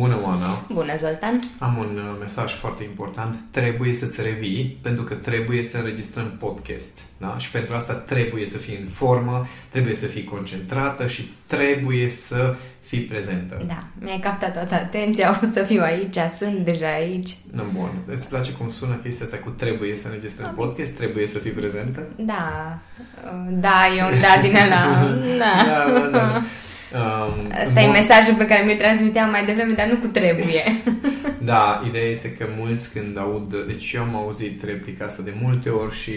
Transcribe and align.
Bună, 0.00 0.20
Oana! 0.24 0.62
Bună, 0.72 0.96
Zoltan! 0.96 1.40
Am 1.58 1.76
un 1.78 1.96
uh, 1.96 2.16
mesaj 2.20 2.52
foarte 2.52 2.84
important. 2.84 3.38
Trebuie 3.50 3.92
să-ți 3.94 4.22
revii, 4.22 4.78
pentru 4.82 5.04
că 5.04 5.14
trebuie 5.14 5.62
să 5.62 5.76
înregistrăm 5.76 6.36
podcast. 6.38 6.98
Da? 7.18 7.34
Și 7.38 7.50
pentru 7.50 7.74
asta 7.74 7.92
trebuie 7.92 8.46
să 8.46 8.58
fii 8.58 8.78
în 8.80 8.86
formă, 8.86 9.46
trebuie 9.68 9.94
să 9.94 10.06
fii 10.06 10.24
concentrată 10.24 11.06
și 11.06 11.32
trebuie 11.46 12.08
să 12.08 12.56
fii 12.80 13.00
prezentă. 13.00 13.64
Da, 13.66 13.82
mi-ai 13.98 14.18
captat 14.18 14.52
toată 14.52 14.74
atenția, 14.74 15.40
o 15.42 15.46
să 15.52 15.62
fiu 15.62 15.82
aici, 15.82 16.16
sunt 16.38 16.58
deja 16.58 16.92
aici. 16.92 17.36
No, 17.52 17.62
bun. 17.74 17.90
Îți 18.06 18.28
place 18.28 18.52
cum 18.52 18.68
sună 18.68 18.94
chestia 18.94 19.24
asta 19.24 19.38
cu 19.38 19.50
trebuie 19.50 19.96
să 19.96 20.06
înregistrăm 20.06 20.52
podcast, 20.54 20.92
trebuie 20.92 21.26
să 21.26 21.38
fii 21.38 21.50
prezentă? 21.50 22.02
Da, 22.16 22.78
da, 23.48 23.92
e 23.96 24.02
un 24.02 24.20
da 24.20 24.40
din 24.42 24.56
ăla. 24.56 25.14
Da, 25.38 25.90
da, 25.92 26.00
da. 26.00 26.08
da. 26.08 26.42
Um, 26.94 27.50
Asta 27.64 27.80
e 27.80 27.86
mod... 27.86 27.94
mesajul 27.94 28.34
pe 28.34 28.46
care 28.46 28.64
mi-l 28.64 28.76
transmiteam 28.76 29.30
mai 29.30 29.44
devreme, 29.44 29.72
dar 29.72 29.86
nu 29.86 29.96
cu 29.96 30.06
trebuie. 30.06 30.62
da, 31.52 31.82
ideea 31.88 32.04
este 32.04 32.32
că 32.32 32.46
mulți 32.58 32.92
când 32.92 33.18
aud, 33.18 33.64
deci 33.66 33.92
eu 33.92 34.02
am 34.02 34.16
auzit 34.16 34.64
replica 34.64 35.04
asta 35.04 35.22
de 35.22 35.34
multe 35.42 35.68
ori 35.68 35.94
și 35.94 36.12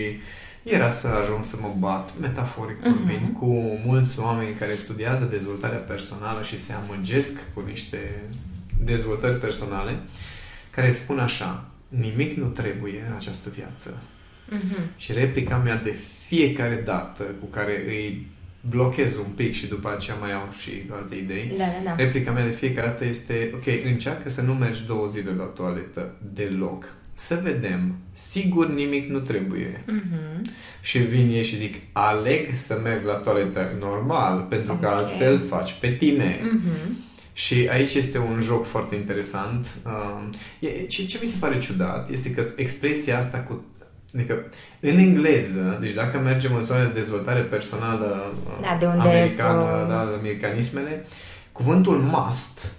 era 0.63 0.89
să 0.89 1.07
ajung 1.07 1.43
să 1.43 1.55
mă 1.61 1.73
bat, 1.79 2.09
metaforic 2.19 2.77
mhm. 2.79 2.97
vorbind, 2.97 3.29
uh-huh. 3.29 3.39
cu 3.39 3.79
mulți 3.85 4.19
oameni 4.19 4.55
care 4.55 4.75
studiază 4.75 5.23
dezvoltarea 5.23 5.77
personală 5.77 6.41
și 6.41 6.57
se 6.57 6.73
amăgesc 6.73 7.53
cu 7.53 7.63
niște 7.67 8.21
dezvoltări 8.83 9.39
personale, 9.39 9.99
care 10.69 10.89
spun 10.89 11.19
așa, 11.19 11.65
nimic 11.87 12.37
nu 12.37 12.47
trebuie 12.47 13.05
în 13.09 13.15
această 13.15 13.49
viață. 13.55 13.97
Uh-huh. 14.51 14.97
Și 14.97 15.13
replica 15.13 15.57
mea 15.57 15.75
de 15.75 15.95
fiecare 16.25 16.81
dată 16.85 17.23
cu 17.23 17.45
care 17.45 17.83
îi 17.87 18.27
blochez 18.70 19.16
un 19.17 19.31
pic 19.35 19.53
și 19.53 19.67
după 19.67 19.94
aceea 19.95 20.17
mai 20.19 20.33
au 20.33 20.50
și 20.59 20.72
alte 20.92 21.16
idei. 21.16 21.53
Da, 21.58 21.64
da, 21.64 21.81
da. 21.83 21.95
Replica 21.95 22.31
mea 22.31 22.45
de 22.45 22.52
fiecare 22.52 22.88
dată 22.88 23.05
este, 23.05 23.52
ok, 23.53 23.86
încearcă 23.86 24.30
să 24.30 24.42
nu 24.42 24.53
mergi 24.53 24.86
două 24.86 25.08
zile 25.08 25.31
la 25.38 25.44
toaletă 25.44 26.16
deloc. 26.33 26.86
Să 27.16 27.39
vedem. 27.44 27.95
Sigur 28.14 28.70
nimic 28.70 29.09
nu 29.09 29.20
trebuie. 29.20 29.83
Uh-huh. 29.83 30.42
Și 30.81 30.97
vin 30.97 31.30
ei 31.30 31.44
și 31.44 31.58
zic, 31.58 31.75
aleg 31.92 32.53
să 32.53 32.80
merg 32.83 33.05
la 33.05 33.14
toaletă 33.14 33.75
normal, 33.80 34.45
pentru 34.50 34.72
okay. 34.72 34.89
că 34.89 34.95
altfel 34.95 35.39
faci 35.39 35.73
pe 35.80 35.92
tine. 35.92 36.39
Uh-huh. 36.39 37.11
Și 37.33 37.67
aici 37.72 37.94
este 37.94 38.17
un 38.17 38.39
joc 38.42 38.66
foarte 38.66 38.95
interesant. 38.95 39.67
Uh, 39.86 40.30
ce, 40.88 41.05
ce 41.05 41.20
mi 41.22 41.27
se 41.27 41.36
pare 41.39 41.58
ciudat 41.58 42.09
este 42.09 42.31
că 42.31 42.45
expresia 42.55 43.17
asta 43.17 43.38
cu 43.38 43.64
Adică, 44.16 44.45
în 44.80 44.97
engleză, 44.97 45.78
deci 45.81 45.92
dacă 45.92 46.19
mergem 46.19 46.56
în 46.56 46.64
zona 46.64 46.83
de 46.83 47.00
dezvoltare 47.00 47.39
personală 47.39 48.33
da, 48.61 48.78
de 48.80 48.86
unde 48.86 49.08
americană, 49.08 49.81
uh... 49.81 49.88
da, 49.88 50.00
americanismele, 50.00 51.05
cuvântul 51.52 51.97
must 51.97 52.72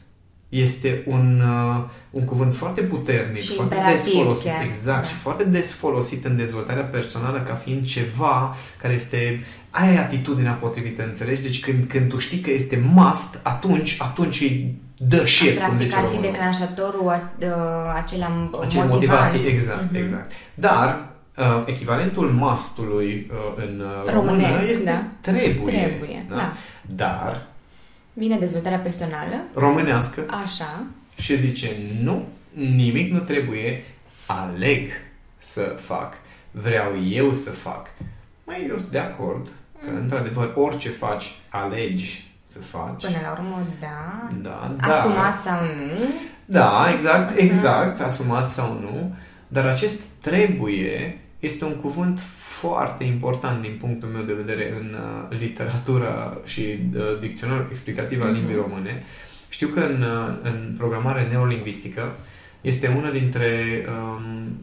este 0.48 1.02
un, 1.06 1.42
uh, 1.44 1.84
un 2.10 2.24
cuvânt 2.24 2.54
foarte 2.54 2.80
puternic, 2.80 3.42
și 3.42 3.52
foarte 3.52 3.82
des 3.90 4.08
folosit, 4.12 4.50
chiar. 4.50 4.64
exact, 4.64 5.02
da. 5.02 5.08
și 5.08 5.14
foarte 5.14 5.44
des 5.44 5.72
folosit 5.72 6.24
în 6.24 6.36
dezvoltarea 6.36 6.82
personală 6.82 7.40
ca 7.40 7.54
fiind 7.54 7.86
ceva 7.86 8.56
care 8.80 8.92
este 8.92 9.44
ai 9.70 9.96
atitudinea 9.96 10.52
potrivită, 10.52 11.02
înțelegi? 11.02 11.42
Deci 11.42 11.60
când, 11.60 11.84
când 11.84 12.08
tu 12.08 12.18
știi 12.18 12.40
că 12.40 12.50
este 12.50 12.82
must, 12.92 13.40
atunci, 13.42 13.96
atunci 13.98 14.40
îi 14.40 14.82
dă 14.96 15.24
shit, 15.24 15.56
Practic 15.56 15.66
cum 15.66 15.78
zice 15.78 15.96
ar 15.96 16.04
fi 16.04 16.20
declanșatorul 16.20 17.04
uh, 17.04 17.48
acela 18.02 18.50
Acele 18.60 18.84
motivații, 18.84 19.46
exact, 19.46 19.96
uh-huh. 19.96 19.98
exact. 19.98 20.30
Dar 20.54 21.13
uh, 21.36 21.62
echivalentul 21.66 22.30
mastului 22.30 23.30
uh, 23.30 23.64
în 23.64 23.80
uh, 23.80 24.12
română 24.12 24.42
este 24.68 24.84
da. 24.84 25.04
trebuie. 25.20 25.74
Trebuie, 25.74 26.26
da? 26.28 26.36
da. 26.36 26.52
Dar 26.86 27.46
Vine 28.16 28.36
dezvoltarea 28.38 28.78
personală. 28.78 29.34
Românească. 29.54 30.24
Așa. 30.44 30.84
Și 31.16 31.36
zice, 31.36 31.68
nu, 32.02 32.28
nimic 32.52 33.12
nu 33.12 33.18
trebuie, 33.18 33.84
aleg 34.26 34.88
să 35.38 35.60
fac, 35.60 36.14
vreau 36.50 36.92
eu 37.08 37.32
să 37.32 37.50
fac. 37.50 37.88
Mai 38.44 38.66
eu 38.68 38.78
sunt 38.78 38.90
de 38.90 38.98
acord 38.98 39.48
că, 39.80 39.90
mm. 39.90 39.96
într-adevăr, 39.96 40.52
orice 40.56 40.88
faci, 40.88 41.32
alegi 41.48 42.32
să 42.44 42.58
faci. 42.58 43.04
Până 43.04 43.18
la 43.22 43.32
urmă, 43.32 43.66
da. 43.80 44.28
Da, 44.42 44.74
da. 44.86 44.98
Asumat 44.98 45.38
sau 45.38 45.60
nu. 45.64 46.02
Da, 46.44 46.86
exact, 46.96 47.38
exact, 47.38 48.00
asumat 48.00 48.50
sau 48.50 48.78
nu. 48.80 49.14
Dar 49.48 49.66
acest 49.66 50.00
trebuie 50.20 51.18
este 51.44 51.64
un 51.64 51.74
cuvânt 51.74 52.20
foarte 52.60 53.04
important 53.04 53.62
din 53.62 53.76
punctul 53.80 54.08
meu 54.08 54.22
de 54.22 54.32
vedere 54.32 54.72
în 54.80 54.94
uh, 54.94 55.38
literatura 55.38 56.38
și 56.44 56.60
uh, 56.60 57.00
dicționarul 57.20 57.66
explicativ 57.70 58.22
al 58.22 58.32
limbii 58.32 58.54
mhm. 58.54 58.68
române. 58.68 59.02
Știu 59.48 59.68
că 59.68 59.80
în, 59.80 60.02
uh, 60.02 60.34
în 60.42 60.74
programare 60.78 61.28
neolingvistică 61.30 62.16
este 62.60 62.94
una 62.96 63.10
dintre 63.10 63.50
um, 63.88 64.58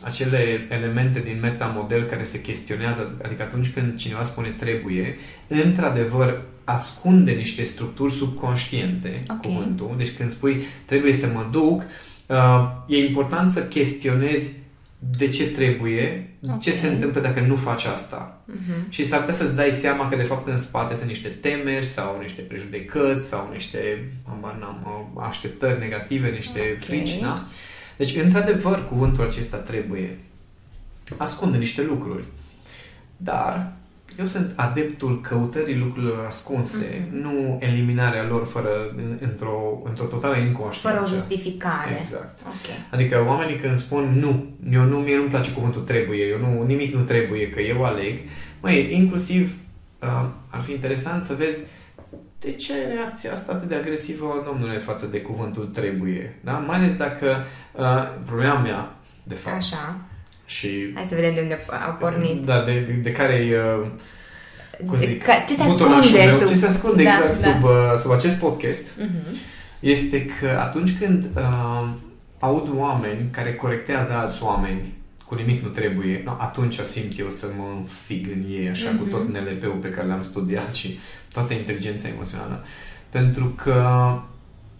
acele 0.00 0.66
elemente 0.70 1.20
din 1.20 1.38
metamodel 1.40 2.02
care 2.02 2.24
se 2.24 2.40
chestionează, 2.40 3.16
adică 3.24 3.42
atunci 3.42 3.72
când 3.72 3.96
cineva 3.96 4.22
spune 4.22 4.48
trebuie, 4.48 5.16
într-adevăr 5.48 6.42
ascunde 6.64 7.32
niște 7.32 7.62
structuri 7.62 8.12
subconștiente 8.12 9.20
okay. 9.22 9.36
cuvântul. 9.42 9.94
Deci 9.96 10.16
când 10.16 10.30
spui 10.30 10.62
trebuie 10.84 11.12
să 11.12 11.26
mă 11.34 11.46
duc, 11.50 11.82
uh, 12.26 12.70
e 12.86 13.06
important 13.06 13.50
să 13.50 13.64
chestionezi 13.64 14.52
de 14.98 15.28
ce 15.28 15.50
trebuie, 15.50 16.36
okay. 16.42 16.58
ce 16.58 16.72
se 16.72 16.86
întâmplă 16.86 17.20
dacă 17.20 17.40
nu 17.40 17.56
faci 17.56 17.84
asta. 17.84 18.42
Uh-huh. 18.52 18.88
Și 18.88 19.04
s-ar 19.04 19.18
putea 19.20 19.34
să-ți 19.34 19.54
dai 19.54 19.70
seama 19.70 20.08
că 20.08 20.16
de 20.16 20.22
fapt 20.22 20.46
în 20.46 20.58
spate 20.58 20.94
sunt 20.94 21.08
niște 21.08 21.28
temeri 21.28 21.84
sau 21.84 22.18
niște 22.20 22.40
prejudecăți 22.40 23.26
sau 23.26 23.50
niște 23.52 24.08
n-am, 24.40 25.10
așteptări 25.20 25.78
negative, 25.78 26.28
niște 26.28 26.58
okay. 26.58 26.78
frici, 26.80 27.20
da? 27.20 27.34
Deci, 27.96 28.16
într-adevăr, 28.16 28.84
cuvântul 28.84 29.26
acesta 29.26 29.56
trebuie. 29.56 30.18
Ascunde 31.16 31.58
niște 31.58 31.82
lucruri. 31.82 32.24
Dar 33.16 33.75
eu 34.18 34.24
sunt 34.24 34.52
adeptul 34.54 35.20
căutării 35.20 35.76
lucrurilor 35.76 36.24
ascunse, 36.26 36.86
mm-hmm. 36.86 37.10
nu 37.10 37.58
eliminarea 37.60 38.26
lor 38.26 38.46
fără, 38.46 38.94
într-o, 39.20 39.82
într-o 39.84 40.04
totală 40.04 40.36
inconștiență. 40.36 40.98
Fără 40.98 41.10
o 41.10 41.14
justificare. 41.16 41.96
Exact. 41.98 42.38
Okay. 42.40 42.76
Adică 42.90 43.24
oamenii 43.26 43.56
când 43.56 43.76
spun 43.76 44.18
nu, 44.18 44.46
eu 44.70 44.84
nu, 44.84 44.98
mie 44.98 45.16
nu-mi 45.16 45.28
place 45.28 45.52
cuvântul 45.52 45.82
trebuie, 45.82 46.26
eu 46.26 46.38
nu, 46.38 46.62
nimic 46.66 46.94
nu 46.94 47.02
trebuie, 47.02 47.48
că 47.48 47.60
eu 47.60 47.84
aleg, 47.84 48.18
mai 48.60 48.94
inclusiv 48.94 49.54
uh, 50.02 50.28
ar 50.48 50.60
fi 50.60 50.72
interesant 50.72 51.24
să 51.24 51.34
vezi 51.34 51.62
de 52.40 52.52
ce 52.52 52.72
reacția 52.94 53.32
asta 53.32 53.52
atât 53.52 53.68
de 53.68 53.74
agresivă, 53.74 54.42
domnule, 54.46 54.78
față 54.78 55.06
de 55.06 55.20
cuvântul 55.20 55.64
trebuie, 55.64 56.38
da? 56.44 56.52
Mai 56.52 56.76
ales 56.76 56.96
dacă 56.96 57.26
uh, 57.72 57.84
problema 58.26 58.58
mea, 58.58 58.96
de 59.22 59.34
fapt, 59.34 59.56
Așa 59.56 59.96
și... 60.46 60.90
Hai 60.94 61.06
să 61.06 61.14
vedem 61.14 61.34
de 61.34 61.40
unde 61.40 61.64
a 61.66 61.90
pornit. 61.90 62.44
Da, 62.44 62.62
de, 62.62 62.84
de, 62.86 62.92
de 62.92 63.12
care 63.12 63.34
e... 63.34 63.56
Uh, 63.56 63.86
cum 64.86 64.98
zic, 64.98 65.22
ca, 65.22 65.44
ce 65.48 65.54
se 65.54 65.62
ascunde 65.62 66.24
meu, 66.24 66.38
sub... 66.38 66.48
Ce 66.48 66.54
se 66.54 66.66
ascunde 66.66 67.02
da, 67.02 67.10
exact 67.10 67.40
da. 67.40 67.50
Sub, 67.50 67.64
uh, 67.64 67.98
sub 67.98 68.10
acest 68.10 68.36
podcast 68.36 68.88
uh-huh. 68.88 69.36
este 69.80 70.24
că 70.24 70.58
atunci 70.60 70.98
când 70.98 71.24
uh, 71.36 71.88
aud 72.38 72.68
oameni 72.74 73.28
care 73.30 73.54
corectează 73.54 74.12
alți 74.12 74.42
oameni 74.42 74.94
cu 75.24 75.34
nimic 75.34 75.62
nu 75.62 75.68
trebuie, 75.68 76.22
no, 76.24 76.36
atunci 76.38 76.74
simt 76.74 77.18
eu 77.18 77.30
să 77.30 77.46
mă 77.56 77.64
înfig 77.76 78.26
în 78.26 78.44
ei, 78.50 78.68
așa, 78.68 78.88
uh-huh. 78.88 78.98
cu 78.98 79.04
tot 79.04 79.28
mhm. 79.28 79.32
NLP-ul 79.32 79.78
pe 79.80 79.88
care 79.88 80.06
l-am 80.06 80.22
studiat 80.22 80.74
și 80.74 80.98
toată 81.32 81.52
inteligența 81.52 82.08
emoțională. 82.08 82.64
Pentru 83.10 83.44
că 83.44 83.82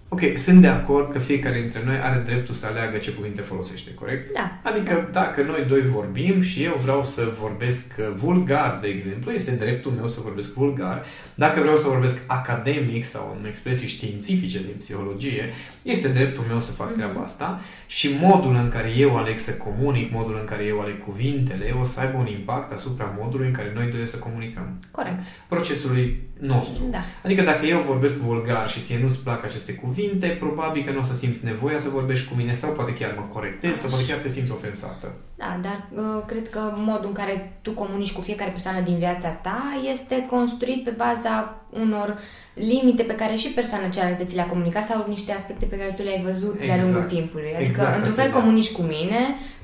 Ok, 0.08 0.20
sunt 0.36 0.60
de 0.60 0.66
acord 0.66 1.12
că 1.12 1.18
fiecare 1.18 1.60
dintre 1.60 1.82
noi 1.84 1.96
are 1.96 2.18
dreptul 2.18 2.54
să 2.54 2.66
aleagă 2.66 2.96
ce 2.96 3.12
cuvinte 3.12 3.40
folosește, 3.40 3.94
corect? 3.94 4.32
Da. 4.34 4.60
Adică 4.62 5.08
da. 5.12 5.20
dacă 5.20 5.42
noi 5.42 5.64
doi 5.68 5.80
vorbim 5.80 6.40
și 6.40 6.62
eu 6.62 6.78
vreau 6.82 7.02
să 7.02 7.32
vorbesc 7.40 7.94
vulgar, 7.96 8.78
de 8.82 8.88
exemplu, 8.88 9.30
este 9.30 9.50
dreptul 9.50 9.92
meu 9.92 10.08
să 10.08 10.20
vorbesc 10.22 10.52
vulgar. 10.52 11.04
Dacă 11.34 11.60
vreau 11.60 11.76
să 11.76 11.88
vorbesc 11.88 12.22
academic 12.26 13.04
sau 13.04 13.36
în 13.40 13.46
expresii 13.46 13.88
științifice 13.88 14.58
din 14.58 14.74
psihologie, 14.78 15.50
este 15.82 16.08
dreptul 16.08 16.44
meu 16.48 16.60
să 16.60 16.72
fac 16.72 16.92
mm-hmm. 16.92 16.96
treaba 16.96 17.20
asta 17.20 17.60
și 17.86 18.10
modul 18.20 18.54
în 18.54 18.68
care 18.68 18.92
eu 18.96 19.16
aleg 19.16 19.38
să 19.38 19.52
comunic, 19.52 20.12
modul 20.12 20.36
în 20.40 20.44
care 20.44 20.64
eu 20.64 20.80
aleg 20.80 21.04
cuvintele, 21.04 21.74
o 21.80 21.84
să 21.84 22.00
aibă 22.00 22.16
un 22.18 22.26
impact 22.26 22.72
asupra 22.72 23.14
modului 23.18 23.46
în 23.46 23.52
care 23.52 23.72
noi 23.74 23.86
doi 23.86 24.06
să 24.06 24.16
comunicăm. 24.16 24.80
Corect. 24.90 25.20
Procesului 25.48 26.22
nostru. 26.38 26.82
Da. 26.90 26.98
Adică 27.24 27.42
dacă 27.42 27.66
eu 27.66 27.80
vorbesc 27.80 28.14
vulgar 28.14 28.68
și 28.68 28.80
ție 28.80 28.98
nu-ți 29.02 29.18
plac 29.18 29.44
aceste 29.44 29.72
cuvinte, 29.72 29.94
probabil 30.38 30.84
că 30.84 30.90
nu 30.90 30.98
o 30.98 31.02
să 31.02 31.14
simți 31.14 31.44
nevoia 31.44 31.78
să 31.78 31.88
vorbești 31.88 32.28
cu 32.28 32.34
mine 32.34 32.52
sau 32.52 32.72
poate 32.72 32.92
chiar 32.92 33.14
mă 33.18 33.24
corectezi 33.32 33.78
sau 33.78 33.90
poate 33.90 34.06
chiar 34.06 34.18
te 34.18 34.28
simți 34.28 34.52
ofensată. 34.52 35.14
Da, 35.38 35.58
dar 35.62 35.78
uh, 36.04 36.22
cred 36.26 36.48
că 36.48 36.60
modul 36.76 37.06
în 37.06 37.12
care 37.12 37.52
tu 37.62 37.70
comunici 37.70 38.12
cu 38.12 38.20
fiecare 38.20 38.50
persoană 38.50 38.80
din 38.80 38.96
viața 38.98 39.28
ta 39.28 39.62
este 39.92 40.26
construit 40.30 40.84
pe 40.84 40.90
baza 40.96 41.34
unor 41.82 42.18
limite 42.54 43.02
pe 43.02 43.14
care 43.14 43.34
și 43.34 43.48
persoana 43.48 43.88
cealaltă 43.88 44.24
ți 44.24 44.34
le-a 44.34 44.46
comunicat 44.54 44.84
sau 44.84 45.04
niște 45.08 45.32
aspecte 45.32 45.64
pe 45.70 45.76
care 45.76 45.90
tu 45.96 46.02
le-ai 46.02 46.22
văzut 46.28 46.54
exact. 46.60 46.66
de-a 46.68 46.82
lungul 46.84 47.06
timpului. 47.16 47.50
Adică, 47.54 47.62
Exact, 47.70 47.88
într-un 47.96 48.10
asta 48.12 48.20
fel 48.22 48.30
e, 48.30 48.34
da. 48.34 48.38
comunici 48.38 48.72
cu 48.78 48.82
mine 48.94 49.20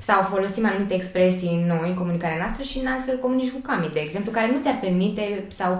sau 0.07 0.19
folosim 0.33 0.63
anumite 0.71 0.93
expresii 1.01 1.55
noi 1.71 1.87
în 1.91 1.97
comunicarea 2.01 2.41
noastră 2.43 2.63
și 2.69 2.77
în 2.81 2.87
alt 2.93 3.03
fel 3.07 3.17
comunici 3.25 3.51
cu 3.55 3.59
Cami, 3.67 3.89
de 3.97 4.01
exemplu, 4.07 4.31
care 4.37 4.47
nu 4.53 4.59
ți-ar 4.63 4.77
permite 4.85 5.23
sau 5.59 5.71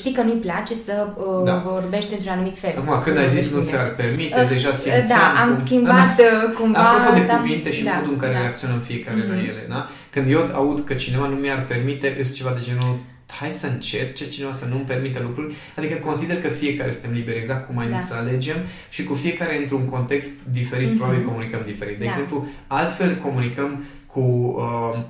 știi 0.00 0.14
că 0.16 0.22
nu-i 0.26 0.44
place 0.46 0.74
să 0.86 0.94
uh, 1.08 1.44
Da. 1.50 1.54
vorbești 1.72 2.12
într-un 2.16 2.32
anumit 2.36 2.56
fel. 2.64 2.74
Acum, 2.80 2.94
când 3.04 3.16
ai 3.22 3.28
zis 3.36 3.44
Vorbești 3.48 3.52
nu 3.54 3.58
cu 3.58 3.64
mine. 3.64 3.70
ți-ar 3.72 3.88
permite, 4.02 4.40
Uh, 4.42 4.48
deja 4.54 4.70
uh, 4.74 4.78
simțeam 4.82 5.22
Da, 5.34 5.40
am 5.42 5.50
cum- 5.50 5.60
schimbat 5.64 6.08
Da, 6.20 6.24
uh, 6.28 6.54
cumva... 6.58 6.84
Apropo 6.88 7.10
de 7.18 7.24
da, 7.32 7.36
cuvinte 7.40 7.70
și 7.76 7.82
da, 7.88 7.94
modul 7.98 8.12
în 8.16 8.20
care 8.24 8.34
da. 8.36 8.40
reacționăm 8.44 8.80
fiecare 8.90 9.20
la 9.30 9.34
Mhm. 9.38 9.48
ele, 9.48 9.64
da? 9.68 9.88
Când 10.10 10.30
eu 10.30 10.50
aud 10.54 10.84
că 10.84 10.94
cineva 10.94 11.26
nu 11.26 11.34
mi-ar 11.36 11.64
permite, 11.64 12.16
îs 12.20 12.34
ceva 12.36 12.50
de 12.50 12.60
genul 12.64 12.98
hai 13.26 13.50
să 13.50 13.66
încerce 13.66 14.28
cineva 14.28 14.52
să 14.52 14.66
nu-mi 14.66 14.84
permite 14.84 15.20
lucruri, 15.22 15.54
adică 15.76 15.94
consider 15.94 16.40
că 16.40 16.48
fiecare 16.48 16.90
suntem 16.90 17.12
liberi, 17.12 17.36
exact 17.36 17.66
cum 17.66 17.78
ai 17.78 17.86
zis, 17.86 17.96
Da. 17.96 18.02
să 18.02 18.14
alegem 18.14 18.56
și 18.90 19.04
cu 19.04 19.14
fiecare 19.14 19.56
într-un 19.60 19.84
context 19.84 20.30
diferit, 20.52 20.88
Mhm. 20.88 20.96
probabil 20.96 21.24
comunicăm 21.24 21.60
diferit. 21.66 21.98
De 21.98 22.04
Da. 22.04 22.10
exemplu, 22.10 22.46
altfel 22.66 23.16
comunicăm 23.16 23.84
cu, 24.06 24.20
uh, 24.20 24.98
uh, 24.98 25.04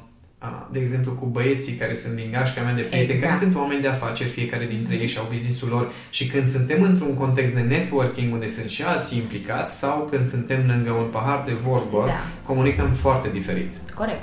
de 0.70 0.78
exemplu, 0.78 1.12
cu 1.12 1.26
băieții 1.26 1.72
care 1.72 1.94
sunt 1.94 2.14
din 2.14 2.28
gașca 2.32 2.60
mea 2.62 2.74
de 2.74 2.80
prieteni, 2.80 3.12
Exact. 3.12 3.32
care 3.32 3.44
sunt 3.44 3.56
oameni 3.56 3.80
de 3.82 3.88
afaceri, 3.88 4.28
fiecare 4.28 4.66
dintre 4.66 4.94
ei 4.94 5.06
și 5.06 5.18
au 5.18 5.26
business-ul 5.32 5.68
lor 5.68 5.92
și 6.10 6.26
când 6.26 6.48
suntem 6.48 6.82
într-un 6.82 7.14
context 7.14 7.54
de 7.54 7.60
networking 7.60 8.32
unde 8.32 8.46
sunt 8.46 8.68
și 8.70 8.82
alții 8.82 9.18
implicați 9.18 9.78
sau 9.78 10.08
când 10.10 10.26
suntem 10.26 10.66
lângă 10.66 10.90
un 10.90 11.06
pahar 11.10 11.42
de 11.46 11.52
vorbă, 11.52 12.02
Da. 12.06 12.12
comunicăm 12.42 12.92
foarte 12.92 13.28
diferit. 13.32 13.72
Corect. 13.94 14.22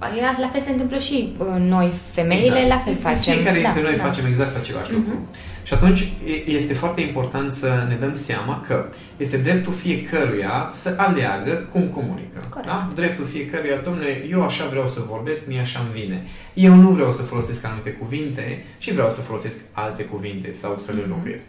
Păi, 0.00 0.20
La 0.40 0.48
fel 0.52 0.60
se 0.60 0.70
întâmplă 0.70 0.98
și 0.98 1.32
uh, 1.38 1.46
noi, 1.58 1.92
femeile, 2.10 2.66
la 2.68 2.78
fel 2.78 2.96
facem. 2.96 3.16
Exact. 3.18 3.32
Fiecare 3.32 3.58
dintre 3.60 3.80
da, 3.82 3.88
noi 3.88 3.96
da. 3.96 4.04
facem 4.04 4.26
exact 4.26 4.56
același 4.56 4.90
Mhm. 4.92 5.00
lucru. 5.00 5.28
Și 5.62 5.74
atunci 5.74 6.00
e- 6.00 6.50
este 6.50 6.74
foarte 6.74 7.00
important 7.00 7.52
să 7.52 7.84
ne 7.88 7.94
dăm 7.94 8.14
seama 8.14 8.60
că 8.60 8.88
este 9.16 9.36
dreptul 9.36 9.72
fiecăruia 9.72 10.70
să 10.72 10.94
aleagă 10.96 11.50
cum 11.72 11.82
comunică. 11.82 12.46
Corect. 12.50 12.66
Da? 12.68 12.88
Dreptul 12.94 13.24
fiecăruia, 13.24 13.76
domnule, 13.76 14.26
eu 14.30 14.42
așa 14.42 14.64
vreau 14.68 14.86
să 14.86 15.00
vorbesc, 15.08 15.46
mie 15.46 15.60
așa 15.60 15.80
îmi 15.80 16.00
vine. 16.00 16.22
Eu 16.54 16.74
nu 16.74 16.90
vreau 16.90 17.12
să 17.12 17.22
folosesc 17.22 17.64
anumite 17.64 17.90
cuvinte 17.90 18.64
și 18.78 18.92
vreau 18.92 19.10
să 19.10 19.20
folosesc 19.20 19.58
alte 19.72 20.02
cuvinte 20.02 20.52
sau 20.52 20.76
să 20.76 20.92
le 20.92 21.00
Mhm. 21.00 21.10
înlocuiesc. 21.10 21.46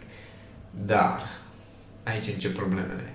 Dar, 0.86 1.22
aici 2.04 2.26
încep 2.32 2.54
problemele. 2.56 3.12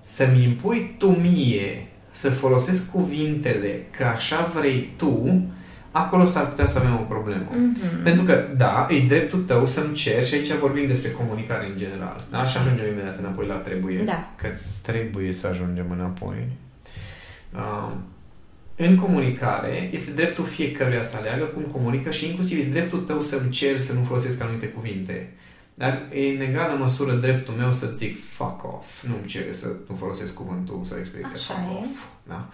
Să-mi 0.00 0.42
impui 0.42 0.94
tu 0.98 1.08
mie 1.10 1.86
să 2.14 2.30
folosesc 2.30 2.90
cuvintele 2.90 3.82
că 3.90 4.04
așa 4.04 4.52
vrei 4.54 4.90
tu, 4.96 5.44
acolo 5.90 6.24
s-ar 6.24 6.48
putea 6.48 6.66
să 6.66 6.78
avem 6.78 6.94
o 6.94 7.04
problemă. 7.08 7.48
Mhm. 7.50 8.02
Pentru 8.02 8.24
că, 8.24 8.44
da, 8.56 8.86
e 8.90 9.06
dreptul 9.06 9.38
tău 9.38 9.66
să-mi 9.66 9.94
ceri 9.94 10.26
și 10.26 10.34
aici 10.34 10.52
vorbim 10.52 10.86
despre 10.86 11.10
comunicare 11.10 11.66
în 11.66 11.76
general. 11.76 12.16
Da? 12.30 12.44
Și 12.44 12.56
ajungem 12.56 12.86
imediat 12.86 13.18
înapoi 13.18 13.46
la 13.46 13.54
trebuie. 13.54 14.02
Da. 14.04 14.28
Că 14.36 14.48
trebuie 14.80 15.32
să 15.32 15.46
ajungem 15.46 15.86
înapoi. 15.90 16.46
Uh, 17.54 17.92
în 18.76 18.96
comunicare 18.96 19.88
este 19.92 20.10
dreptul 20.10 20.44
fiecăruia 20.44 21.02
să 21.02 21.16
aleagă 21.16 21.44
cum 21.44 21.62
comunică 21.62 22.10
și 22.10 22.26
inclusiv 22.28 22.58
e 22.58 22.70
dreptul 22.70 22.98
tău 22.98 23.20
să-mi 23.20 23.50
ceri 23.50 23.80
să 23.80 23.92
nu 23.92 24.02
folosesc 24.02 24.42
anumite 24.42 24.66
cuvinte. 24.66 25.32
Dar 25.74 26.08
e 26.12 26.28
în 26.28 26.40
egală 26.40 26.74
măsură 26.78 27.12
dreptul 27.12 27.54
meu 27.54 27.72
să 27.72 27.86
zic 27.94 28.24
fuck 28.24 28.64
off. 28.64 29.02
Nu-mi 29.02 29.26
cere 29.26 29.52
să 29.52 29.66
nu 29.88 29.94
folosesc 29.94 30.34
cuvântul 30.34 30.80
sau 30.84 30.98
expresia 30.98 31.36
Așa 31.36 31.54
fuck 31.54 31.70
e. 31.70 31.84
off. 31.84 32.04
Da? 32.28 32.48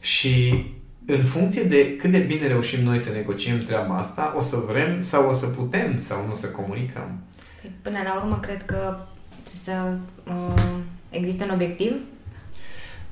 Și 0.00 0.64
în 1.06 1.24
funcție 1.24 1.62
de 1.62 1.96
cât 1.96 2.10
de 2.10 2.18
bine 2.18 2.46
reușim 2.46 2.84
noi 2.84 2.98
să 2.98 3.12
negociem 3.12 3.62
treaba 3.64 3.98
asta, 3.98 4.34
o 4.36 4.40
să 4.40 4.56
vrem 4.56 5.00
sau 5.00 5.28
o 5.28 5.32
să 5.32 5.46
putem 5.46 6.00
sau 6.00 6.26
nu 6.26 6.34
să 6.34 6.46
comunicăm. 6.46 7.18
Păi, 7.60 7.70
Până 7.82 7.98
la 8.04 8.16
urmă, 8.22 8.38
cred 8.42 8.64
că 8.64 8.98
trebuie 9.44 9.76
să 9.76 9.96
uh, 10.26 10.62
existe 11.10 11.44
un 11.44 11.50
obiectiv. 11.50 11.92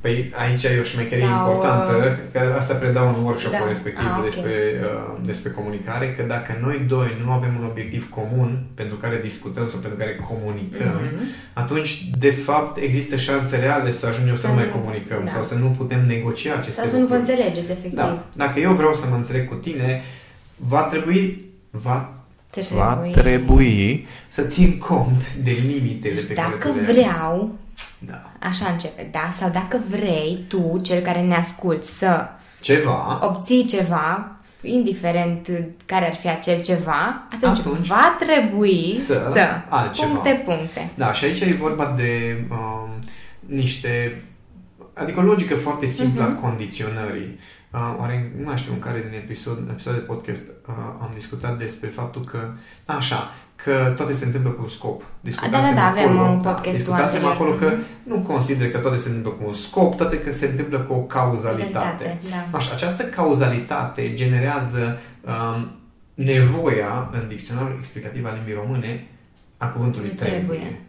Păi 0.07 0.33
aici 0.37 0.63
e 0.65 0.79
o 0.81 0.83
șmecherie 0.83 1.25
Sau, 1.27 1.37
importantă, 1.39 2.19
că 2.33 2.55
asta 2.59 2.75
predau 2.75 3.09
în 3.15 3.25
workshop-ul 3.25 3.59
da. 3.63 3.67
respectiv 3.67 4.07
Ah, 4.13 4.17
ok. 4.19 4.25
despre, 4.25 4.55
uh, 4.83 5.17
despre 5.23 5.51
comunicare, 5.51 6.07
că 6.17 6.23
dacă 6.23 6.59
noi 6.61 6.85
doi 6.89 7.11
nu 7.25 7.31
avem 7.31 7.53
un 7.61 7.65
obiectiv 7.65 8.11
comun 8.11 8.63
pentru 8.75 8.97
care 8.97 9.19
discutăm 9.23 9.69
sau 9.69 9.79
pentru 9.79 9.99
care 9.99 10.15
comunicăm, 10.29 11.01
Mhm. 11.05 11.23
atunci, 11.53 12.09
de 12.19 12.31
fapt, 12.31 12.77
există 12.77 13.17
șanse 13.17 13.57
reale 13.57 13.91
să 13.91 14.07
ajungem 14.07 14.35
să, 14.35 14.41
Să 14.41 14.47
nu 14.47 14.55
mai 14.55 14.65
nu- 14.67 14.71
comunicăm 14.79 15.21
da. 15.25 15.31
sau 15.31 15.43
să 15.43 15.55
nu 15.55 15.67
putem 15.79 16.03
negocia 16.07 16.53
aceste 16.55 16.81
Sau 16.81 16.87
să 16.87 16.97
nu 16.97 17.07
vă 17.07 17.15
lucruri. 17.17 17.21
înțelegeți, 17.39 17.71
efectiv. 17.71 17.99
Da. 17.99 18.25
Dacă 18.35 18.61
eu 18.61 18.73
vreau 18.73 18.95
să 18.95 19.07
mă 19.11 19.17
înțeleg 19.17 19.49
cu 19.49 19.55
tine, 19.55 20.03
va 20.57 20.81
trebui, 20.83 21.45
va, 21.71 22.13
Trebuie. 22.51 22.79
va 22.79 23.09
trebui 23.13 24.07
să 24.29 24.43
țin 24.43 24.79
cont 24.79 25.35
de 25.43 25.51
limitele 25.67 26.15
Deci 26.15 26.25
pe 26.27 26.35
care 26.35 26.49
dacă 26.51 26.69
tu 26.69 26.75
le 26.75 26.87
ai. 26.87 26.93
vreau, 26.93 27.55
Da. 27.99 28.23
așa 28.41 28.69
începe, 28.73 29.09
da? 29.13 29.29
Sau 29.37 29.51
dacă 29.51 29.81
vrei 29.91 30.45
tu, 30.49 30.81
cel 30.83 31.03
care 31.03 31.21
ne 31.21 31.35
asculti, 31.35 31.87
să 31.87 32.29
Ceva, 32.61 33.19
obții 33.23 33.67
ceva, 33.67 34.31
indiferent 34.63 35.49
care 35.87 36.07
ar 36.09 36.15
fi 36.15 36.29
acel 36.29 36.63
ceva, 36.63 37.27
atunci, 37.35 37.59
Atunci 37.59 37.87
va 37.87 38.17
trebui 38.19 38.95
să 38.95 39.31
să, 39.33 39.49
altceva. 39.69 40.07
puncte, 40.09 40.43
puncte. 40.45 40.91
Da, 40.95 41.13
și 41.13 41.25
aici 41.25 41.41
e 41.41 41.57
vorba 41.61 41.93
de 41.97 42.45
um, 42.51 42.89
niște... 43.47 44.23
Adică 44.95 45.21
o 45.21 45.23
logică 45.23 45.55
foarte 45.57 45.87
simplă 45.87 46.23
Mhm. 46.23 46.37
a 46.37 46.41
condiționării. 46.41 47.39
Uh, 47.73 47.97
oare, 47.99 48.33
nu 48.39 48.45
mai 48.45 48.57
știu 48.57 48.73
în 48.73 48.79
care 48.79 49.01
din 49.11 49.19
episod, 49.19 49.59
episod 49.71 49.95
de 49.95 49.99
podcast 50.01 50.43
uh, 50.69 50.75
am 51.01 51.11
discutat 51.15 51.59
despre 51.59 51.89
faptul 51.89 52.25
că, 52.25 52.39
așa, 52.87 53.31
că 53.55 53.93
toate 53.97 54.13
se 54.13 54.25
întâmplă 54.25 54.51
cu 54.51 54.63
un 54.63 54.69
scop. 54.69 55.03
Discutasem 55.21 55.61
Da, 55.61 55.69
da, 55.69 55.75
da, 55.81 55.87
avem 55.87 56.19
acolo, 56.19 56.31
un 56.31 56.37
podcast 56.41 56.65
cu 56.65 56.71
discutasem 56.71 57.05
anterior. 57.25 57.33
acolo 57.33 57.53
că 57.53 57.65
Mhm. 57.67 57.85
nu 58.03 58.17
consider 58.21 58.71
că 58.71 58.79
toate 58.79 58.97
se 58.97 59.09
întâmplă 59.09 59.31
cu 59.31 59.43
un 59.47 59.53
scop, 59.53 59.97
toate 59.97 60.19
că 60.19 60.33
se 60.33 60.47
întâmplă 60.47 60.79
cu 60.81 60.93
o 60.93 60.97
cauzalitate. 61.01 62.03
Realitate, 62.05 62.21
da. 62.51 62.57
Așa, 62.57 62.73
această 62.75 63.03
cauzalitate 63.05 64.15
generează 64.15 64.99
um, 65.55 65.71
nevoia 66.15 67.09
în 67.13 67.29
dicționarul 67.29 67.75
explicativ 67.79 68.25
al 68.27 68.33
limbii 68.35 68.55
române 68.65 69.07
a 69.57 69.67
cuvântului 69.67 70.09
Trebuie. 70.09 70.39
trebuie. 70.39 70.81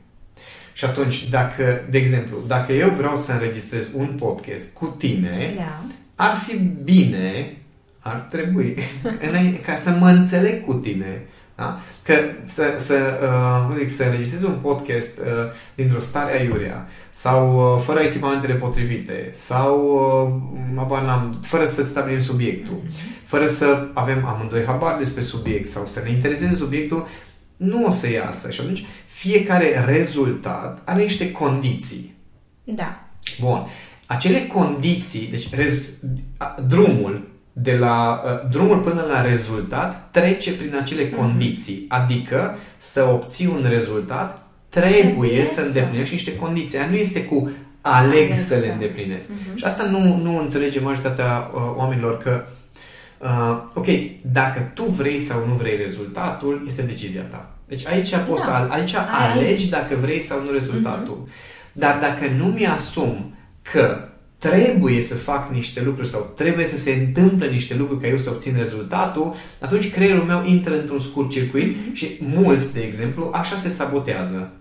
Și 0.73 0.85
atunci, 0.85 1.29
dacă, 1.29 1.81
de 1.89 1.97
exemplu, 1.97 2.37
dacă 2.47 2.71
eu 2.73 2.89
vreau 2.89 3.17
să 3.17 3.31
înregistrez 3.31 3.83
un 3.95 4.07
podcast 4.19 4.65
cu 4.73 4.85
tine, 4.85 5.53
Da. 5.57 5.81
Ar 6.19 6.35
fi 6.35 6.55
bine, 6.83 7.57
ar 7.99 8.27
trebui, 8.29 8.75
înainte- 9.29 9.59
ca 9.59 9.75
să 9.75 9.89
mă 9.89 10.09
înțeleg 10.09 10.65
cu 10.65 10.73
tine. 10.73 11.25
Da? 11.55 11.79
Că 12.03 12.13
să, 12.43 12.73
să, 12.77 12.93
uh, 13.23 13.69
nu 13.69 13.77
zic, 13.77 13.89
să 13.89 14.03
înregistrez 14.03 14.41
un 14.43 14.57
podcast 14.61 15.17
uh, 15.19 15.25
dintr-o 15.75 15.99
stare 15.99 16.39
aiurea 16.39 16.87
sau 17.09 17.73
uh, 17.75 17.81
fără 17.81 17.99
echipamentele 17.99 18.53
potrivite 18.53 19.29
sau 19.31 19.79
uh, 19.85 20.73
habar 20.75 21.01
n-am, 21.03 21.39
fără 21.41 21.65
să 21.65 21.83
stabilim 21.83 22.19
subiectul, 22.21 22.77
fără 23.25 23.47
să 23.47 23.87
avem 23.93 24.25
amândoi 24.25 24.63
habar 24.65 24.97
despre 24.97 25.21
subiect 25.21 25.69
sau 25.69 25.85
să 25.85 26.01
ne 26.03 26.09
intereseze 26.09 26.55
subiectul, 26.55 27.07
nu 27.57 27.85
o 27.85 27.89
să 27.89 28.09
iasă. 28.11 28.49
Și 28.49 28.61
atunci 28.61 28.85
fiecare 29.07 29.83
rezultat 29.87 30.81
are 30.85 31.01
niște 31.01 31.31
condiții. 31.31 32.15
Da. 32.63 33.07
Bun. 33.39 33.67
Acele 34.07 34.39
condiții, 34.47 35.27
deci 35.31 35.53
rez, 35.55 35.73
a, 36.37 36.55
drumul 36.67 37.27
de 37.53 37.73
la 37.77 38.21
uh, 38.25 38.49
drumul 38.51 38.77
până 38.77 39.05
la 39.13 39.21
rezultat 39.21 40.07
trece 40.11 40.53
prin 40.53 40.75
acele 40.81 41.07
Mhm. 41.11 41.19
condiții, 41.19 41.85
adică 41.87 42.57
să 42.77 43.03
obții 43.03 43.45
un 43.45 43.65
rezultat 43.69 44.41
trebuie, 44.69 45.01
Trebuie 45.01 45.45
să 45.45 45.53
să. 45.53 45.61
îndeplinești 45.61 46.13
niște 46.13 46.35
condiții. 46.35 46.77
Aia 46.77 46.87
nu 46.89 46.95
este 46.95 47.23
cu 47.23 47.49
aleg 47.81 48.11
Aleg 48.31 48.39
să 48.39 48.53
le 48.53 48.59
să. 48.65 48.71
îndeplinesc. 48.71 49.29
Mhm. 49.29 49.57
Și 49.57 49.63
asta 49.63 49.83
nu, 49.83 50.17
nu 50.21 50.37
înțelege 50.39 50.79
majoritatea 50.79 51.51
uh, 51.53 51.61
oamenilor 51.75 52.17
că 52.17 52.43
uh, 53.21 53.57
ok, 53.73 53.85
dacă 54.31 54.71
tu 54.73 54.83
vrei 54.83 55.19
sau 55.19 55.47
nu 55.47 55.53
vrei 55.53 55.77
rezultatul, 55.77 56.63
este 56.67 56.81
decizia 56.81 57.21
ta. 57.21 57.49
Deci 57.67 57.87
aici 57.87 58.09
poți 58.27 58.45
Da. 58.45 58.51
să 58.67 58.67
aici 58.73 58.93
Ai- 58.95 59.05
alegi 59.33 59.69
dacă 59.69 59.95
vrei 60.01 60.19
sau 60.19 60.43
nu 60.43 60.51
rezultatul. 60.51 61.17
Mhm. 61.21 61.29
Dar 61.73 61.97
dacă 62.01 62.21
nu 62.37 62.45
mi-asum 62.45 63.31
că 63.71 63.99
trebuie 64.37 65.01
să 65.01 65.15
fac 65.15 65.51
niște 65.51 65.81
lucruri 65.83 66.07
sau 66.07 66.33
trebuie 66.35 66.65
să 66.65 66.77
se 66.77 66.91
întâmple 66.91 67.49
niște 67.49 67.75
lucruri 67.75 68.01
ca 68.01 68.07
eu 68.07 68.17
să 68.17 68.29
obțin 68.29 68.53
rezultatul, 68.57 69.35
atunci 69.59 69.91
creierul 69.91 70.23
meu 70.23 70.43
intră 70.45 70.79
într-un 70.79 70.99
scurt 70.99 71.29
circuit 71.29 71.75
Mhm. 71.75 71.93
și 71.93 72.17
mulți, 72.19 72.73
de 72.73 72.79
exemplu, 72.79 73.29
așa 73.33 73.55
se 73.55 73.69
sabotează. 73.69 74.51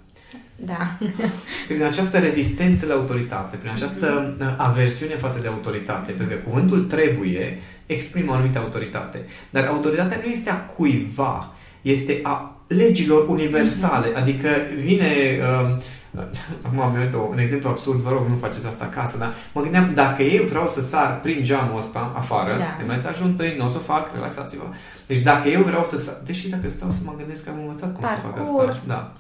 Da. 0.57 0.99
Prin 1.69 1.83
această 1.83 2.19
rezistență 2.19 2.87
la 2.87 2.95
autoritate, 2.95 3.57
prin 3.57 3.71
această 3.71 4.37
uh, 4.41 4.47
aversiune 4.57 5.15
față 5.15 5.39
de 5.41 5.49
autoritate, 5.49 6.13
pentru 6.13 6.37
că 6.37 6.43
cuvântul 6.45 6.85
trebuie 6.85 7.59
exprimă 7.87 8.31
o 8.33 8.35
anumită 8.35 8.59
autoritate. 8.59 9.25
Dar 9.51 9.65
autoritatea 9.65 10.21
nu 10.25 10.31
este 10.31 10.51
a 10.51 10.55
cuiva, 10.61 11.55
este 11.83 12.21
a 12.23 12.61
legilor 12.67 13.29
universale. 13.29 14.17
Adică 14.17 14.49
vine, 14.85 15.07
uh, 15.41 15.77
acum 16.67 16.81
am 16.81 16.93
venit 16.93 17.15
un 17.31 17.39
exemplu 17.39 17.69
absurd, 17.69 17.99
vă 18.01 18.11
rog, 18.11 18.27
nu 18.29 18.37
faceți 18.37 18.67
asta 18.67 18.85
acasă, 18.85 19.19
dar 19.19 19.35
mă 19.53 19.61
gândeam, 19.61 19.91
dacă 19.95 20.23
eu 20.23 20.45
vreau 20.45 20.69
să 20.69 20.81
sar 20.81 21.21
prin 21.21 21.43
geamul 21.43 21.77
ăsta 21.79 22.13
afară, 22.17 22.57
Da. 22.59 22.69
suntem 22.69 22.87
la 22.87 22.95
etajul 22.95 23.27
întâi, 23.27 23.55
nu 23.59 23.65
o 23.67 23.69
să 23.69 23.77
o 23.77 23.81
fac, 23.81 24.11
relaxați-vă. 24.15 24.65
Deci 25.07 25.19
dacă 25.23 25.49
eu 25.49 25.63
vreau 25.63 25.85
să 25.85 25.97
sar, 25.97 26.15
deși 26.27 26.49
dacă 26.49 26.69
stau 26.69 26.91
să 26.91 26.99
mă 27.05 27.13
gândesc 27.19 27.45
că 27.45 27.51
am 27.51 27.59
învățat 27.61 27.93
cum 27.95 28.03
să 28.03 28.15
fac 28.23 28.35
Parcurs. 28.35 28.49
asta, 28.49 28.81
da, 28.87 29.13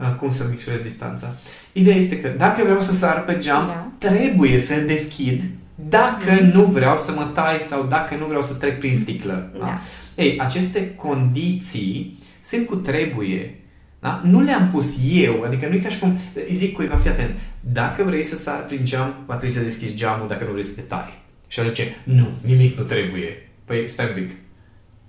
Ah. 0.00 0.08
Uh, 0.08 0.14
cum 0.18 0.30
să 0.32 0.44
micșorez 0.50 0.80
distanța. 0.80 1.34
Ideea 1.72 1.96
este 1.96 2.20
că 2.20 2.28
dacă 2.28 2.62
vreau 2.62 2.80
să 2.80 2.92
sar 2.92 3.24
pe 3.24 3.38
geam, 3.38 3.66
Da. 3.66 4.08
trebuie 4.08 4.58
să-l 4.58 4.84
deschid 4.86 5.42
dacă 5.74 6.32
Mhm. 6.40 6.56
nu 6.56 6.64
vreau 6.64 6.96
să 6.96 7.12
mă 7.12 7.30
tai 7.34 7.56
sau 7.58 7.84
dacă 7.84 8.14
nu 8.18 8.24
vreau 8.26 8.42
să 8.42 8.54
trec 8.54 8.78
prin 8.78 8.96
sticlă. 8.96 9.50
Da? 9.58 9.64
Da. 9.64 9.78
Ei, 10.14 10.38
aceste 10.40 10.94
condiții 10.94 12.18
sunt 12.42 12.66
cu 12.66 12.76
trebuie. 12.76 13.54
Da? 14.00 14.20
Nu 14.24 14.40
le-am 14.40 14.68
pus 14.68 14.94
eu, 15.12 15.42
adică 15.42 15.66
nu 15.68 15.74
e 15.74 15.78
ca 15.78 15.88
și 15.88 15.98
cum 15.98 16.18
îi 16.34 16.54
zic 16.54 16.74
cuiva, 16.74 16.96
fii 16.96 17.10
atent, 17.10 17.30
dacă 17.60 18.02
vrei 18.02 18.22
să 18.24 18.36
sar 18.36 18.64
prin 18.64 18.84
geam, 18.84 19.14
va 19.26 19.34
trebui 19.34 19.54
să 19.54 19.62
deschizi 19.62 19.94
geamul 19.94 20.28
dacă 20.28 20.44
nu 20.44 20.50
vrei 20.50 20.62
să 20.64 20.74
te 20.74 20.80
tai. 20.80 21.18
Și 21.48 21.60
el 21.60 21.66
zice, 21.66 21.96
nu, 22.04 22.28
nimic 22.46 22.76
nu 22.78 22.82
trebuie. 22.84 23.48
Păi, 23.64 23.88
stai 23.88 24.06
un 24.06 24.14
pic. 24.14 24.30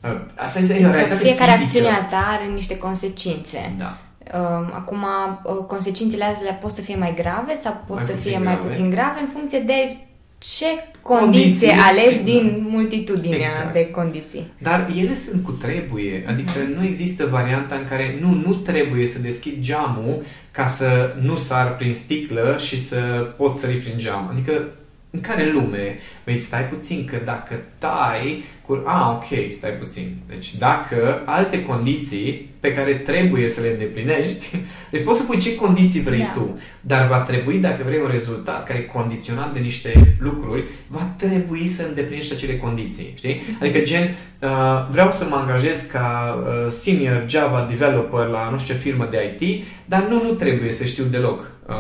Uh, 0.04 0.22
Asta 0.36 0.60
este 0.60 0.74
o 0.74 0.76
Că 0.76 0.92
realitate 0.92 1.24
fiecare 1.24 1.52
fizică. 1.52 1.66
acțiune 1.68 1.88
a 1.90 2.04
ta 2.04 2.28
are 2.40 2.54
niște 2.54 2.78
consecințe. 2.78 3.74
Da. 3.78 3.98
Uh, 4.34 4.70
Acum, 4.74 4.98
uh, 5.44 5.66
consecințele 5.68 6.24
astea 6.24 6.54
pot 6.54 6.72
să 6.72 6.82
fie 6.82 6.96
mai 6.96 7.14
grave 7.16 7.56
sau 7.64 7.84
pot 7.88 7.96
Mai 7.96 8.06
să 8.06 8.12
puțin 8.12 8.30
fie 8.32 8.40
mai 8.44 8.54
grave. 8.54 8.68
puțin 8.70 8.90
grave 8.90 9.20
în 9.20 9.28
funcție 9.28 9.60
de 9.60 9.98
ce 10.42 10.66
Condiții. 11.02 11.42
condiție 11.42 11.72
alegi 11.88 12.18
Da. 12.18 12.24
din 12.24 12.66
multitudinea 12.70 13.38
Exact. 13.38 13.74
de 13.74 13.90
condiții. 13.92 14.48
Dar 14.58 14.90
ele 14.98 15.14
sunt 15.14 15.44
cu 15.44 15.52
trebuie, 15.52 16.26
adică 16.28 16.52
nu 16.78 16.86
există 16.86 17.26
varianta 17.26 17.76
în 17.76 17.86
care 17.90 18.18
nu, 18.22 18.34
nu 18.46 18.54
trebuie 18.54 19.06
să 19.08 19.20
deschid 19.20 19.54
geamul 19.60 20.24
ca 20.52 20.66
să 20.66 21.16
nu 21.22 21.36
sar 21.36 21.76
prin 21.76 21.94
sticlă 21.94 22.58
și 22.60 22.78
să 22.78 22.98
pot 23.38 23.54
sări 23.56 23.76
prin 23.76 23.98
geam. 23.98 24.30
Adică 24.34 24.66
în 25.12 25.22
care 25.22 25.52
lume? 25.52 26.00
Păi 26.24 26.38
stai 26.38 26.64
puțin, 26.64 27.06
că 27.06 27.18
dacă 27.26 27.60
tai 27.78 28.44
cu... 28.66 28.84
Ah, 28.86 29.16
ok, 29.16 29.52
stai 29.52 29.72
puțin. 29.72 30.16
Deci 30.28 30.56
dacă 30.56 31.22
alte 31.26 31.64
condiții 31.64 32.50
pe 32.60 32.72
care 32.72 32.94
trebuie 32.94 33.50
să 33.50 33.62
le 33.62 33.70
îndeplinești, 33.70 34.56
deci 34.92 35.04
poți 35.04 35.20
să 35.20 35.26
pui 35.26 35.40
ce 35.40 35.56
condiții 35.56 36.02
vrei 36.02 36.20
Da. 36.20 36.32
tu, 36.34 36.60
dar 36.82 37.08
va 37.08 37.20
trebui, 37.20 37.58
dacă 37.58 37.84
vrei 37.86 38.00
un 38.00 38.10
rezultat 38.12 38.64
care 38.68 38.80
e 38.80 38.82
condiționat 38.82 39.54
de 39.54 39.60
niște 39.60 40.16
lucruri, 40.20 40.64
va 40.88 41.14
trebui 41.18 41.68
să 41.68 41.86
îndeplinești 41.88 42.34
acele 42.34 42.58
condiții, 42.58 43.14
știi? 43.16 43.42
Adică 43.62 43.80
gen, 43.80 44.16
uh, 44.42 44.50
vreau 44.90 45.12
să 45.12 45.26
mă 45.30 45.36
angajez 45.36 45.82
ca 45.82 46.38
uh, 46.38 46.72
senior 46.72 47.24
Java 47.28 47.66
developer 47.70 48.28
la 48.28 48.50
nu 48.52 48.58
știu 48.58 48.74
ce 48.74 48.80
firmă 48.80 49.08
de 49.12 49.38
IT, 49.40 49.64
dar 49.86 50.08
nu, 50.08 50.24
nu 50.24 50.30
trebuie 50.30 50.72
să 50.72 50.86
știu 50.86 51.04
deloc 51.04 51.52
uh, 51.68 51.76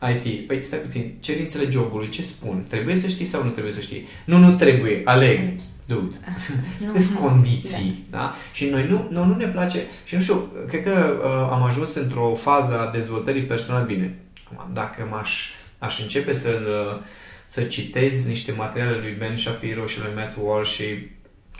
IT. 0.00 0.46
Păi 0.46 0.64
stai 0.64 0.78
puțin, 0.78 1.14
cerințele 1.20 1.70
jobului, 1.70 2.08
ce 2.08 2.22
spun? 2.22 2.64
Trebuie 2.68 2.96
să 2.96 3.06
știi 3.06 3.24
sau 3.24 3.44
nu 3.44 3.50
trebuie 3.50 3.72
să 3.72 3.80
știi? 3.80 4.06
Nu, 4.24 4.38
nu 4.38 4.56
trebuie, 4.56 5.00
aleg. 5.04 5.40
Dude. 5.86 6.16
Nu, 6.92 6.98
Sunt 6.98 7.18
nu. 7.18 7.26
condiții, 7.26 8.04
da. 8.10 8.18
da? 8.18 8.34
Și 8.52 8.64
noi 8.64 8.86
nu, 8.88 9.06
nu, 9.10 9.24
nu 9.24 9.36
ne 9.36 9.46
place, 9.46 9.78
și 10.04 10.14
nu 10.14 10.20
știu, 10.20 10.52
cred 10.68 10.82
că 10.82 11.20
uh, 11.24 11.48
am 11.52 11.62
ajuns 11.62 11.94
într-o 11.94 12.34
fază 12.34 12.80
a 12.80 12.90
dezvoltării 12.90 13.42
personale 13.42 13.84
bine. 13.84 14.14
Acum, 14.44 14.72
Dacă 14.72 15.08
m-aș 15.10 15.50
aș 15.78 16.00
începe 16.00 16.32
să 16.32 16.50
să 17.46 17.62
citez 17.62 18.24
niște 18.24 18.52
materiale 18.52 18.96
lui 18.96 19.14
Ben 19.18 19.36
Shapiro 19.36 19.86
și 19.86 19.98
lui 19.98 20.12
Matt 20.14 20.36
Walsh 20.42 20.72
și 20.74 20.84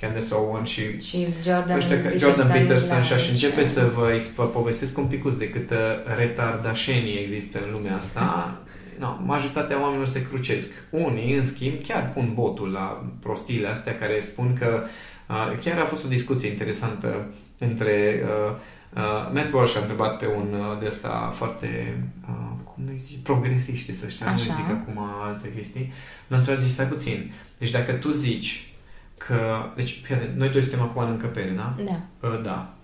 Candace 0.00 0.34
Owen 0.34 0.64
și 0.64 1.00
Și 1.00 1.26
Jordan 1.44 1.76
ăștia, 1.76 1.96
că- 1.96 2.02
Peterson, 2.08 2.28
Jordan 2.28 2.50
Peterson 2.58 2.96
da, 2.96 3.02
și 3.02 3.12
aș 3.12 3.20
deci, 3.22 3.30
începe 3.30 3.62
să 3.62 3.90
vă, 3.94 4.22
vă 4.34 4.44
povestesc 4.44 4.98
un 4.98 5.04
picuț 5.06 5.34
de 5.34 5.48
câtă 5.48 6.02
retardașenie 6.16 7.20
există 7.20 7.58
în 7.66 7.72
lumea 7.72 7.96
asta. 7.96 8.54
No, 8.98 9.16
majoritatea 9.24 9.80
oamenilor 9.80 10.06
se 10.06 10.26
crucesc. 10.26 10.72
Unii, 10.90 11.36
în 11.36 11.44
schimb, 11.46 11.82
chiar 11.82 12.10
pun 12.14 12.30
botul 12.34 12.70
la 12.70 13.04
prostiile 13.20 13.68
astea 13.68 13.94
care 13.94 14.20
spun 14.20 14.52
că 14.52 14.82
uh, 15.28 15.58
chiar 15.64 15.78
a 15.78 15.84
fost 15.84 16.04
o 16.04 16.08
discuție 16.08 16.48
interesantă 16.50 17.32
între 17.58 18.22
uh, 18.24 18.54
uh, 18.94 19.30
Matt 19.32 19.52
Walsh 19.52 19.76
a 19.76 19.80
întrebat 19.80 20.16
pe 20.18 20.26
un 20.26 20.54
uh, 20.60 20.78
de 20.80 20.86
ăsta 20.86 21.32
foarte 21.34 21.98
uh, 22.28 22.50
cum 22.64 22.84
îi 22.88 22.98
zic, 22.98 23.22
progresiști 23.22 23.92
să 23.94 24.08
știu, 24.08 24.26
nu 24.26 24.32
Așa. 24.32 24.52
zic 24.54 24.68
acum 24.70 24.98
alte 25.24 25.52
chestii. 25.56 25.92
L-a 26.26 26.36
întrebat, 26.36 26.60
zici, 26.62 26.70
stai 26.70 26.86
puțin. 26.86 27.32
Deci 27.58 27.70
dacă 27.70 27.92
tu 27.92 28.10
zici 28.10 28.68
că... 29.18 29.70
Deci, 29.76 30.00
fii 30.02 30.14
atent, 30.14 30.36
noi 30.36 30.48
doi 30.48 30.62
suntem 30.62 30.80
acum 30.80 31.02
în 31.02 31.10
încăpere, 31.10 31.50
da? 31.50 31.76
Da. 31.84 32.28
Uh, 32.28 32.42
da. 32.42 32.74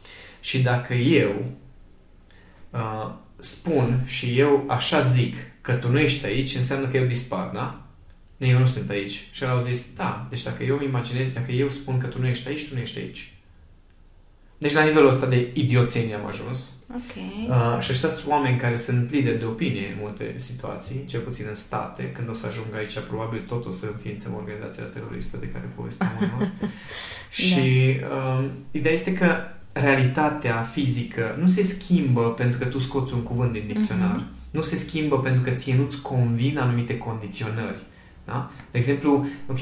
Și 0.41 0.63
dacă 0.63 0.95
eu 0.95 1.53
uh, 2.71 3.13
spun 3.39 4.03
și 4.07 4.39
eu 4.39 4.65
așa 4.69 5.01
zic 5.01 5.35
că 5.61 5.73
tu 5.73 5.89
nu 5.89 5.99
ești 5.99 6.27
aici, 6.27 6.55
înseamnă 6.55 6.87
că 6.87 6.97
eu 6.97 7.07
dispar, 7.07 7.51
da? 7.55 7.87
Eu 8.39 8.59
nu 8.59 8.67
sunt 8.67 8.91
aici. 8.91 9.29
Și 9.33 9.43
el 9.43 9.51
au 9.51 9.61
zis, 9.61 9.87
da, 9.97 10.27
deci 10.31 10.43
dacă 10.43 10.65
eu 10.65 10.77
îmi 10.77 10.85
imaginez, 10.85 11.33
dacă 11.33 11.53
eu 11.53 11.69
spun 11.69 11.99
că 11.99 12.07
tu 12.07 12.21
nu 12.21 12.27
ești 12.27 12.49
aici, 12.49 12.69
tu 12.69 12.75
nu 12.75 12.81
ești 12.81 12.99
aici. 12.99 13.32
Deci 14.63 14.73
la 14.73 14.85
nivelul 14.85 15.09
ăsta 15.09 15.27
de 15.27 15.51
idioțenie 15.53 16.15
am 16.15 16.27
ajuns. 16.27 16.73
Ok. 16.95 17.15
Uh, 17.49 17.83
și 17.83 17.91
ăștia 17.93 18.09
sunt 18.09 18.31
oameni 18.31 18.59
care 18.59 18.77
sunt 18.77 19.11
lideri 19.11 19.39
de 19.39 19.45
opinie 19.45 19.89
în 19.89 19.97
multe 20.01 20.35
situații, 20.39 21.05
cel 21.07 21.21
puțin 21.21 21.45
în 21.49 21.55
state. 21.55 22.11
Când 22.13 22.29
o 22.29 22.33
să 22.33 22.47
ajung 22.47 22.67
aici, 22.77 22.99
probabil 23.09 23.41
tot 23.47 23.67
o 23.67 23.71
să 23.71 23.87
înființăm 23.87 24.35
organizația 24.35 24.85
teroristă 24.85 25.37
de 25.41 25.47
care 25.47 25.73
povesteam 25.75 26.11
urmă. 26.21 26.53
și 27.47 27.97
uh, 28.17 28.45
ideea 28.71 28.95
este 28.95 29.13
că 29.13 29.37
realitatea 29.73 30.63
fizică 30.73 31.37
nu 31.41 31.47
se 31.47 31.63
schimbă 31.63 32.31
pentru 32.31 32.59
că 32.59 32.65
tu 32.65 32.79
scoți 32.79 33.13
un 33.13 33.23
cuvânt 33.23 33.53
din 33.53 33.65
dicționar. 33.67 34.17
Mhm. 34.17 34.27
Nu 34.51 34.63
se 34.63 34.77
schimbă 34.77 35.21
pentru 35.21 35.43
că 35.43 35.51
ție 35.51 35.77
nu-ți 35.77 36.01
convin 36.01 36.59
anumite 36.59 36.99
condiționări. 36.99 37.81
Da? 38.25 38.51
De 38.71 38.79
exemplu, 38.79 39.27
ok, 39.47 39.59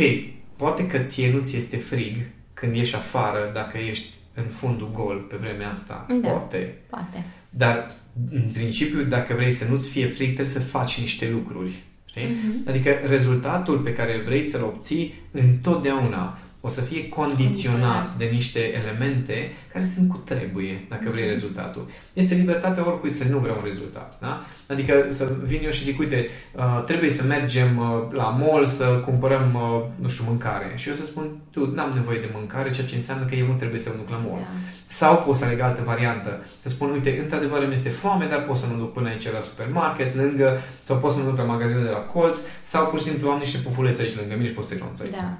poate 0.56 0.86
că 0.86 0.98
ție 0.98 1.32
nu 1.32 1.40
ți 1.44 1.56
este 1.56 1.76
frig 1.76 2.16
când 2.54 2.74
ieși 2.74 2.94
afară 2.94 3.50
dacă 3.54 3.78
ești 3.78 4.06
în 4.34 4.44
fundul 4.44 4.90
gol 4.92 5.16
pe 5.16 5.36
vremea 5.36 5.70
asta. 5.70 6.06
Da. 6.20 6.28
Poate. 6.28 6.78
Poate. 6.90 7.24
Dar, 7.50 7.90
în 8.30 8.50
principiu, 8.52 9.02
dacă 9.02 9.34
vrei 9.34 9.50
să 9.50 9.64
nu-ți 9.68 9.90
fie 9.90 10.06
fric, 10.06 10.34
trebuie 10.34 10.54
să 10.54 10.60
faci 10.60 11.00
niște 11.00 11.30
lucruri. 11.30 11.82
Știi? 12.04 12.26
Mhm. 12.26 12.68
Adică 12.68 12.90
rezultatul 12.90 13.78
pe 13.78 13.92
care 13.92 14.22
vrei 14.24 14.42
să-l 14.42 14.62
obții 14.62 15.14
întotdeauna 15.30 16.38
o 16.62 16.68
să 16.68 16.80
fie 16.80 17.08
condiționat 17.08 17.38
Condiționat. 17.38 18.16
de 18.16 18.24
niște 18.24 18.74
elemente 18.74 19.52
care 19.72 19.84
sunt 19.84 20.08
cu 20.08 20.16
trebuie, 20.16 20.86
dacă 20.88 21.08
vrei 21.10 21.22
Mhm. 21.24 21.32
rezultatul. 21.32 21.88
Este 22.12 22.34
libertatea 22.34 22.86
oricui 22.88 23.10
să 23.10 23.24
nu 23.30 23.38
vrea 23.38 23.52
un 23.54 23.62
rezultat. 23.64 24.18
Da? 24.20 24.44
Adică 24.68 25.06
să 25.10 25.32
vin 25.44 25.60
eu 25.64 25.70
și 25.70 25.84
zic, 25.84 25.98
uite, 25.98 26.28
uh, 26.56 26.82
trebuie 26.86 27.10
să 27.10 27.24
mergem 27.24 27.78
uh, 27.78 28.12
la 28.12 28.24
mall 28.28 28.66
să 28.66 28.84
cumpărăm, 28.84 29.54
uh, 29.54 29.84
nu 30.02 30.08
știu, 30.08 30.24
mâncare. 30.28 30.72
Și 30.76 30.88
eu 30.88 30.94
să 30.94 31.04
spun, 31.04 31.36
tu, 31.50 31.70
n-am 31.74 31.90
nevoie 31.94 32.18
de 32.18 32.30
mâncare, 32.34 32.70
ceea 32.70 32.86
ce 32.86 32.94
înseamnă 32.94 33.24
că 33.24 33.34
eu 33.34 33.46
nu 33.46 33.52
trebuie 33.54 33.80
să 33.80 33.88
mă 33.90 33.96
duc 33.96 34.08
la 34.10 34.16
mall. 34.16 34.38
Da. 34.40 34.46
Sau 34.86 35.16
pot 35.18 35.34
să 35.34 35.44
aleg 35.44 35.60
altă 35.60 35.82
variantă. 35.84 36.44
Să 36.58 36.68
spun, 36.68 36.90
uite, 36.90 37.18
într-adevăr 37.22 37.62
îmi 37.62 37.72
este 37.72 37.88
foame, 37.88 38.26
dar 38.26 38.42
pot 38.42 38.56
să 38.56 38.66
mă 38.70 38.76
duc 38.78 38.92
până 38.92 39.08
aici 39.08 39.32
la 39.32 39.40
supermarket, 39.40 40.14
lângă, 40.14 40.58
sau 40.84 40.96
pot 40.96 41.12
să 41.12 41.18
mă 41.18 41.24
duc 41.24 41.36
la 41.36 41.44
magazinul 41.44 41.82
de 41.82 41.88
la 41.90 41.98
colț, 41.98 42.38
sau 42.60 42.86
pur 42.86 42.98
și 42.98 43.04
simplu 43.04 43.30
am 43.30 43.38
niște 43.38 43.58
pufulețe 43.58 44.02
aici 44.02 44.16
lângă 44.16 44.34
mine 44.34 44.46
și 44.48 44.54
pot 44.54 44.64
să-i 44.64 44.76
renunț 44.76 45.00
aici. 45.00 45.10
Da. 45.12 45.38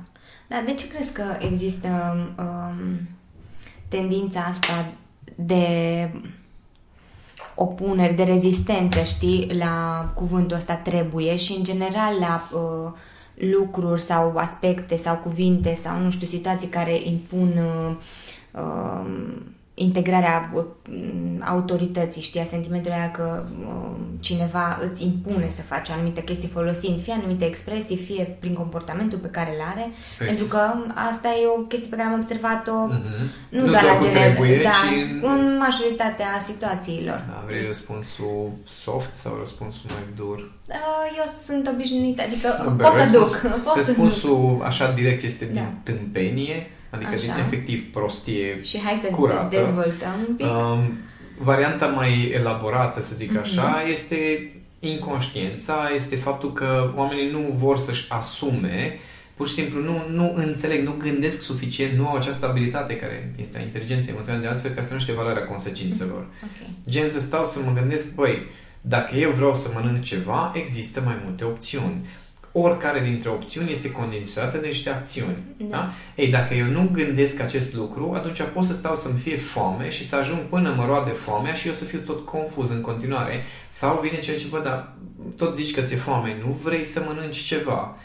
Dar 0.50 0.62
de 0.64 0.74
ce 0.74 0.88
crezi 0.88 1.12
că 1.12 1.36
există 1.38 1.88
um, 2.38 3.08
tendința 3.88 4.40
asta 4.40 4.86
de 5.34 5.64
opuneri, 7.54 8.14
de 8.14 8.22
rezistență, 8.22 9.02
știi, 9.02 9.50
la 9.58 10.04
cuvântul 10.14 10.56
ăsta 10.56 10.74
trebuie 10.74 11.36
și 11.36 11.52
în 11.52 11.64
general 11.64 12.14
la 12.18 12.48
uh, 12.52 12.92
lucruri 13.34 14.00
sau 14.00 14.36
aspecte 14.36 14.96
sau 14.96 15.16
cuvinte 15.16 15.74
sau, 15.74 15.98
nu 15.98 16.10
știu, 16.10 16.26
situații 16.26 16.68
care 16.68 17.00
impun 17.04 17.52
uh, 17.56 17.96
uh, 18.62 19.06
integrarea 19.82 20.50
uh, 20.54 20.64
autorității, 21.46 22.22
știi, 22.22 22.40
a 22.40 22.44
sentimentului 22.44 22.96
ăla 23.00 23.10
că 23.10 23.44
uh, 23.66 23.96
cineva 24.20 24.78
îți 24.90 25.04
impune 25.04 25.48
să 25.50 25.62
faci 25.62 25.88
o 25.88 25.92
anumită 25.92 26.20
chestie 26.20 26.48
folosind 26.48 27.00
fie 27.00 27.12
anumite 27.12 27.44
expresii, 27.44 27.96
fie 27.96 28.36
prin 28.40 28.54
comportamentul 28.54 29.18
pe 29.18 29.28
care 29.28 29.50
îl 29.54 29.62
are, 29.72 29.86
Păi, 30.18 30.26
pentru 30.26 30.44
că 30.44 30.60
asta 31.10 31.28
e 31.28 31.46
o 31.58 31.60
chestie 31.60 31.88
pe 31.90 31.96
care 31.96 32.08
am 32.08 32.14
observat-o 32.14 32.72
Mhm. 32.86 33.30
nu, 33.48 33.66
doar 33.66 33.82
la 33.84 33.92
cu 33.96 34.04
genere, 34.04 34.30
trebuie, 34.32 34.62
da, 34.62 34.70
ci 34.70 34.92
în... 34.92 35.22
în 35.30 35.56
majoritatea 35.58 36.30
situațiilor. 36.40 37.24
Da, 37.28 37.42
vrei 37.46 37.66
răspunsul 37.66 38.50
soft 38.64 39.14
sau 39.14 39.36
răspunsul 39.38 39.84
mai 39.86 40.04
dur? 40.16 40.38
Uh, 40.68 40.76
Eu 41.18 41.24
sunt 41.46 41.68
obișnuită, 41.74 42.22
adică 42.26 42.48
Nu, 42.64 42.70
pot 42.76 42.92
să 42.92 42.98
răspuns- 42.98 43.40
duc. 43.42 43.50
Pot 43.66 43.82
să 43.84 43.92
duc. 43.92 44.04
Răspunsul 44.04 44.60
așa 44.64 44.92
direct 44.92 45.22
este 45.22 45.44
din 45.44 45.54
Da. 45.54 45.72
tâmpenie, 45.92 46.70
adică 46.90 47.14
din 47.20 47.30
Așa. 47.30 47.40
efectiv 47.40 47.92
prostie 47.92 48.62
Și 48.62 48.80
hai 48.80 48.98
să 49.02 49.06
curată. 49.08 49.56
dezvoltăm 49.56 50.14
un 50.28 50.34
pic. 50.36 50.46
Um, 50.46 50.98
varianta 51.38 51.86
mai 51.86 52.30
elaborată, 52.34 53.02
să 53.02 53.14
zic 53.14 53.36
așa, 53.36 53.62
Mhm. 53.82 53.90
este 53.90 54.50
inconștiența, 54.78 55.90
este 55.94 56.16
faptul 56.16 56.52
că 56.52 56.92
oamenii 56.96 57.30
nu 57.30 57.46
vor 57.52 57.78
să-și 57.78 58.06
asume, 58.08 58.98
pur 59.34 59.48
și 59.48 59.54
simplu 59.54 59.80
nu, 59.82 60.04
nu 60.08 60.32
înțeleg, 60.36 60.84
nu 60.84 60.94
gândesc 60.98 61.40
suficient, 61.40 61.92
nu 61.98 62.06
au 62.08 62.16
această 62.16 62.46
abilitate 62.48 62.96
care 62.96 63.34
este 63.40 63.58
a 63.58 63.60
inteligenței 63.60 64.12
emoționale 64.12 64.42
de 64.42 64.48
altfel 64.50 64.70
ca 64.70 64.82
să 64.82 64.92
nu 64.94 65.00
știe 65.00 65.14
valoarea 65.14 65.44
consecințelor. 65.44 66.26
Ok. 66.44 66.68
Gen 66.88 67.08
să 67.10 67.20
stau 67.20 67.44
să 67.44 67.58
mă 67.64 67.72
gândesc, 67.80 68.14
băi, 68.14 68.46
Dacă 68.82 69.16
eu 69.16 69.30
vreau 69.30 69.54
să 69.54 69.70
mănânc 69.74 70.02
ceva, 70.02 70.52
există 70.54 71.02
mai 71.04 71.20
multe 71.24 71.44
opțiuni. 71.44 72.06
Oricare 72.52 73.00
dintre 73.00 73.28
opțiuni 73.28 73.70
este 73.70 73.90
condiționată 73.90 74.58
de 74.58 74.66
niște 74.66 74.90
acțiuni. 74.90 75.36
Da. 75.56 75.66
Da? 75.76 75.92
Ei, 76.14 76.30
dacă 76.30 76.54
eu 76.54 76.66
nu 76.66 76.88
gândesc 76.92 77.40
acest 77.40 77.74
lucru, 77.74 78.12
atunci 78.14 78.42
pot 78.54 78.64
să 78.64 78.72
stau 78.72 78.94
să-mi 78.94 79.18
fie 79.18 79.36
foame 79.36 79.88
și 79.88 80.06
să 80.06 80.16
ajung 80.16 80.40
până 80.40 80.74
mă 80.76 80.86
roade 80.86 81.10
foamea 81.10 81.52
și 81.52 81.66
eu 81.66 81.72
să 81.72 81.84
fiu 81.84 81.98
tot 81.98 82.24
confuz 82.24 82.70
în 82.70 82.80
continuare. 82.80 83.44
Sau 83.68 84.00
vine 84.02 84.18
cel 84.18 84.38
ce, 84.38 84.46
bă, 84.50 84.60
dar 84.64 84.92
tot 85.36 85.56
zici 85.56 85.74
că 85.74 85.80
ți-e 85.80 85.96
foame, 85.96 86.36
nu 86.44 86.58
vrei 86.62 86.84
să 86.84 87.02
mănânci 87.06 87.36
ceva. 87.36 87.96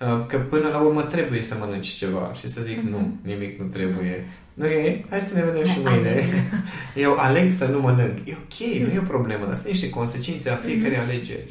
Uh, 0.00 0.26
că 0.26 0.36
până 0.36 0.68
la 0.68 0.78
urmă 0.78 1.02
trebuie 1.02 1.42
să 1.42 1.56
mănânci 1.58 1.88
ceva 1.88 2.30
și 2.38 2.48
să 2.48 2.62
zic 2.62 2.78
mm-hmm. 2.78 2.90
nu, 2.90 3.16
nimic 3.22 3.60
nu 3.60 3.66
trebuie. 3.66 4.24
Ok, 4.62 5.08
hai 5.08 5.20
să 5.20 5.34
ne 5.34 5.44
vedem 5.44 5.66
și 5.66 5.78
mâine. 5.84 6.24
Eu 7.04 7.16
aleg 7.16 7.50
să 7.50 7.64
nu 7.64 7.80
mănânc. 7.80 8.18
E 8.24 8.36
ok, 8.36 8.78
mm. 8.78 8.86
nu 8.86 8.92
e 8.92 8.98
o 8.98 9.08
problemă, 9.08 9.46
dar 9.46 9.54
sunt 9.54 9.66
niște 9.66 9.90
consecințe 9.90 10.50
a 10.50 10.56
fiecare 10.56 10.94
mm-hmm. 10.94 11.08
alegeri. 11.08 11.44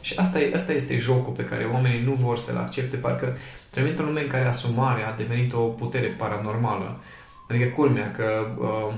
Și 0.00 0.18
asta, 0.18 0.40
e, 0.40 0.52
asta 0.54 0.72
este 0.72 0.96
jocul 0.96 1.32
pe 1.32 1.44
care 1.44 1.64
oamenii 1.64 2.04
nu 2.04 2.12
vor 2.12 2.38
să-l 2.38 2.56
accepte, 2.56 2.96
parcă 2.96 3.36
trăim 3.70 3.88
într-un 3.88 4.06
lume 4.06 4.20
în 4.20 4.28
care 4.28 4.46
asumarea 4.46 5.08
a 5.08 5.16
devenit 5.16 5.52
o 5.52 5.58
putere 5.58 6.06
paranormală. 6.06 7.00
Adică 7.48 7.68
culmea 7.68 8.10
că, 8.10 8.56
uh, 8.58 8.94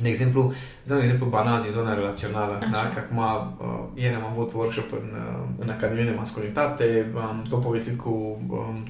de 0.00 0.08
exemplu, 0.08 0.52
să 0.82 0.94
un 0.94 1.00
exemplu 1.00 1.26
banal 1.26 1.62
din 1.62 1.70
zona 1.70 1.94
relațională, 1.94 2.58
Așa. 2.60 2.70
da? 2.70 2.90
că 2.94 2.98
acum 2.98 3.18
uh, 3.18 4.02
ieri 4.02 4.14
am 4.14 4.24
avut 4.32 4.52
workshop 4.52 4.92
în, 4.92 5.10
uh, 5.14 5.48
în 5.58 5.68
Academie 5.70 6.04
de 6.04 6.14
Masculinitate, 6.16 7.12
am 7.14 7.46
tot 7.48 7.60
povestit 7.60 8.00
cu 8.00 8.38
um, 8.48 8.84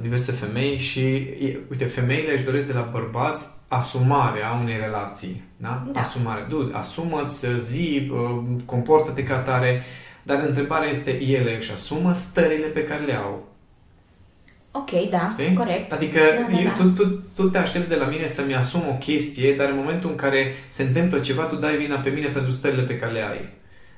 diverse 0.00 0.32
femei 0.32 0.76
și, 0.76 1.28
uite, 1.70 1.84
femeile 1.84 2.32
își 2.32 2.44
doresc 2.44 2.66
de 2.66 2.72
la 2.72 2.88
bărbați 2.92 3.46
asumarea 3.68 4.58
unei 4.62 4.76
relații, 4.76 5.42
da? 5.56 5.82
da. 5.92 6.00
Asumare. 6.00 6.46
Du, 6.48 6.70
asumă-ți, 6.72 7.46
zi, 7.58 8.10
uh, 8.12 8.42
comportă-te 8.64 9.22
ca 9.22 9.38
tare, 9.38 9.82
dar 10.22 10.44
întrebarea 10.46 10.88
este, 10.88 11.22
ele 11.22 11.56
își 11.56 11.72
asumă 11.72 12.12
stările 12.12 12.66
pe 12.66 12.82
care 12.82 13.04
le 13.04 13.14
au. 13.14 13.48
Ok, 14.72 15.10
da, 15.10 15.34
Știi? 15.38 15.54
corect. 15.54 15.92
Adică 15.92 16.18
da, 16.18 16.56
da, 16.56 16.62
da. 16.62 16.82
Tu, 16.82 16.88
tu, 16.88 17.24
tu 17.36 17.48
te 17.48 17.58
aștepți 17.58 17.88
de 17.88 17.94
la 17.94 18.06
mine 18.06 18.26
să-mi 18.26 18.54
asum 18.54 18.82
o 18.88 18.92
chestie, 18.92 19.54
dar 19.54 19.68
în 19.68 19.76
momentul 19.76 20.10
în 20.10 20.16
care 20.16 20.54
se 20.68 20.82
întâmplă 20.82 21.18
ceva, 21.18 21.42
tu 21.42 21.56
dai 21.56 21.76
vina 21.76 21.96
pe 21.96 22.10
mine 22.10 22.26
pentru 22.26 22.52
stările 22.52 22.82
pe 22.82 22.96
care 22.98 23.12
le 23.12 23.28
ai. 23.30 23.48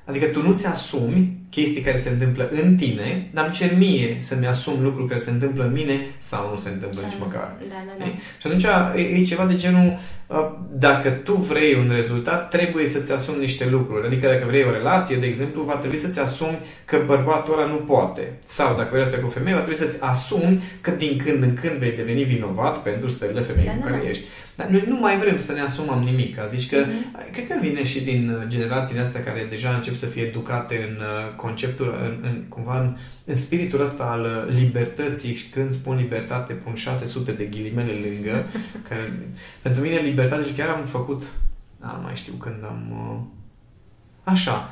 Adică 0.05 0.25
tu 0.25 0.41
nu-ți 0.41 0.67
asumi 0.67 1.37
chestii 1.49 1.81
care 1.81 1.97
se 1.97 2.09
întâmplă 2.09 2.49
în 2.51 2.75
tine, 2.75 3.29
dar 3.33 3.45
îmi 3.45 3.53
cer 3.53 3.77
mie 3.77 4.17
să-mi 4.19 4.47
asum 4.47 4.81
lucruri 4.81 5.07
care 5.07 5.19
se 5.19 5.31
întâmplă 5.31 5.63
în 5.63 5.71
mine 5.71 6.07
sau 6.17 6.49
nu 6.49 6.55
se 6.57 6.69
întâmplă 6.69 6.99
sau 6.99 7.09
nici 7.09 7.19
măcar. 7.19 7.55
Da, 7.69 7.75
da, 7.87 7.93
da. 7.99 8.05
Și 8.39 8.47
atunci 8.47 8.63
e, 8.95 9.01
e 9.01 9.23
ceva 9.23 9.45
de 9.45 9.55
genul, 9.55 9.99
dacă 10.71 11.09
tu 11.09 11.33
vrei 11.33 11.73
un 11.73 11.91
rezultat, 11.95 12.49
trebuie 12.49 12.87
să-ți 12.87 13.11
asumi 13.11 13.39
niște 13.39 13.69
lucruri. 13.69 14.05
Adică 14.05 14.27
dacă 14.27 14.43
vrei 14.47 14.63
o 14.63 14.71
relație, 14.71 15.15
de 15.15 15.25
exemplu, 15.25 15.63
va 15.63 15.75
trebui 15.75 15.97
să-ți 15.97 16.19
asumi 16.19 16.59
că 16.85 17.01
bărbatul 17.05 17.59
ăla 17.59 17.67
nu 17.67 17.75
poate. 17.75 18.33
Sau 18.45 18.75
dacă 18.75 18.87
vrei 18.89 18.99
relația 18.99 19.21
cu 19.21 19.27
o 19.27 19.29
femeie, 19.29 19.55
va 19.55 19.61
trebui 19.61 19.79
să-ți 19.79 19.97
asumi 20.01 20.63
că 20.81 20.91
din 20.91 21.17
când 21.25 21.43
în 21.43 21.53
când 21.53 21.75
vei 21.75 21.91
deveni 21.91 22.23
vinovat 22.23 22.81
pentru 22.81 23.09
stările 23.09 23.41
femeii 23.41 23.67
da, 23.67 23.73
cu 23.73 23.81
care 23.81 23.99
da. 24.03 24.09
ești. 24.09 24.23
Dar 24.55 24.67
noi 24.67 24.83
nu 24.87 24.99
mai 24.99 25.17
vrem 25.17 25.37
să 25.37 25.51
ne 25.51 25.61
asumăm 25.61 26.03
nimic. 26.03 26.37
Zici 26.49 26.69
că, 26.69 26.85
mm-hmm. 26.85 27.31
cred 27.31 27.47
că 27.47 27.55
vine 27.61 27.83
și 27.83 28.03
din 28.03 28.29
uh, 28.29 28.47
generațiile 28.47 29.01
astea 29.01 29.23
care 29.23 29.47
deja 29.49 29.69
încep 29.69 29.95
să 29.95 30.05
fie 30.05 30.23
educate 30.23 30.87
în 30.89 30.95
uh, 30.99 31.35
conceptul, 31.35 31.97
în, 32.01 32.17
în 32.21 32.43
cumva 32.49 32.79
în, 32.79 32.97
în 33.25 33.35
spiritul 33.35 33.81
ăsta 33.81 34.03
al 34.03 34.21
uh, 34.21 34.55
libertății 34.55 35.33
și 35.33 35.49
când 35.49 35.71
spun 35.71 35.95
libertate 35.95 36.53
pun 36.53 36.73
600 36.73 37.31
de 37.31 37.43
ghilimele 37.43 37.91
lângă. 37.91 38.45
care, 38.87 39.13
pentru 39.61 39.81
mine 39.81 39.95
libertate 39.95 40.45
și 40.45 40.53
chiar 40.53 40.69
am 40.69 40.85
făcut, 40.85 41.23
da, 41.79 41.93
nu 41.97 42.01
mai 42.01 42.15
știu 42.15 42.33
când 42.33 42.63
am... 42.63 42.93
Așa, 44.23 44.69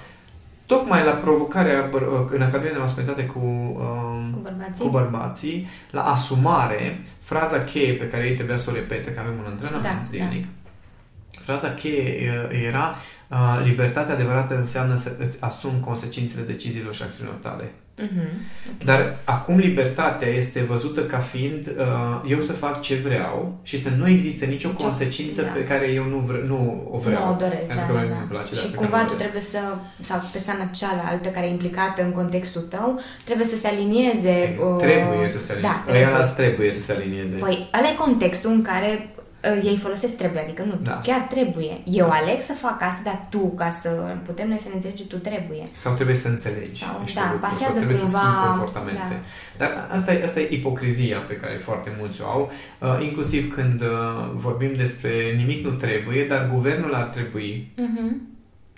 tocmai 0.66 1.04
la 1.04 1.12
provocarea 1.12 1.90
în 2.30 2.42
Academia 2.42 2.72
de 2.72 2.78
Masculinitate 2.78 3.26
cu, 3.26 3.40
um, 3.40 4.32
cu, 4.34 4.40
bărbații. 4.40 4.84
cu 4.84 4.90
bărbații, 4.90 5.68
la 5.92 6.04
asumare, 6.04 7.02
fraza 7.20 7.64
cheie 7.64 7.94
pe 7.94 8.08
care 8.08 8.28
ei 8.28 8.36
trebuia 8.36 8.58
să 8.58 8.70
o 8.70 8.74
repete, 8.74 9.14
că 9.14 9.20
avem 9.20 9.34
un 9.40 9.46
antrenament 9.48 9.84
da, 9.84 10.04
zilnic, 10.06 10.44
da. 10.44 11.42
fraza 11.42 11.74
cheie 11.74 12.30
era 12.68 12.96
uh, 13.30 13.62
libertatea 13.64 14.14
adevărată 14.14 14.56
înseamnă 14.58 14.96
să 14.96 15.16
îți 15.20 15.44
asumi 15.44 15.80
consecințele 15.80 16.46
deciziilor 16.46 16.94
și 16.94 17.04
acțiunilor 17.04 17.40
tale. 17.40 17.72
Uh-huh. 17.98 18.32
Okay. 18.74 18.86
Dar 18.86 19.16
acum 19.24 19.58
libertatea 19.58 20.28
este 20.28 20.64
văzută 20.64 21.02
ca 21.02 21.18
fiind 21.18 21.72
uh, 21.78 22.30
eu 22.30 22.40
să 22.40 22.54
fac 22.54 22.82
ce 22.82 22.96
vreau 22.96 23.60
și 23.64 23.78
să 23.78 23.90
nu 23.98 24.10
existe 24.10 24.46
nicio 24.46 24.70
ce, 24.70 24.84
consecință 24.84 25.42
da. 25.42 25.48
pe 25.48 25.64
care 25.64 25.88
eu 25.88 26.06
nu, 26.06 26.18
vre, 26.18 26.44
nu 26.48 26.88
o 26.92 26.98
vreau. 26.98 27.26
Nu 27.26 27.32
o 27.32 27.36
doresc, 27.36 27.68
da, 27.68 27.76
da, 27.76 28.04
da. 28.10 28.26
Place, 28.30 28.56
și 28.56 28.72
cumva 28.72 29.04
tu 29.06 29.14
trebuie 29.14 29.42
să, 29.42 29.60
sau 30.02 30.30
persoana 30.32 30.66
cealaltă 30.66 31.30
care 31.30 31.46
e 31.46 31.50
implicată 31.50 32.04
în 32.04 32.12
contextul 32.12 32.62
tău, 32.62 33.00
trebuie 33.24 33.48
să 33.48 33.58
se 33.58 33.68
alinieze. 33.68 34.58
Uh, 34.60 34.78
trebuie 34.78 35.30
să 35.30 35.40
se 35.40 35.52
alinieze. 35.52 35.76
Da, 35.86 35.92
trebuie. 35.92 36.34
trebuie 36.36 36.72
să 36.72 36.82
se 36.82 36.92
alinieze. 36.92 37.36
Păi, 37.36 37.70
ăla 37.80 37.90
e 37.90 37.96
contextul 37.96 38.52
în 38.52 38.62
care 38.62 39.10
ei 39.64 39.78
folosesc 39.78 40.18
trebuie, 40.18 40.42
adică 40.42 40.64
nu, 40.64 40.80
da. 40.84 41.00
chiar 41.04 41.22
trebuie. 41.22 41.82
Eu 41.84 42.10
aleg 42.10 42.42
să 42.42 42.54
fac 42.54 42.82
asta, 42.82 43.02
dar 43.04 43.28
tu, 43.30 43.54
ca 43.58 43.78
să 43.82 43.90
putem 44.26 44.48
noi 44.48 44.60
să 44.60 44.68
ne 44.68 44.76
înțelegi, 44.76 45.04
tu 45.04 45.18
trebuie. 45.18 45.64
Sau 45.74 45.94
trebuie 45.94 46.16
să 46.16 46.28
înțelegi 46.28 46.84
sau, 46.84 47.00
niște 47.00 47.20
da, 47.20 47.32
lucruri, 47.32 47.54
sau 47.54 47.74
trebuie 47.74 47.98
cumva, 47.98 48.20
să 48.20 48.50
comportamente. 48.50 49.22
Da. 49.58 49.66
Dar 49.66 49.88
asta 49.92 50.14
e, 50.14 50.24
asta 50.24 50.40
e 50.40 50.48
ipocrizia 50.52 51.18
pe 51.18 51.36
care 51.36 51.56
foarte 51.56 51.96
mulți 52.00 52.22
o 52.22 52.26
au, 52.26 52.52
uh, 52.80 53.00
inclusiv 53.02 53.54
când 53.54 53.82
uh, 53.82 53.88
vorbim 54.34 54.74
despre 54.74 55.34
nimic 55.38 55.66
nu 55.66 55.72
trebuie, 55.72 56.26
dar 56.26 56.50
guvernul 56.54 56.94
ar 56.94 57.04
trebui. 57.04 57.74
Uh-huh 57.78 58.30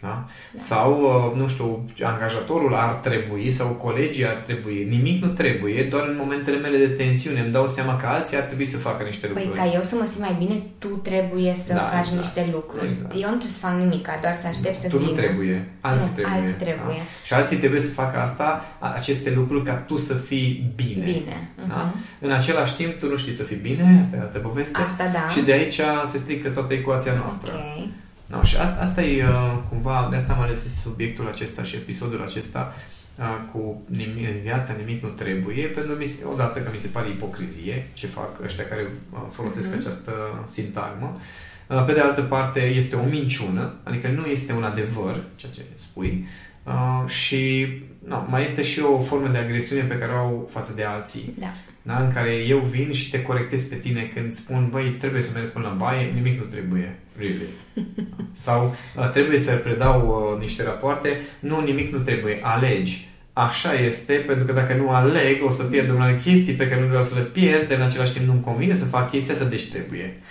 da? 0.04 0.26
Da. 0.54 0.62
Sau, 0.70 0.90
uh, 1.02 1.40
nu 1.40 1.48
știu, 1.48 1.86
angajatorul 2.04 2.74
ar 2.76 2.92
trebui 2.92 3.50
sau 3.50 3.68
colegii 3.68 4.28
ar 4.28 4.36
trebui. 4.36 4.88
Nimic 4.90 5.24
nu 5.24 5.30
trebuie, 5.30 5.84
doar 5.84 6.08
în 6.08 6.16
momentele 6.20 6.58
mele 6.58 6.78
de 6.78 6.88
tensiune 6.88 7.40
îmi 7.40 7.52
dau 7.52 7.68
seama 7.68 7.96
că 7.96 8.06
alții 8.06 8.38
ar 8.38 8.44
trebui 8.44 8.66
să 8.66 8.78
facă 8.78 9.04
niște 9.04 9.28
păi, 9.28 9.36
lucruri. 9.36 9.60
Păi 9.60 9.70
ca 9.70 9.76
eu 9.76 9.84
să 9.84 9.96
mă 9.96 10.06
simt 10.12 10.20
mai 10.28 10.36
bine, 10.40 10.62
tu 10.78 10.88
trebuie 10.88 11.54
să 11.66 11.74
da, 11.74 11.80
faci 11.80 12.00
exact. 12.00 12.22
niște 12.22 12.50
lucruri. 12.52 12.88
Exact. 12.88 13.12
Eu 13.14 13.30
nu 13.34 13.38
trebuie 13.42 13.52
să 13.52 13.60
fac 13.60 13.76
nimic, 13.78 14.08
doar 14.22 14.36
să 14.36 14.48
aștept 14.48 14.78
să 14.78 14.88
Tu 14.88 14.98
vină. 14.98 15.10
nu 15.10 15.16
trebuie, 15.16 15.68
alții 15.82 16.10
nu, 16.10 16.16
trebuie. 16.16 16.36
Alții 16.40 16.54
trebuie. 16.66 17.00
Da? 17.04 17.24
Și 17.28 17.34
alții 17.34 17.58
trebuie 17.58 17.80
să 17.80 17.92
facă 17.92 18.18
asta, 18.18 18.48
aceste 18.80 19.30
lucruri 19.36 19.64
ca 19.64 19.74
tu 19.74 19.98
să 19.98 20.14
fii 20.14 20.74
bine. 20.76 21.06
Bine. 21.06 21.38
Uh-huh. 21.44 21.68
Da? 21.68 21.82
Mhm. 21.84 21.96
În 22.20 22.32
același 22.32 22.76
timp, 22.76 23.00
tu 23.00 23.10
nu 23.10 23.18
știi 23.18 23.34
să 23.34 23.44
fii 23.44 23.56
bine, 23.56 23.98
asta 24.00 24.16
e 24.16 24.20
altă 24.20 24.40
poveste. 24.40 24.78
Asta 24.88 25.06
da. 25.14 25.28
Și 25.34 25.42
de 25.42 25.52
aici 25.52 25.80
se 26.06 26.18
strică 26.18 26.50
toată 26.50 26.74
ecuația 26.74 27.14
noastră. 27.14 27.52
Okay. 27.54 28.02
No, 28.34 28.44
și 28.44 28.58
asta, 28.58 28.82
asta 28.82 29.02
e 29.04 29.24
uh, 29.24 29.58
cumva, 29.70 30.08
de 30.10 30.16
asta 30.16 30.34
am 30.34 30.42
ales 30.42 30.82
subiectul 30.82 31.28
acesta 31.28 31.64
și 31.64 31.76
episodul 31.76 32.22
acesta 32.22 32.74
uh, 33.18 33.52
cu 33.52 33.82
nimic, 33.86 34.28
în 34.28 34.42
viața 34.42 34.74
nimic 34.74 35.04
nu 35.04 35.10
trebuie, 35.10 35.66
pentru 35.66 35.96
că 35.96 36.28
odată 36.32 36.60
că 36.60 36.70
mi 36.72 36.80
se 36.80 36.88
pare 36.88 37.10
ipocrizie 37.10 37.90
ce 37.94 38.08
fac 38.08 38.44
ăștia 38.44 38.66
care 38.66 38.88
uh, 39.12 39.20
folosesc 39.32 39.72
uh-huh. 39.72 39.80
această 39.80 40.12
sintagmă. 40.48 41.20
Uh, 41.68 41.86
pe 41.86 41.94
de 41.94 42.00
altă 42.00 42.22
parte, 42.22 42.60
este 42.60 42.96
o 42.96 43.04
minciună, 43.04 43.74
adică 43.84 44.08
nu 44.08 44.26
este 44.26 44.54
un 44.54 44.64
adevăr 44.64 45.24
ceea 45.36 45.52
ce 45.52 45.62
spui 45.76 46.28
uh, 46.64 47.10
și 47.10 47.68
no, 48.06 48.26
mai 48.28 48.44
este 48.44 48.62
și 48.62 48.80
o 48.80 49.02
formă 49.02 49.28
de 49.28 49.38
agresiune 49.38 49.82
pe 49.82 49.98
care 49.98 50.12
o 50.12 50.18
au 50.18 50.50
față 50.52 50.74
de 50.76 50.84
alții. 50.84 51.34
Da. 51.40 51.54
Da? 51.86 52.00
În 52.00 52.12
care 52.14 52.32
eu 52.32 52.58
vin 52.58 52.94
și 52.94 53.10
te 53.10 53.22
corectez 53.22 53.64
pe 53.64 53.76
tine 53.76 54.12
când 54.14 54.34
spun, 54.34 54.68
băi, 54.72 54.90
trebuie 54.90 55.22
să 55.22 55.30
merg 55.34 55.52
până 55.52 55.68
la 55.68 55.74
baie, 55.74 56.12
nimic 56.14 56.40
nu 56.40 56.46
trebuie. 56.46 56.96
Really. 57.18 57.48
Sau 58.46 58.76
uh, 58.98 59.10
trebuie 59.10 59.40
să 59.40 59.52
predau 59.52 60.32
uh, 60.34 60.42
niște 60.42 60.64
rapoarte, 60.64 61.20
nu, 61.40 61.62
nimic 61.62 61.94
nu 61.94 62.00
trebuie, 62.00 62.40
alegi. 62.42 63.08
Așa 63.34 63.74
este, 63.74 64.14
pentru 64.14 64.46
că 64.46 64.54
dacă 64.54 64.74
nu 64.74 64.90
aleg, 64.90 65.44
o 65.46 65.50
să 65.50 65.64
pierd 65.64 65.90
unele 65.90 66.20
chestii 66.24 66.54
pe 66.54 66.68
care 66.68 66.82
nu 66.82 66.88
vreau 66.88 67.04
să 67.04 67.16
le 67.16 67.22
pierd, 67.22 67.68
de 67.68 67.76
în 67.76 67.82
același 67.82 68.14
timp 68.14 68.26
nu-mi 68.26 68.42
convine 68.42 68.76
să 68.76 68.86
fac 68.86 69.10
chestia 69.10 69.34
asta, 69.34 69.46
deci 69.46 69.70
trebuie. 69.70 70.22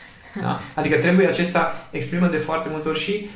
Da? 0.40 0.60
Adică 0.74 0.96
trebuie 0.96 1.26
acesta 1.26 1.88
exprimă 1.90 2.26
de 2.26 2.36
foarte 2.36 2.68
multe 2.70 2.88
ori 2.88 2.98
și 2.98 3.28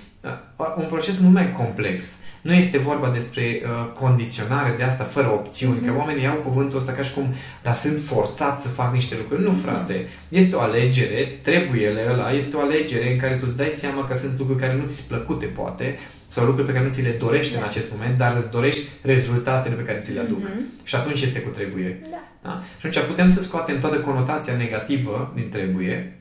uh, 0.56 0.74
un 0.76 0.86
proces 0.86 1.18
mult 1.18 1.34
mai 1.34 1.52
complex. 1.52 2.16
Nu 2.46 2.52
este 2.52 2.78
vorba 2.78 3.08
despre 3.08 3.42
uh, 3.42 3.92
condiționare 3.92 4.74
de 4.76 4.82
asta 4.82 5.04
fără 5.04 5.28
opțiuni, 5.32 5.78
mm-hmm. 5.78 5.84
că 5.84 5.90
mhm. 5.90 5.98
oamenii 5.98 6.22
iau 6.22 6.34
cuvântul 6.34 6.78
ăsta 6.78 6.92
ca 6.92 7.02
și 7.02 7.14
cum, 7.14 7.34
dar 7.62 7.74
sunt 7.74 7.98
forțat 7.98 8.60
să 8.60 8.68
fac 8.68 8.92
niște 8.92 9.14
lucruri. 9.18 9.42
Nu, 9.42 9.52
frate. 9.52 10.06
Este 10.28 10.56
o 10.56 10.60
alegere, 10.60 11.32
trebuie 11.42 12.08
ăla, 12.10 12.30
este 12.30 12.56
o 12.56 12.60
alegere 12.60 13.12
în 13.12 13.18
care 13.18 13.34
tu 13.34 13.44
îți 13.46 13.56
dai 13.56 13.68
seama 13.70 14.04
că 14.04 14.14
sunt 14.14 14.38
lucruri 14.38 14.60
care 14.60 14.74
nu 14.74 14.84
ți-s 14.84 15.00
plăcute, 15.00 15.46
poate, 15.46 15.98
sau 16.26 16.44
lucruri 16.44 16.66
pe 16.66 16.72
care 16.72 16.84
nu 16.84 16.90
ți 16.90 17.02
le 17.02 17.10
dorești 17.18 17.52
da. 17.52 17.58
în 17.58 17.64
acest 17.64 17.92
moment, 17.92 18.18
dar 18.18 18.36
îți 18.36 18.50
dorești 18.50 18.88
rezultatele 19.02 19.74
pe 19.74 19.82
care 19.82 19.98
ți 19.98 20.12
le 20.12 20.20
aduc. 20.20 20.48
Mm-hmm. 20.48 20.84
Și 20.84 20.94
atunci 20.94 21.22
este 21.22 21.40
cu 21.40 21.48
trebuie. 21.48 22.00
Da. 22.10 22.22
da? 22.42 22.62
Și 22.78 22.86
atunci 22.86 23.06
putem 23.06 23.28
să 23.28 23.40
scoatem 23.40 23.78
toată 23.80 23.96
conotația 23.96 24.56
negativă 24.56 25.32
din 25.34 25.48
trebuie. 25.48 26.18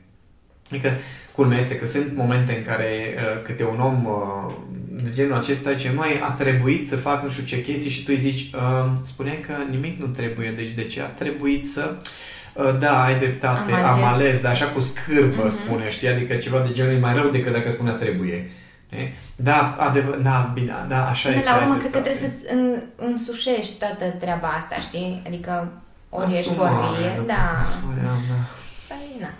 Adică, 0.70 0.92
culmea 1.32 1.58
este 1.58 1.76
că 1.76 1.86
sunt 1.86 2.12
momente 2.14 2.52
în 2.56 2.62
care 2.62 3.14
uh, 3.16 3.42
câte 3.42 3.64
un 3.64 3.80
om 3.80 4.04
uh, 4.04 4.54
de 5.02 5.10
genul 5.12 5.36
acesta 5.36 5.74
ce 5.74 5.92
mai 5.94 6.20
a 6.22 6.30
trebuit 6.30 6.88
să 6.88 6.96
fac 6.96 7.22
nu 7.22 7.28
știu 7.28 7.44
ce 7.44 7.62
chestii 7.62 7.90
și 7.90 8.04
tu 8.04 8.10
îi 8.10 8.18
zici, 8.18 8.50
uh, 8.54 8.92
spuneai 9.02 9.40
că 9.40 9.52
nimic 9.70 10.00
nu 10.00 10.06
trebuie, 10.06 10.50
deci 10.50 10.68
de 10.68 10.84
ce 10.84 11.00
a 11.02 11.04
trebuit 11.04 11.68
să... 11.68 11.96
Uh, 12.52 12.78
da, 12.78 13.04
ai 13.04 13.18
dreptate, 13.18 13.72
am, 13.72 13.84
am 13.84 14.04
ales, 14.04 14.40
dar 14.40 14.50
așa 14.50 14.66
cu 14.66 14.80
scârbă 14.80 15.46
uh-huh. 15.46 15.50
spune, 15.50 15.88
știi? 15.88 16.08
Adică 16.08 16.34
ceva 16.34 16.58
de 16.58 16.72
genul 16.72 16.92
e 16.92 16.98
mai 16.98 17.14
rău 17.14 17.28
decât 17.28 17.52
dacă 17.52 17.70
spunea 17.70 17.92
trebuie. 17.92 18.50
E? 18.88 19.12
Da, 19.36 19.76
adevăr, 19.78 20.16
da, 20.16 20.50
bine, 20.54 20.72
da, 20.88 21.08
așa 21.08 21.28
Până 21.28 21.38
este. 21.38 21.50
la 21.50 21.56
urmă, 21.56 21.72
ai 21.72 21.78
cred 21.78 21.92
că 21.92 21.98
dreptate. 21.98 22.18
trebuie 22.18 22.30
să-ți 22.30 22.54
în, 22.54 22.82
însușești 22.96 23.78
toată 23.78 24.04
treaba 24.20 24.48
asta, 24.48 24.74
știi? 24.74 25.22
Adică 25.26 25.72
ori 26.08 26.34
ești 26.38 26.50
Asumare, 26.50 26.74
vorbie, 26.74 27.14
nu 27.18 27.24
da. 27.24 27.44
spuneam, 27.76 28.20
da. 28.30 28.38
Păi, 28.88 29.08
na. 29.20 29.30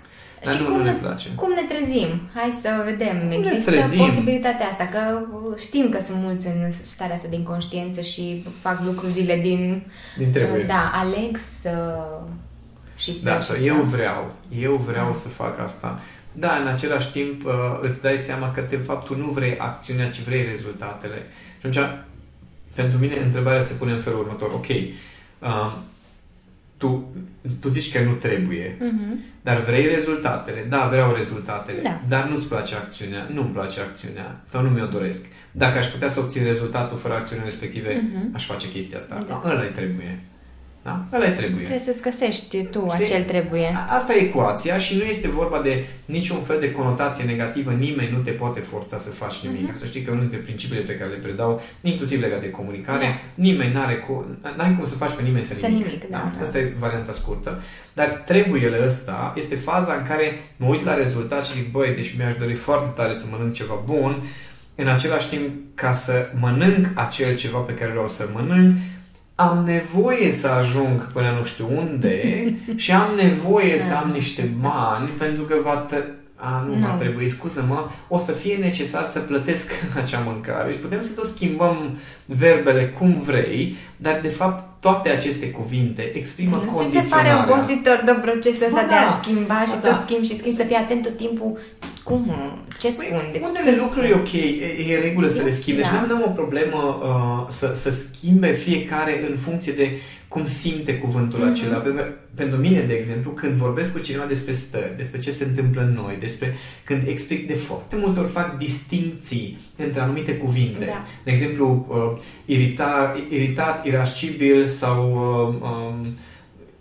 Dar 0.44 0.54
și 0.54 0.60
nu- 0.62 0.68
cum, 0.68 0.76
nu 0.76 0.82
ne 0.82 0.90
ne, 0.90 0.96
place. 0.98 1.28
cum 1.34 1.50
ne 1.52 1.74
trezim? 1.74 2.08
Hai 2.34 2.58
să 2.62 2.68
vedem. 2.84 3.28
ne 3.28 3.34
Există 3.34 3.70
trezim? 3.70 3.98
posibilitatea 3.98 4.66
asta, 4.66 4.84
că 4.86 5.18
uh, 5.32 5.58
știm 5.58 5.88
că 5.88 6.00
sunt 6.00 6.16
mulți 6.20 6.46
în 6.46 6.72
starea 6.82 7.14
asta 7.14 7.28
de 7.30 7.36
inconștiență 7.36 8.00
și 8.00 8.44
fac 8.60 8.80
lucrurile 8.84 9.36
din... 9.42 9.82
Din 10.18 10.30
trebuie. 10.32 10.60
uh, 10.60 10.66
Da, 10.66 10.90
aleg 10.94 11.36
să... 11.60 11.98
Și 12.96 13.14
să... 13.18 13.24
Da, 13.24 13.40
și 13.40 13.46
să 13.46 13.58
eu 13.58 13.76
vreau, 13.76 14.32
eu 14.58 14.72
vreau 14.72 15.12
să 15.14 15.28
fac 15.28 15.58
asta. 15.58 16.00
Da, 16.32 16.56
în 16.56 16.66
același 16.66 17.12
timp 17.12 17.44
uh, 17.44 17.52
îți 17.80 18.02
dai 18.02 18.16
seama 18.16 18.50
că 18.50 18.64
de 18.68 18.76
fapt 18.76 19.06
tu 19.06 19.16
nu 19.16 19.26
vrei 19.26 19.58
acțiunea, 19.58 20.10
ci 20.10 20.20
vrei 20.22 20.44
rezultatele. 20.50 21.26
Și 21.60 21.66
atunci, 21.66 21.86
pentru 22.74 22.98
mine, 22.98 23.16
întrebarea 23.24 23.60
se 23.60 23.74
pune 23.74 23.92
în 23.92 24.00
felul 24.00 24.18
următor. 24.18 24.50
Ok, 24.54 24.66
uh, 24.68 25.72
tu, 26.76 27.14
tu 27.60 27.68
zici 27.68 27.92
că 27.96 28.02
nu 28.04 28.12
trebuie, 28.12 28.76
Mhm. 28.80 29.18
dar 29.42 29.60
vrei 29.60 29.86
rezultatele. 29.94 30.66
Da, 30.68 30.88
vreau 30.90 31.14
rezultatele. 31.14 31.80
Da. 31.82 32.00
Dar 32.08 32.28
nu-ți 32.28 32.48
place 32.48 32.74
acțiunea. 32.74 33.28
Nu-mi 33.32 33.48
place 33.50 33.80
acțiunea. 33.80 34.40
Sau 34.44 34.62
nu 34.62 34.68
mi-o 34.68 34.86
doresc. 34.86 35.26
Dacă 35.52 35.78
aș 35.78 35.86
putea 35.86 36.08
să 36.08 36.20
obțin 36.20 36.44
rezultatul 36.44 36.96
fără 36.98 37.14
acțiunile 37.14 37.46
respective, 37.48 38.02
Mhm. 38.12 38.34
aș 38.34 38.46
face 38.46 38.68
chestia 38.68 38.98
asta. 38.98 39.14
Da. 39.28 39.40
Da. 39.44 39.50
Ăla-i 39.50 39.68
trebuie. 39.74 40.18
Da? 40.86 41.04
Ăla-i 41.12 41.32
trebuie. 41.32 41.64
Trebuie 41.64 41.84
să-ți 41.88 42.02
găsești 42.02 42.64
tu 42.64 42.88
Știi? 42.92 43.04
acel 43.04 43.22
trebuie. 43.22 43.66
A- 43.74 43.94
Asta 43.94 44.14
e 44.14 44.20
ecuația 44.20 44.78
și 44.78 44.96
nu 44.96 45.02
este 45.04 45.28
vorba 45.28 45.60
de 45.60 45.84
niciun 46.04 46.40
fel 46.40 46.60
de 46.60 46.70
conotație 46.70 47.24
negativă. 47.24 47.70
Nimeni 47.72 48.10
nu 48.12 48.18
te 48.18 48.30
poate 48.30 48.60
forța 48.60 48.98
să 48.98 49.10
faci 49.10 49.34
nimic. 49.46 49.62
Mhm. 49.66 49.74
Să 49.74 49.86
știi 49.86 50.00
că 50.02 50.10
unul 50.10 50.22
dintre 50.22 50.38
principiile 50.38 50.82
pe 50.82 50.94
care 50.96 51.10
le 51.10 51.16
predau, 51.16 51.62
inclusiv 51.80 52.20
legat 52.20 52.40
de 52.40 52.50
comunicare, 52.50 53.04
Da. 53.04 53.18
nimeni 53.34 53.72
n-are 53.72 53.94
cu, 53.96 54.26
n-ai 54.56 54.74
cum 54.76 54.84
să 54.84 54.94
faci 54.94 55.12
pe 55.16 55.22
nimeni 55.22 55.44
să, 55.44 55.54
Să 55.54 55.66
nimic. 55.66 55.84
nimic, 55.86 56.08
da, 56.10 56.30
da. 56.36 56.40
Asta 56.42 56.58
e 56.58 56.72
varianta 56.78 57.12
scurtă. 57.12 57.62
Dar 57.92 58.06
trebuiele 58.26 58.80
ăsta 58.86 59.32
este 59.36 59.54
faza 59.54 59.92
în 59.92 60.02
care 60.02 60.32
mă 60.56 60.66
uit 60.66 60.84
la 60.84 60.94
rezultat 60.94 61.46
și 61.46 61.52
zic, 61.52 61.70
băi, 61.70 61.92
deci 61.94 62.14
mi-aș 62.18 62.34
dori 62.34 62.54
foarte 62.54 62.92
tare 62.96 63.12
să 63.12 63.24
mănânc 63.30 63.52
ceva 63.52 63.82
bun, 63.84 64.22
în 64.74 64.88
același 64.88 65.28
timp, 65.28 65.48
ca 65.74 65.92
să 65.92 66.28
mănânc 66.40 66.90
acel 66.94 67.34
ceva 67.36 67.58
pe 67.58 67.74
care 67.74 67.90
vreau 67.90 68.08
să 68.08 68.28
mănânc, 68.34 68.76
am 69.38 69.62
nevoie 69.66 70.32
să 70.32 70.46
ajung 70.48 71.12
până 71.12 71.34
nu 71.38 71.44
știu 71.44 71.66
unde 71.76 72.44
și 72.82 72.92
am 72.92 73.08
nevoie 73.22 73.78
să 73.78 73.94
am 73.94 74.10
niște 74.10 74.50
bani 74.60 75.08
pentru 75.18 75.42
că 75.42 75.54
va 75.64 75.74
tre- 75.76 76.10
a, 76.38 76.64
nu, 76.68 76.74
nu 76.74 76.80
va 76.86 76.92
Nu. 76.92 76.98
trebui, 76.98 77.28
scuză-mă, 77.28 77.86
o 78.08 78.18
să 78.18 78.32
fie 78.32 78.56
necesar 78.56 79.04
să 79.04 79.18
plătesc 79.18 79.70
acea 80.02 80.22
mâncare 80.26 80.72
și 80.72 80.78
putem 80.78 81.00
să 81.00 81.12
tot 81.16 81.26
schimbăm 81.26 81.98
verbele 82.26 82.88
cum 82.98 83.18
vrei, 83.24 83.76
dar 83.96 84.18
de 84.22 84.28
fapt 84.28 84.80
toate 84.80 85.08
aceste 85.08 85.50
cuvinte 85.50 86.10
exprimă 86.14 86.50
Nu 86.56 86.60
ți 86.62 86.66
se 86.66 86.72
condiționarea. 86.74 87.34
pare 87.36 87.50
obositor 87.52 88.02
de 88.04 88.12
procesul 88.20 88.66
ăsta 88.66 88.80
Ba 88.80 88.86
de 88.88 88.94
a 88.94 89.04
da, 89.04 89.20
schimba 89.22 89.60
și 89.60 89.74
ba 89.74 89.88
tot 89.88 89.90
da. 89.90 90.00
schimbi 90.06 90.26
și 90.26 90.36
schimbi, 90.36 90.56
să 90.56 90.62
fii 90.62 90.76
atent 90.76 91.02
tot 91.02 91.16
timpul 91.16 91.58
cum, 92.06 92.30
ce 92.78 92.90
spun, 92.90 93.04
Păi, 93.10 93.28
de 93.32 93.40
unele 93.50 93.76
cum 93.76 93.84
lucruri 93.84 94.06
e 94.06 94.10
spun. 94.10 94.20
ok, 94.20 94.32
e, 94.32 94.92
e 94.92 94.96
în 94.96 95.02
regulă 95.02 95.28
să 95.28 95.42
le 95.42 95.50
schimbi. 95.50 95.80
Deci 95.80 95.90
Da. 95.90 96.04
nu 96.08 96.14
am 96.14 96.22
o 96.26 96.30
problemă 96.30 96.80
uh, 97.02 97.46
să, 97.52 97.72
să 97.74 97.90
schimbe 97.90 98.52
fiecare 98.52 99.26
în 99.30 99.36
funcție 99.36 99.72
de 99.72 99.90
cum 100.28 100.46
simte 100.46 100.94
cuvântul 100.98 101.38
Mhm. 101.38 101.48
acela. 101.50 101.76
Pentru 101.76 102.02
că, 102.02 102.08
pentru 102.34 102.58
mine, 102.58 102.80
de 102.80 102.94
exemplu, 102.94 103.30
când 103.30 103.52
vorbesc 103.52 103.92
cu 103.92 103.98
cineva 103.98 104.24
despre 104.24 104.52
stări, 104.52 104.96
despre 104.96 105.18
ce 105.20 105.30
se 105.30 105.44
întâmplă 105.44 105.80
în 105.82 105.92
noi, 106.02 106.16
despre 106.20 106.54
când 106.84 107.02
explic, 107.08 107.46
de 107.46 107.54
foarte 107.54 107.96
multe 107.98 108.20
ori 108.20 108.28
fac 108.28 108.58
distinții 108.58 109.58
între 109.76 110.00
anumite 110.00 110.34
cuvinte. 110.36 110.84
Da. 110.84 111.04
De 111.24 111.30
exemplu, 111.30 111.86
uh, 111.88 112.22
irita, 112.44 113.16
iritat, 113.30 113.86
irascibil 113.86 114.68
sau 114.68 115.10
uh, 115.10 115.68
um, 115.70 116.16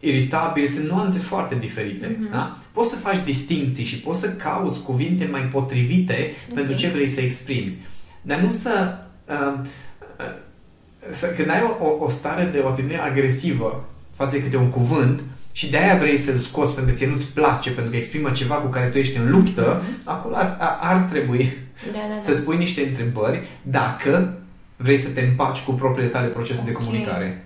iritabil 0.06 0.68
sunt 0.68 0.90
nuanțe 0.90 1.20
foarte 1.20 1.56
diferite. 1.56 2.18
Mhm. 2.20 2.32
Da? 2.32 2.58
Poți 2.72 2.90
să 2.90 2.96
faci 2.96 3.24
distinții 3.24 3.84
și 3.86 4.00
poți 4.00 4.20
să 4.20 4.30
cauți 4.34 4.80
cuvinte 4.82 5.28
mai 5.32 5.42
potrivite 5.42 6.34
pentru 6.54 6.76
ce 6.76 6.88
vrei 6.88 7.08
să 7.08 7.22
exprimi. 7.22 7.86
Dar 8.22 8.40
nu 8.40 8.50
să... 8.50 8.98
Uh, 9.26 9.54
uh, 10.20 10.44
să 11.12 11.28
când 11.28 11.50
ai 11.50 11.62
o, 11.80 11.86
o, 11.86 12.04
o 12.04 12.10
stare 12.10 12.50
de 12.54 12.60
o 12.60 12.68
atitudine 12.68 13.00
agresivă 13.00 13.86
față 14.16 14.36
de 14.36 14.44
câte 14.44 14.58
un 14.58 14.70
cuvânt 14.70 15.24
și 15.52 15.70
de 15.70 15.78
aia 15.78 15.98
vrei 15.98 16.18
să-l 16.18 16.36
scoți 16.36 16.74
pentru 16.76 16.92
că 16.92 16.98
ție 16.98 17.08
nu-ți 17.08 17.34
place, 17.34 17.72
pentru 17.72 17.92
că 17.92 17.98
exprimă 17.98 18.30
ceva 18.32 18.56
cu 18.56 18.68
care 18.68 18.86
tu 18.86 18.98
ești 18.98 19.18
în 19.18 19.32
luptă, 19.32 19.82
acolo 20.04 20.36
ar, 20.36 20.56
ar, 20.60 20.78
ar 20.82 21.02
trebui 21.02 21.54
Da, 21.92 21.98
da, 22.10 22.16
da. 22.16 22.22
să-ți 22.22 22.42
pui 22.42 22.58
niște 22.58 22.82
întrebări 22.88 23.48
dacă 23.62 24.34
vrei 24.78 24.98
să 24.98 25.10
te 25.10 25.22
împaci 25.22 25.60
cu 25.60 25.72
propriile 25.72 26.10
tale 26.10 26.28
procese 26.28 26.62
de 26.66 26.72
Ok. 26.72 26.78
comunicare. 26.78 27.44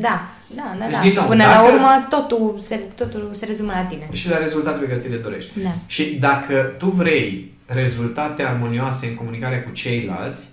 Da, 0.00 0.28
da, 0.56 0.76
da, 0.78 0.84
Deci, 0.86 0.94
da. 0.94 1.00
din 1.00 1.12
nou, 1.14 1.26
Până 1.26 1.44
dacă- 1.44 1.54
la 1.62 1.72
urmă, 1.72 2.06
totul 2.08 2.58
se, 2.62 2.76
totul 2.94 3.30
se 3.32 3.44
rezumă 3.46 3.72
la 3.74 3.82
tine. 3.82 4.08
Și 4.12 4.28
la 4.30 4.38
rezultatul 4.38 4.80
pe 4.80 4.86
care 4.86 5.00
ți 5.00 5.08
le 5.10 5.16
dorești. 5.16 5.50
Da. 5.62 5.74
Și 5.86 6.04
dacă 6.20 6.74
tu 6.78 6.86
vrei 6.88 7.52
rezultate 7.66 8.42
armonioase 8.42 9.06
în 9.06 9.14
comunicarea 9.14 9.62
cu 9.62 9.70
ceilalți, 9.70 10.46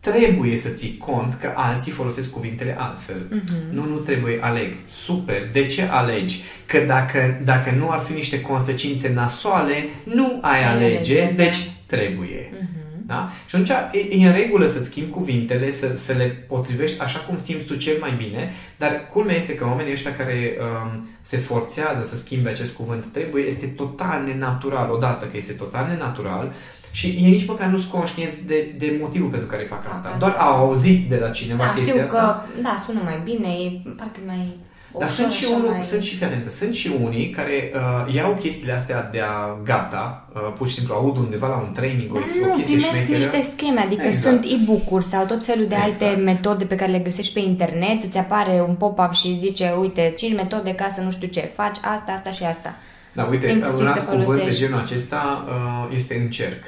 trebuie 0.00 0.56
să 0.56 0.68
ții 0.68 0.96
cont 0.96 1.34
că 1.40 1.52
alții 1.54 1.92
folosesc 1.92 2.30
cuvintele 2.30 2.76
altfel. 2.78 3.26
Mhm. 3.30 3.74
Nu, 3.74 3.84
nu 3.84 3.96
trebuie, 3.96 4.38
aleg. 4.42 4.74
Super. 4.86 5.48
De 5.52 5.66
ce 5.66 5.82
alegi? 5.90 6.40
Că 6.66 6.78
dacă, 6.86 7.40
dacă 7.44 7.70
nu 7.78 7.90
ar 7.90 7.98
fi 8.00 8.12
niște 8.12 8.40
consecințe 8.40 9.12
nasoale, 9.14 9.84
nu 10.04 10.38
ai 10.40 10.58
Ai 10.64 10.70
alege, 10.70 10.94
alege, 11.20 11.20
da. 11.36 11.42
deci 11.42 11.56
trebuie. 11.86 12.50
Mhm. 12.52 12.68
Da? 13.06 13.28
Și 13.46 13.54
atunci 13.56 13.70
e, 13.92 14.06
e 14.10 14.26
în 14.26 14.32
regulă 14.32 14.66
să-ți 14.66 14.86
schimbi 14.86 15.10
cuvintele, 15.10 15.70
să, 15.70 15.96
să 15.96 16.12
le 16.12 16.24
potrivești 16.48 17.00
așa 17.00 17.18
cum 17.18 17.38
simți 17.38 17.64
tu 17.64 17.74
cel 17.74 17.96
mai 18.00 18.12
bine, 18.16 18.50
dar 18.76 19.06
culmea 19.12 19.34
este 19.34 19.54
că 19.54 19.64
oamenii 19.64 19.92
ăștia 19.92 20.14
care 20.14 20.56
um, 20.60 21.08
se 21.20 21.36
forțează 21.36 22.02
să 22.02 22.16
schimbe 22.16 22.48
acest 22.48 22.72
cuvânt 22.74 23.04
trebuie, 23.12 23.44
este 23.44 23.66
total 23.66 24.22
nenatural, 24.22 24.90
odată 24.90 25.24
că 25.24 25.36
este 25.36 25.52
total 25.52 25.86
nenatural 25.86 26.52
și 26.90 27.06
ei 27.06 27.30
nici 27.30 27.46
măcar 27.46 27.68
nu 27.68 27.78
sunt 27.78 27.90
conștienți 27.90 28.46
de, 28.46 28.74
de 28.78 28.96
motivul 29.00 29.28
pentru 29.28 29.48
care 29.48 29.62
fac 29.62 29.88
asta. 29.88 30.08
Fac 30.08 30.18
Doar 30.18 30.30
asta. 30.30 30.42
au 30.42 30.64
auzit 30.64 31.08
de 31.08 31.16
la 31.16 31.30
cineva 31.30 31.64
Da, 31.64 31.70
chestia 31.70 31.92
știu 31.92 32.04
asta. 32.04 32.46
că, 32.54 32.60
da, 32.62 32.76
sună 32.84 33.00
mai 33.04 33.20
bine, 33.24 33.48
e 33.48 33.88
parcă 33.96 34.20
mai 34.26 34.56
Dar 34.98 35.08
ușor, 35.08 35.20
sunt 35.24 35.32
și, 35.32 35.44
așa 35.44 35.54
unul, 35.56 35.70
mai... 35.70 35.84
sunt 35.84 36.02
și, 36.02 36.16
fii 36.16 36.26
atentă, 36.26 36.50
sunt 36.50 36.74
și 36.74 36.90
unii 37.02 37.30
care 37.30 37.72
uh, 37.74 38.14
iau 38.14 38.34
chestiile 38.34 38.72
astea 38.72 39.08
de 39.12 39.20
a 39.20 39.56
gata, 39.64 40.28
uh, 40.34 40.52
pur 40.56 40.68
și 40.68 40.74
simplu 40.74 40.94
aud 40.94 41.16
undeva 41.16 41.48
la 41.48 41.56
un 41.56 41.72
training 41.72 42.10
o, 42.14 42.14
Dar 42.14 42.24
o 42.42 42.46
nu, 42.46 42.52
chestie 42.54 42.74
primesc 42.76 42.94
șmecheră. 42.94 43.18
niște 43.18 43.42
scheme, 43.56 43.80
adică 43.80 44.06
Exact. 44.06 44.22
sunt 44.42 44.52
e-book-uri 44.60 45.04
sau 45.04 45.24
tot 45.26 45.44
felul 45.44 45.66
de 45.66 45.74
alte 45.74 46.04
Exact. 46.04 46.22
metode 46.22 46.64
pe 46.64 46.74
care 46.74 46.90
le 46.90 46.98
găsești 46.98 47.32
pe 47.32 47.40
internet, 47.40 48.02
îți 48.04 48.18
apare 48.18 48.64
un 48.68 48.74
pop-up 48.74 49.12
și 49.12 49.38
zice, 49.40 49.74
uite, 49.80 50.14
5 50.16 50.34
metode 50.34 50.74
ca 50.74 50.88
să 50.94 51.00
nu 51.00 51.10
știu 51.10 51.28
ce, 51.28 51.40
faci 51.54 51.76
asta, 51.76 52.12
asta 52.12 52.30
și 52.30 52.42
asta. 52.44 52.76
Da, 53.12 53.24
uite, 53.24 53.46
Inclusiv 53.46 53.80
un 53.80 53.86
să 53.86 53.92
alt 53.92 54.04
cuvânt 54.04 54.20
de 54.20 54.24
folosești. 54.32 54.60
genul 54.60 54.78
acesta 54.78 55.44
uh, 55.48 55.94
este 55.96 56.14
încerc. 56.22 56.64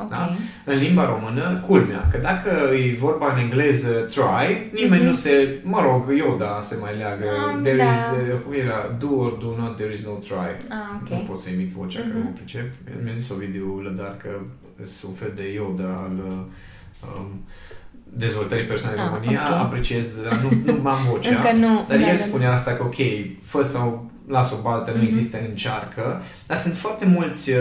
Ok. 0.00 0.08
Da? 0.10 0.30
În 0.64 0.76
limba 0.78 1.04
română, 1.04 1.62
culmea, 1.66 2.08
că 2.10 2.18
dacă 2.18 2.50
e 2.74 2.96
vorba 2.98 3.32
în 3.32 3.38
engleză 3.38 3.90
try, 3.90 4.70
nimeni 4.72 5.02
Mhm. 5.02 5.10
nu 5.10 5.14
se, 5.16 5.58
mă 5.62 5.80
rog, 5.82 6.12
Yoda 6.16 6.58
se 6.60 6.76
mai 6.80 6.96
leagă. 6.96 7.26
Ah, 7.28 7.60
there 7.62 7.76
da. 7.76 7.90
is, 7.90 7.96
uh, 7.98 8.38
cum 8.44 8.52
era, 8.52 8.96
do 8.98 9.08
or 9.24 9.32
do 9.44 9.50
not, 9.58 9.76
there 9.76 9.92
is 9.92 10.04
no 10.04 10.12
try. 10.12 10.50
Ah, 10.68 10.76
ok. 11.02 11.08
Nu 11.08 11.24
pot 11.28 11.38
să 11.40 11.50
imit 11.50 11.70
vocea, 11.70 12.00
că 12.00 12.06
Mhm. 12.08 12.16
nu 12.16 12.22
mă 12.24 12.30
pricep. 12.34 12.66
Mi-a 13.04 13.12
zis 13.12 13.30
Ovidiu 13.30 13.80
Lădar 13.84 14.14
că 14.22 14.28
sunt 14.84 15.10
un 15.10 15.16
fel 15.16 15.32
de 15.36 15.52
Yoda 15.54 15.90
al 16.06 16.16
um, 17.16 17.44
dezvoltării 18.12 18.64
personale 18.66 19.00
în 19.00 19.06
Ah, 19.06 19.12
România. 19.14 19.40
ok. 19.50 19.58
Apreciez, 19.60 20.06
dar 20.28 20.40
nu, 20.42 20.72
nu 20.82 20.88
am 20.88 20.98
vocea. 21.10 21.30
Încă 21.30 21.52
nu. 21.66 21.84
Dar 21.88 21.98
da, 21.98 22.08
el 22.10 22.16
da, 22.16 22.22
spune 22.22 22.46
asta 22.46 22.70
că, 22.72 22.82
ok, 22.82 22.94
fă 23.42 23.62
sau 23.62 24.10
las 24.30 24.50
o 24.52 24.56
baltă, 24.62 24.90
nu 24.90 24.96
Mhm. 24.96 25.06
există 25.06 25.38
încearcă, 25.48 26.22
dar 26.46 26.56
sunt 26.56 26.74
foarte 26.76 27.04
mulți, 27.04 27.50
uh, 27.50 27.56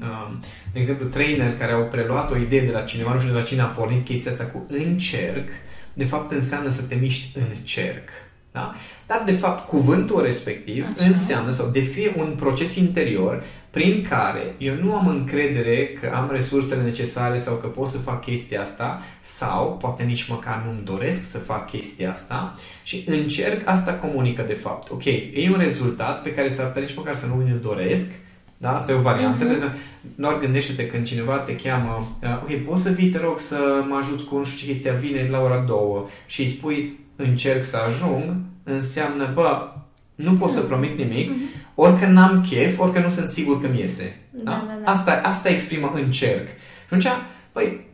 uh, 0.00 0.30
de 0.72 0.78
exemplu, 0.78 1.06
trainer 1.06 1.56
care 1.58 1.72
au 1.72 1.84
preluat 1.84 2.30
o 2.30 2.36
idee 2.36 2.66
de 2.66 2.72
la 2.72 2.80
cineva, 2.80 3.12
nu 3.12 3.18
știu 3.18 3.32
de 3.32 3.38
la 3.38 3.44
cine 3.44 3.60
a 3.60 3.64
pornit 3.64 4.04
chestia 4.04 4.30
asta 4.30 4.44
cu 4.44 4.66
încerc, 4.68 5.48
de 5.94 6.04
fapt 6.04 6.30
înseamnă 6.30 6.70
să 6.70 6.82
te 6.82 6.94
miști 6.94 7.38
în 7.38 7.54
cerc. 7.62 8.08
Da? 8.52 8.72
Dar, 9.06 9.22
de 9.26 9.32
fapt, 9.32 9.66
cuvântul 9.66 10.22
respectiv 10.22 10.86
Așa. 10.96 11.08
înseamnă 11.08 11.50
sau 11.50 11.66
descrie 11.66 12.14
un 12.16 12.34
proces 12.36 12.74
interior 12.74 13.44
prin 13.70 14.06
care 14.08 14.54
eu 14.58 14.74
nu 14.82 14.94
am 14.94 15.06
încredere 15.06 15.86
că 15.86 16.12
am 16.14 16.28
resursele 16.32 16.82
necesare 16.82 17.36
sau 17.36 17.54
că 17.54 17.66
pot 17.66 17.88
să 17.88 17.98
fac 17.98 18.24
chestia 18.24 18.60
asta 18.60 19.00
sau 19.20 19.76
poate 19.80 20.02
nici 20.02 20.28
măcar 20.28 20.62
nu-mi 20.66 20.84
doresc 20.84 21.22
să 21.30 21.38
fac 21.38 21.70
chestia 21.70 22.10
asta 22.10 22.54
și 22.82 23.04
încerc, 23.06 23.68
asta 23.68 23.92
comunică 23.92 24.44
de 24.46 24.54
fapt. 24.54 24.90
Ok, 24.90 25.04
e 25.04 25.50
un 25.50 25.58
rezultat 25.58 26.22
pe 26.22 26.32
care 26.32 26.48
s-ar 26.48 26.66
putea 26.66 26.82
nici 26.82 26.96
măcar 26.96 27.14
să 27.14 27.26
nu 27.26 27.34
mi-l 27.34 27.58
doresc, 27.62 28.12
da? 28.56 28.74
Asta 28.74 28.92
e 28.92 28.94
o 28.94 29.00
variantă. 29.00 29.44
Mhm. 29.44 29.52
pentru 29.52 29.68
că 29.68 29.74
Doar 30.14 30.38
gândește-te 30.38 30.86
când 30.86 31.06
cineva 31.06 31.36
te 31.36 31.56
cheamă, 31.56 32.16
uh, 32.22 32.42
ok, 32.42 32.64
poți 32.64 32.82
să 32.82 32.90
vii, 32.90 33.08
te 33.08 33.18
rog, 33.18 33.38
să 33.38 33.84
mă 33.88 33.96
ajuți 33.96 34.24
cu 34.24 34.36
nu 34.36 34.44
știu 34.44 34.66
ce 34.66 34.72
chestia, 34.72 34.92
vine 34.92 35.28
la 35.30 35.40
ora 35.40 35.58
două 35.58 36.08
și 36.26 36.40
îi 36.40 36.46
spui 36.46 36.98
încerc 37.22 37.64
să 37.64 37.76
ajung, 37.76 38.34
înseamnă, 38.62 39.30
bă, 39.34 39.72
nu 40.14 40.32
pot 40.32 40.50
să 40.50 40.60
promit 40.60 40.98
nimic, 40.98 41.30
ori 41.74 41.98
că 41.98 42.06
n-am 42.06 42.44
chef, 42.48 42.78
ori 42.78 42.92
că 42.92 43.00
nu 43.00 43.08
sunt 43.08 43.28
sigur 43.28 43.60
că 43.60 43.68
mi 43.68 43.78
iese. 43.78 44.20
Da, 44.30 44.50
da, 44.50 44.78
da. 44.84 44.90
Asta, 44.90 45.20
asta 45.24 45.48
exprimă 45.48 45.92
încerc. 45.94 46.46
Și 46.46 46.84
atunci, 46.84 47.06
păi, 47.52 47.86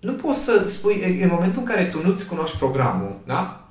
nu 0.00 0.12
poți 0.12 0.44
să 0.44 0.62
spui, 0.66 1.20
în 1.22 1.28
momentul 1.32 1.60
în 1.60 1.66
care 1.66 1.84
tu 1.84 2.06
nu-ți 2.06 2.28
cunoști 2.28 2.58
programul, 2.58 3.16
da? 3.26 3.61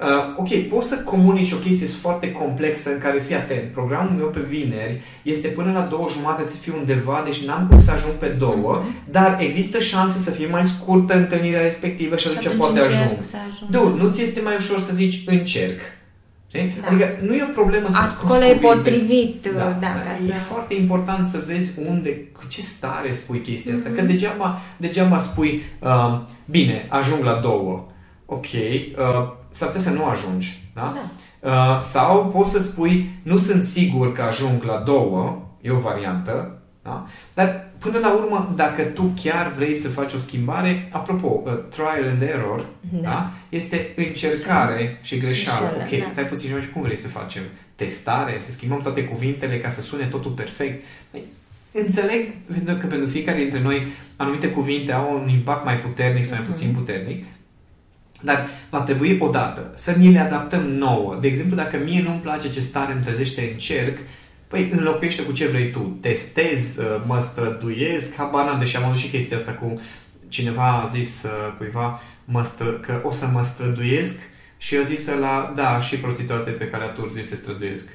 Uh, 0.00 0.06
ok, 0.36 0.68
poți 0.68 0.88
să 0.88 0.96
comunici 0.96 1.52
o 1.52 1.56
chestie 1.56 1.86
foarte 1.86 2.32
complexă 2.32 2.90
în 2.92 2.98
care, 2.98 3.20
fii 3.20 3.34
atent, 3.34 3.72
programul 3.72 4.12
meu 4.16 4.26
pe 4.26 4.40
vineri 4.48 5.00
este 5.22 5.48
până 5.48 5.72
la 5.72 5.80
două 5.80 6.08
jumate 6.08 6.46
să 6.46 6.56
fiu 6.56 6.74
undeva, 6.76 7.22
deci 7.24 7.44
n-am 7.44 7.66
cum 7.70 7.80
să 7.80 7.90
ajung 7.90 8.12
pe 8.12 8.26
două, 8.26 8.82
mm-hmm. 8.82 9.10
dar 9.10 9.36
există 9.40 9.78
șanse 9.78 10.18
să 10.18 10.30
fie 10.30 10.46
mai 10.46 10.64
scurtă 10.64 11.14
întâlnirea 11.14 11.60
respectivă 11.60 12.16
și, 12.16 12.28
și 12.28 12.36
atunci 12.36 12.56
poate 12.56 12.78
ajung. 12.78 13.18
ajung. 13.70 14.00
nu 14.00 14.10
ți 14.10 14.22
este 14.22 14.40
mai 14.40 14.54
ușor 14.56 14.78
să 14.78 14.94
zici 14.94 15.22
încerc. 15.26 15.80
Da. 16.52 16.88
Adică 16.88 17.18
nu 17.22 17.34
e 17.34 17.42
o 17.42 17.52
problemă 17.52 17.88
să 17.90 17.96
Acolo 17.96 18.44
e 18.44 18.54
potrivit, 18.54 19.46
da, 19.56 19.58
da, 19.58 19.76
da, 19.80 20.00
ca 20.00 20.12
E 20.12 20.26
să... 20.26 20.32
foarte 20.32 20.74
important 20.74 21.26
să 21.26 21.42
vezi 21.46 21.70
unde, 21.88 22.10
cu 22.32 22.42
ce 22.48 22.60
stare 22.60 23.10
spui 23.10 23.38
chestia 23.38 23.74
asta. 23.74 23.90
Mm-hmm. 23.90 23.94
Că 23.94 24.02
degeaba, 24.02 24.60
degeaba 24.76 25.18
spui, 25.18 25.62
uh, 25.80 26.20
bine, 26.44 26.86
ajung 26.88 27.22
la 27.22 27.34
două. 27.34 27.86
Ok, 28.26 28.44
uh, 28.44 29.32
s-ar 29.54 29.68
putea 29.68 29.82
să 29.82 29.90
nu 29.90 30.04
ajungi. 30.04 30.62
Da? 30.74 30.94
da. 30.94 31.10
Uh, 31.50 31.82
sau 31.82 32.26
poți 32.26 32.50
să 32.50 32.60
spui, 32.60 33.10
nu 33.22 33.36
sunt 33.36 33.64
sigur 33.64 34.12
că 34.12 34.22
ajung 34.22 34.62
la 34.62 34.76
două, 34.76 35.42
e 35.60 35.70
o 35.70 35.78
variantă, 35.78 36.58
da? 36.82 37.06
dar 37.34 37.70
până 37.78 37.98
la 37.98 38.14
urmă, 38.14 38.52
dacă 38.56 38.82
tu 38.82 39.12
chiar 39.22 39.52
vrei 39.56 39.74
să 39.74 39.88
faci 39.88 40.12
o 40.12 40.18
schimbare, 40.18 40.88
apropo, 40.92 41.42
uh, 41.44 41.52
trial 41.68 42.08
and 42.10 42.22
error, 42.22 42.66
da. 42.80 43.00
Da? 43.00 43.30
este 43.48 43.92
încercare 43.96 44.98
și 45.02 45.18
greșeală. 45.18 45.76
Ok, 45.80 45.98
da. 45.98 46.04
stai 46.04 46.24
puțin 46.24 46.60
și 46.60 46.70
cum 46.70 46.82
vrei 46.82 46.96
să 46.96 47.08
facem? 47.08 47.42
Testare? 47.74 48.36
Să 48.38 48.52
schimbăm 48.52 48.80
toate 48.80 49.04
cuvintele 49.04 49.58
ca 49.58 49.68
să 49.68 49.80
sune 49.80 50.04
totul 50.04 50.30
perfect? 50.30 50.84
Păi, 51.10 51.22
înțeleg 51.72 52.26
pentru 52.52 52.74
că 52.74 52.86
pentru 52.86 53.08
fiecare 53.08 53.38
dintre 53.38 53.60
noi 53.60 53.86
anumite 54.16 54.48
cuvinte 54.48 54.92
au 54.92 55.20
un 55.22 55.28
impact 55.28 55.64
mai 55.64 55.78
puternic 55.78 56.24
sau 56.24 56.36
mai 56.38 56.46
puțin 56.46 56.68
mhm. 56.68 56.78
puternic, 56.78 57.24
dar 58.24 58.48
va 58.70 58.80
trebui 58.80 59.18
odată 59.20 59.70
să 59.74 59.90
ni 59.90 60.12
le 60.12 60.18
adaptăm 60.18 60.62
nouă. 60.66 61.18
De 61.20 61.26
exemplu, 61.26 61.56
dacă 61.56 61.76
mie 61.84 62.02
nu-mi 62.02 62.20
place 62.20 62.50
ce 62.50 62.60
stare 62.60 62.92
îmi 62.92 63.02
trezește 63.02 63.48
în 63.52 63.58
cerc, 63.58 63.98
păi 64.48 64.68
înlocuiește 64.72 65.22
cu 65.22 65.32
ce 65.32 65.46
vrei 65.46 65.70
tu. 65.70 65.98
Testez, 66.00 66.76
uh, 66.76 67.02
mă 67.06 67.20
străduiesc, 67.20 68.16
habar 68.16 68.56
deși 68.58 68.76
am 68.76 68.84
auzit 68.84 69.04
și 69.04 69.10
chestia 69.10 69.36
asta 69.36 69.52
cu 69.52 69.80
cineva 70.28 70.82
a 70.82 70.88
zis 70.92 71.22
uh, 71.22 71.54
cuiva 71.56 72.00
mă 72.24 72.42
stră, 72.42 72.70
că 72.70 73.00
o 73.04 73.10
să 73.10 73.26
mă 73.32 73.42
străduiesc 73.42 74.14
și 74.56 74.74
eu 74.74 74.82
zis 74.82 75.06
la 75.06 75.52
da, 75.56 75.78
și 75.78 75.96
prostituate 75.96 76.50
pe 76.50 76.66
care 76.66 76.84
atunci 76.84 77.24
se 77.24 77.34
străduiesc. 77.34 77.88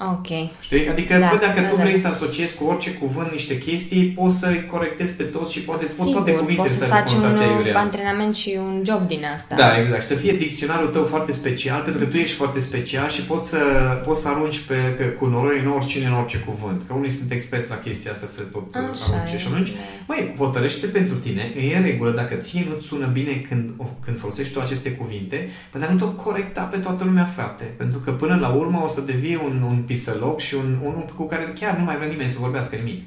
Ok. 0.00 0.26
Știi? 0.60 0.88
Adică, 0.88 1.18
da, 1.18 1.28
bă, 1.30 1.36
dacă 1.40 1.60
da, 1.60 1.68
tu 1.68 1.76
da. 1.76 1.82
vrei 1.82 1.96
să 1.96 2.08
asociezi 2.08 2.54
cu 2.54 2.64
orice 2.64 2.90
cuvânt 2.92 3.30
niște 3.30 3.58
chestii, 3.58 4.04
poți 4.06 4.38
să-i 4.38 4.66
corectezi 4.70 5.12
pe 5.12 5.22
toți 5.22 5.52
și 5.52 5.60
poate 5.60 5.86
Sigur, 5.90 6.12
toate 6.12 6.32
cuvintele 6.32 6.72
să 6.72 6.84
faci 6.84 7.12
un 7.12 7.22
iurea. 7.58 7.78
antrenament 7.78 8.34
și 8.34 8.58
un 8.58 8.82
job 8.84 9.06
din 9.06 9.24
asta. 9.34 9.54
Da, 9.54 9.78
exact. 9.78 10.02
Să 10.02 10.14
fie 10.14 10.32
dicționarul 10.32 10.88
tău 10.88 11.04
foarte 11.04 11.32
special, 11.32 11.80
pentru 11.82 12.04
că 12.04 12.10
tu 12.10 12.16
ești 12.16 12.36
foarte 12.36 12.58
special 12.58 13.08
și 13.08 13.22
poți 13.24 13.48
să, 13.48 13.58
poți 14.04 14.20
să 14.20 14.28
arunci 14.28 14.60
pe, 14.60 14.94
că, 14.96 15.04
cu 15.04 15.26
noroi 15.26 15.60
în 15.60 15.70
oricine, 15.70 16.06
în 16.06 16.12
orice 16.12 16.38
cuvânt. 16.38 16.82
Că 16.86 16.94
unii 16.94 17.10
sunt 17.10 17.30
experți 17.32 17.70
la 17.70 17.76
chestia 17.76 18.10
asta 18.10 18.26
să 18.26 18.40
tot 18.42 18.74
Așa 18.74 18.84
arunce. 19.12 19.34
E. 19.34 19.38
Și 19.38 19.46
atunci, 19.46 19.72
măi, 20.06 20.34
hotărăște 20.38 20.86
pentru 20.86 21.16
tine, 21.16 21.52
e 21.72 21.76
în 21.76 21.82
regulă, 21.82 22.10
dacă 22.10 22.34
ție 22.34 22.66
nu-ți 22.68 22.86
sună 22.86 23.06
bine 23.06 23.32
când, 23.48 23.70
când 24.04 24.18
folosești 24.18 24.52
tu 24.52 24.60
aceste 24.60 24.90
cuvinte, 24.90 25.48
păi 25.70 25.80
dar 25.80 25.90
nu 25.90 25.98
te 25.98 26.22
corecta 26.22 26.60
pe 26.60 26.78
toată 26.78 27.04
lumea, 27.04 27.24
frate. 27.24 27.64
Pentru 27.64 27.98
că 27.98 28.10
până 28.10 28.38
la 28.40 28.48
urmă 28.48 28.80
o 28.84 28.88
să 28.88 29.00
devii 29.00 29.40
un, 29.44 29.62
un 29.68 29.73
pisăloc 29.82 30.40
și 30.40 30.54
un, 30.54 30.78
unul 30.82 31.04
cu 31.16 31.26
care 31.26 31.52
chiar 31.54 31.76
nu 31.76 31.84
mai 31.84 31.96
vrea 31.96 32.08
nimeni 32.08 32.28
să 32.28 32.38
vorbească 32.38 32.76
nimic. 32.76 33.02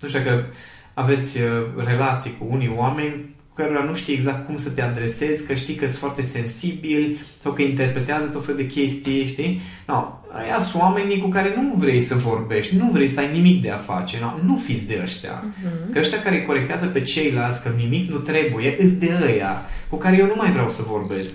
Nu 0.00 0.08
știu 0.08 0.20
dacă 0.20 0.46
aveți 0.94 1.40
uh, 1.40 1.66
relații 1.76 2.36
cu 2.38 2.46
unii 2.50 2.72
oameni 2.76 3.34
cu 3.54 3.62
care 3.62 3.84
nu 3.86 3.94
știi 3.94 4.14
exact 4.14 4.46
cum 4.46 4.56
să 4.56 4.70
te 4.70 4.82
adresezi, 4.82 5.46
că 5.46 5.54
știi 5.54 5.74
că 5.74 5.86
sunt 5.86 5.98
foarte 5.98 6.22
sensibili 6.22 7.18
sau 7.42 7.52
că 7.52 7.62
interpretează 7.62 8.26
tot 8.26 8.44
fel 8.44 8.54
de 8.54 8.66
chestii, 8.66 9.26
știi? 9.26 9.60
No, 9.86 10.20
aia 10.30 10.58
sunt 10.58 10.82
oamenii 10.82 11.18
cu 11.18 11.28
care 11.28 11.52
nu 11.56 11.74
vrei 11.76 12.00
să 12.00 12.14
vorbești, 12.14 12.76
nu 12.76 12.90
vrei 12.90 13.08
să 13.08 13.20
ai 13.20 13.32
nimic 13.32 13.62
de 13.62 13.70
a 13.70 13.76
face, 13.76 14.18
no? 14.20 14.34
nu 14.46 14.56
fiți 14.56 14.86
de 14.86 14.98
ăștia. 15.02 15.44
Uh-huh. 15.44 15.92
Că 15.92 15.98
ăștia 15.98 16.22
care 16.22 16.42
corectează 16.42 16.86
pe 16.86 17.00
ceilalți 17.00 17.62
că 17.62 17.70
nimic 17.76 18.10
nu 18.10 18.16
trebuie, 18.16 18.76
îs 18.80 18.90
de 18.90 19.10
ăia 19.24 19.62
cu 19.88 19.96
care 19.96 20.16
eu 20.16 20.26
nu 20.26 20.34
mai 20.36 20.50
vreau 20.50 20.70
să 20.70 20.82
vorbesc. 20.82 21.34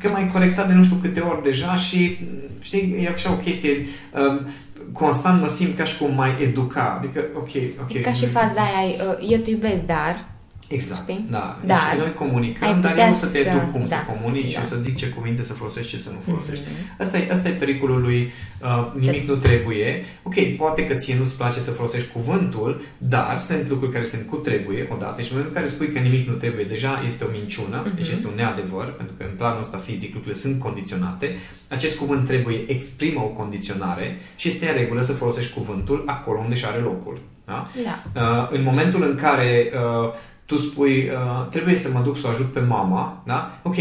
Că 0.00 0.08
mai 0.08 0.30
corectat 0.32 0.66
de 0.68 0.72
nu 0.72 0.82
știu 0.82 0.96
câte 0.96 1.20
ori 1.20 1.42
deja 1.42 1.76
și, 1.76 2.18
știi, 2.60 3.00
e 3.04 3.08
așa 3.08 3.32
o 3.32 3.36
chestie, 3.36 3.86
um, 4.28 4.46
constant 4.92 5.40
mă 5.40 5.48
simt 5.48 5.76
ca 5.76 5.84
și 5.84 5.98
cum 5.98 6.14
mai 6.14 6.36
educa. 6.42 6.96
Adică, 6.98 7.24
ok, 7.36 7.50
ok. 7.80 7.92
E 7.92 8.00
ca 8.00 8.12
și 8.12 8.26
faza 8.26 8.60
aia, 8.60 9.10
uh, 9.10 9.30
eu 9.30 9.38
te 9.38 9.50
iubesc, 9.50 9.82
dar 9.82 10.37
Exact, 10.68 11.00
Știi? 11.00 11.26
da. 11.30 11.58
Dar 11.66 11.78
deci 11.90 12.00
noi 12.00 12.14
comunicăm, 12.14 12.80
dar 12.80 12.98
eu 12.98 13.08
nu 13.08 13.14
să 13.14 13.26
te 13.26 13.38
educ 13.38 13.70
cum 13.70 13.80
da. 13.80 13.86
să 13.86 13.96
comunici 14.12 14.54
da. 14.54 14.60
și 14.60 14.66
să 14.66 14.76
zic 14.76 14.96
ce 14.96 15.08
cuvinte 15.08 15.42
să 15.42 15.52
folosești, 15.52 15.90
ce 15.90 15.98
să 15.98 16.10
nu 16.10 16.18
folosești. 16.18 16.64
Mm-hmm. 16.64 16.98
Asta, 16.98 17.18
e, 17.18 17.28
asta 17.32 17.48
e 17.48 17.52
pericolul 17.52 18.00
lui 18.00 18.32
uh, 18.62 18.92
nimic 18.98 19.28
nu 19.28 19.34
trebuie. 19.34 20.04
Ok, 20.22 20.34
poate 20.56 20.86
că 20.86 20.94
ție 20.94 21.16
nu-ți 21.16 21.36
place 21.36 21.58
să 21.60 21.70
folosești 21.70 22.12
cuvântul, 22.12 22.82
dar 22.98 23.38
sunt 23.38 23.68
lucruri 23.68 23.92
care 23.92 24.04
sunt 24.04 24.26
cu 24.26 24.36
trebuie 24.36 24.88
odată 24.92 25.20
și 25.20 25.32
în 25.32 25.36
momentul 25.36 25.54
în 25.56 25.62
care 25.62 25.74
spui 25.74 25.92
că 25.92 25.98
nimic 25.98 26.28
nu 26.28 26.34
trebuie, 26.34 26.64
deja 26.64 27.02
este 27.06 27.24
o 27.24 27.30
minciună, 27.30 27.82
mm-hmm. 27.82 27.96
deci 27.96 28.08
este 28.08 28.26
un 28.26 28.34
neadevăr, 28.36 28.92
pentru 28.92 29.14
că 29.18 29.24
în 29.30 29.36
planul 29.36 29.58
ăsta 29.58 29.78
fizic 29.78 30.14
lucrurile 30.14 30.40
sunt 30.40 30.60
condiționate. 30.60 31.36
Acest 31.68 31.96
cuvânt 31.96 32.26
trebuie 32.26 32.64
exprimă 32.66 33.20
o 33.20 33.26
condiționare 33.40 34.18
și 34.36 34.48
este 34.48 34.68
în 34.68 34.76
regulă 34.76 35.02
să 35.02 35.12
folosești 35.12 35.52
cuvântul 35.52 36.02
acolo 36.06 36.38
unde 36.38 36.54
și 36.54 36.64
are 36.66 36.78
locul. 36.78 37.20
Da? 37.44 37.70
Da. 37.82 38.22
Uh, 38.22 38.48
în 38.50 38.62
momentul 38.62 39.02
în 39.02 39.14
care 39.14 39.72
uh, 39.74 40.12
tu 40.48 40.56
spui, 40.56 41.10
uh, 41.10 41.48
trebuie 41.50 41.76
să 41.76 41.90
mă 41.92 42.00
duc 42.00 42.16
să 42.16 42.26
o 42.26 42.30
ajut 42.30 42.52
pe 42.52 42.60
mama, 42.60 43.22
da? 43.26 43.60
Ok, 43.62 43.76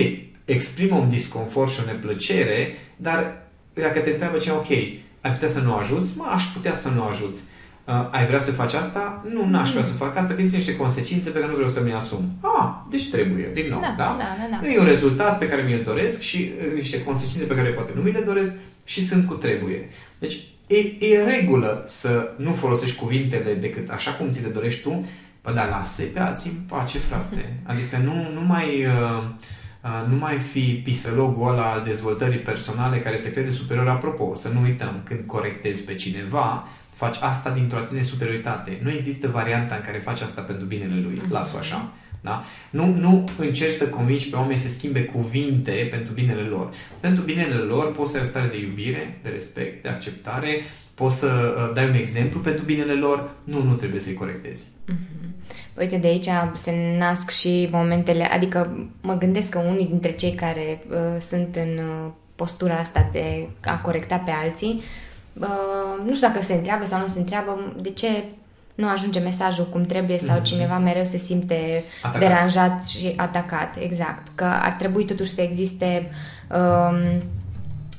exprimă 0.45 0.95
un 0.95 1.09
disconfort 1.09 1.71
și 1.71 1.79
o 1.83 1.91
neplăcere, 1.91 2.75
dar 2.95 3.37
dacă 3.73 3.99
te 3.99 4.09
întreabă 4.09 4.37
ce, 4.37 4.51
ok, 4.51 4.69
ai 5.21 5.31
putea 5.31 5.47
să 5.47 5.59
nu 5.59 5.73
ajuți? 5.73 6.17
Mă, 6.17 6.25
aș 6.33 6.43
putea 6.43 6.73
să 6.73 6.89
nu 6.89 7.03
ajuți. 7.03 7.43
Uh, 7.85 7.93
ai 8.11 8.25
vrea 8.25 8.39
să 8.39 8.51
faci 8.51 8.73
asta? 8.73 9.25
Nu, 9.33 9.49
n-aș 9.49 9.69
vrea 9.69 9.81
să 9.81 9.93
fac 9.93 10.17
asta, 10.17 10.33
că 10.33 10.39
există 10.39 10.57
niște 10.57 10.75
consecințe 10.75 11.29
pe 11.29 11.39
care 11.39 11.49
nu 11.49 11.55
vreau 11.55 11.69
să 11.69 11.83
mi 11.83 11.93
asum. 11.93 12.37
Ah, 12.41 12.69
deci 12.89 13.09
trebuie, 13.09 13.49
din 13.53 13.65
nou, 13.69 13.79
da? 13.79 13.93
da? 13.97 14.15
da, 14.19 14.47
da, 14.51 14.59
da. 14.61 14.67
E 14.67 14.79
un 14.79 14.85
rezultat 14.85 15.37
pe 15.37 15.47
care 15.47 15.61
mi-l 15.61 15.83
doresc 15.85 16.21
și 16.21 16.51
uh, 16.57 16.75
niște 16.75 17.03
consecințe 17.03 17.45
pe 17.45 17.55
care 17.55 17.69
poate 17.69 17.91
nu 17.95 18.01
mi 18.01 18.11
le 18.11 18.19
doresc 18.19 18.51
și 18.85 19.05
sunt 19.05 19.27
cu 19.27 19.33
trebuie. 19.33 19.89
Deci, 20.19 20.37
e, 20.67 20.77
e 20.99 21.23
regulă 21.23 21.83
să 21.85 22.33
nu 22.37 22.53
folosești 22.53 22.99
cuvintele 22.99 23.53
decât 23.53 23.89
așa 23.89 24.11
cum 24.11 24.31
ți 24.31 24.43
le 24.43 24.49
dorești 24.49 24.81
tu, 24.81 25.05
Bă, 25.47 25.53
dar 25.53 25.69
lasă 25.69 26.01
pe 26.03 26.19
alții 26.19 26.51
în 26.51 26.61
pace, 26.67 26.97
frate. 26.97 27.53
Adică 27.71 27.97
nu, 28.03 28.31
nu 28.33 28.41
mai... 28.41 28.85
Uh, 28.85 29.23
uh, 29.83 30.09
nu 30.09 30.15
mai 30.15 30.37
fi 30.37 30.81
pisălogul 30.83 31.49
ăla 31.49 31.71
al 31.71 31.83
dezvoltării 31.83 32.39
personale 32.39 32.99
care 32.99 33.15
se 33.15 33.33
crede 33.33 33.49
superior. 33.49 33.87
Apropo, 33.87 34.35
să 34.35 34.49
nu 34.49 34.61
uităm, 34.61 35.01
când 35.03 35.19
corectezi 35.25 35.83
pe 35.83 35.95
cineva, 35.95 36.67
faci 36.93 37.15
asta 37.21 37.49
dintr-o 37.49 37.77
atitudine 37.77 38.03
superioritate. 38.03 38.79
Nu 38.83 38.91
există 38.91 39.27
varianta 39.27 39.75
în 39.75 39.81
care 39.81 39.97
faci 39.97 40.21
asta 40.21 40.41
pentru 40.41 40.65
binele 40.65 41.01
lui. 41.01 41.21
Mhm. 41.23 41.31
Las-o 41.31 41.57
așa. 41.57 41.91
Da? 42.21 42.43
Nu, 42.69 42.85
nu 42.85 43.23
încerci 43.37 43.73
să 43.73 43.87
convingi 43.89 44.29
pe 44.29 44.35
oameni 44.35 44.57
să 44.57 44.69
schimbe 44.69 45.03
cuvinte 45.03 45.87
pentru 45.91 46.13
binele 46.13 46.41
lor. 46.41 46.73
Pentru 46.99 47.23
binele 47.23 47.55
lor 47.55 47.95
poți 47.95 48.11
să 48.11 48.17
ai 48.17 48.23
o 48.23 48.25
stare 48.25 48.47
de 48.47 48.59
iubire, 48.59 49.19
de 49.23 49.29
respect, 49.29 49.83
de 49.83 49.89
acceptare, 49.89 50.61
poți 50.97 51.17
să 51.17 51.27
uh, 51.27 51.71
dai 51.73 51.87
un 51.87 51.95
exemplu 51.95 52.39
pentru 52.39 52.65
binele 52.65 52.93
lor, 52.93 53.29
nu, 53.43 53.63
nu 53.63 53.73
trebuie 53.73 53.99
să-i 53.99 54.13
corectezi. 54.13 54.67
Mm-hmm. 54.91 55.27
Uite, 55.79 55.97
de 55.97 56.07
aici 56.07 56.29
se 56.53 56.95
nasc 56.97 57.29
și 57.29 57.69
momentele, 57.71 58.23
adică 58.23 58.89
mă 59.01 59.13
gândesc 59.13 59.49
că 59.49 59.59
unii 59.59 59.85
dintre 59.85 60.11
cei 60.11 60.33
care 60.33 60.83
uh, 60.89 61.21
sunt 61.29 61.55
în 61.55 61.77
uh, 61.77 62.11
postura 62.35 62.75
asta 62.75 63.09
de 63.11 63.47
a 63.65 63.77
corecta 63.77 64.17
pe 64.17 64.31
alții, 64.31 64.81
uh, 65.33 66.05
nu 66.05 66.13
știu 66.15 66.27
dacă 66.27 66.41
se 66.41 66.53
întreabă 66.53 66.85
sau 66.85 66.99
nu 66.99 67.07
se 67.07 67.19
întreabă 67.19 67.73
de 67.81 67.89
ce 67.89 68.23
nu 68.75 68.87
ajunge 68.87 69.19
mesajul 69.19 69.65
cum 69.65 69.85
trebuie 69.85 70.17
sau 70.17 70.39
mm-hmm. 70.39 70.43
cineva 70.43 70.77
mereu 70.77 71.03
se 71.03 71.17
simte 71.17 71.83
atacat. 72.01 72.19
deranjat 72.19 72.85
și 72.85 73.13
atacat, 73.15 73.75
exact. 73.79 74.27
Că 74.35 74.43
ar 74.43 74.71
trebui 74.71 75.05
totuși 75.05 75.33
să 75.33 75.41
existe, 75.41 76.09
um, 76.51 77.21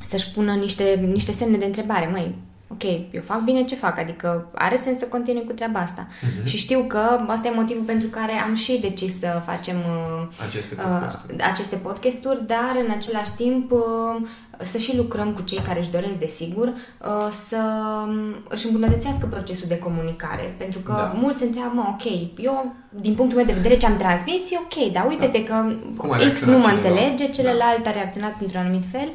să-și 0.08 0.32
pună 0.32 0.52
niște, 0.52 1.08
niște 1.12 1.32
semne 1.32 1.56
de 1.56 1.64
întrebare. 1.64 2.08
Măi, 2.12 2.34
ok, 2.72 2.82
eu 3.10 3.22
fac 3.24 3.40
bine 3.44 3.64
ce 3.64 3.74
fac, 3.74 3.98
adică 3.98 4.48
are 4.54 4.76
sens 4.76 4.98
să 4.98 5.04
continui 5.04 5.44
cu 5.44 5.52
treaba 5.52 5.80
asta. 5.80 6.06
Uh-huh. 6.08 6.44
Și 6.44 6.56
știu 6.56 6.84
că 6.88 7.20
asta 7.26 7.48
e 7.48 7.50
motivul 7.54 7.82
pentru 7.84 8.08
care 8.08 8.32
am 8.32 8.54
și 8.54 8.78
decis 8.80 9.18
să 9.18 9.42
facem 9.46 9.76
uh, 9.76 10.28
aceste, 10.48 10.74
podcasturi. 10.74 11.34
uh, 11.34 11.46
aceste 11.52 11.76
podcasturi, 11.76 12.46
dar 12.46 12.72
în 12.86 12.90
același 12.90 13.30
timp 13.36 13.70
uh, 13.72 13.80
să 14.62 14.78
și 14.78 14.96
lucrăm 14.96 15.32
cu 15.32 15.42
cei 15.42 15.60
care 15.66 15.78
își 15.78 15.90
doresc, 15.90 16.12
desigur, 16.18 16.66
uh, 16.68 17.28
să 17.30 17.58
um, 18.06 18.34
își 18.48 18.66
îmbunătățească 18.66 19.26
procesul 19.26 19.68
de 19.68 19.78
comunicare. 19.78 20.54
Pentru 20.58 20.80
că 20.80 20.92
Da. 20.92 21.12
mulți 21.20 21.38
se 21.38 21.44
întreabă, 21.44 21.72
mă, 21.74 21.84
ok, 21.88 22.04
eu, 22.38 22.74
din 22.90 23.14
punctul 23.14 23.36
meu 23.36 23.46
de 23.46 23.52
vedere, 23.52 23.76
ce 23.76 23.86
am 23.86 23.96
transmis 23.96 24.50
e 24.50 24.56
ok, 24.62 24.92
dar 24.92 25.06
uite-te 25.08 25.44
că 25.44 25.54
Cum 25.96 26.10
a 26.12 26.16
X 26.16 26.22
reacționat 26.22 26.54
nu 26.60 26.66
mă 26.66 26.68
cineva? 26.72 26.88
înțelege, 26.88 27.30
celălalt 27.30 27.86
a 27.86 27.90
reacționat 27.90 28.34
într-un 28.40 28.60
anumit 28.60 28.84
fel, 28.90 29.08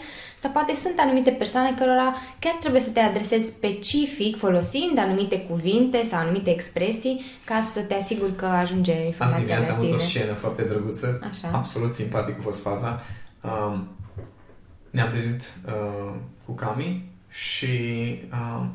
sau 0.43 0.51
poate 0.51 0.75
sunt 0.75 0.93
anumite 0.99 1.31
persoane 1.31 1.73
cărora 1.77 2.15
chiar 2.39 2.53
trebuie 2.59 2.81
să 2.81 2.89
te 2.89 2.99
adresezi 2.99 3.45
specific 3.45 4.37
folosind 4.37 4.97
anumite 4.97 5.39
cuvinte 5.39 6.03
sau 6.05 6.19
anumite 6.19 6.49
expresii 6.49 7.21
ca 7.45 7.61
să 7.73 7.81
te 7.81 7.93
asiguri 7.93 8.35
că 8.35 8.45
ajunge 8.45 8.91
Azi 8.91 9.05
informația 9.05 9.37
dimineața 9.37 9.67
la 9.67 9.73
am 9.73 9.79
avut 9.79 9.93
o 9.93 9.95
tine. 9.95 10.07
scenă 10.07 10.33
foarte 10.33 10.63
drăguță. 10.63 11.19
Așa. 11.29 11.57
Absolut 11.57 11.91
simpatic 11.91 12.35
a 12.39 12.41
fost 12.41 12.61
faza. 12.61 13.01
Um, 13.41 13.87
ne-am 14.89 15.09
trezit 15.09 15.41
uh, 15.65 16.13
cu 16.45 16.51
Cami 16.51 17.09
și 17.29 17.65
uh, 18.31 18.65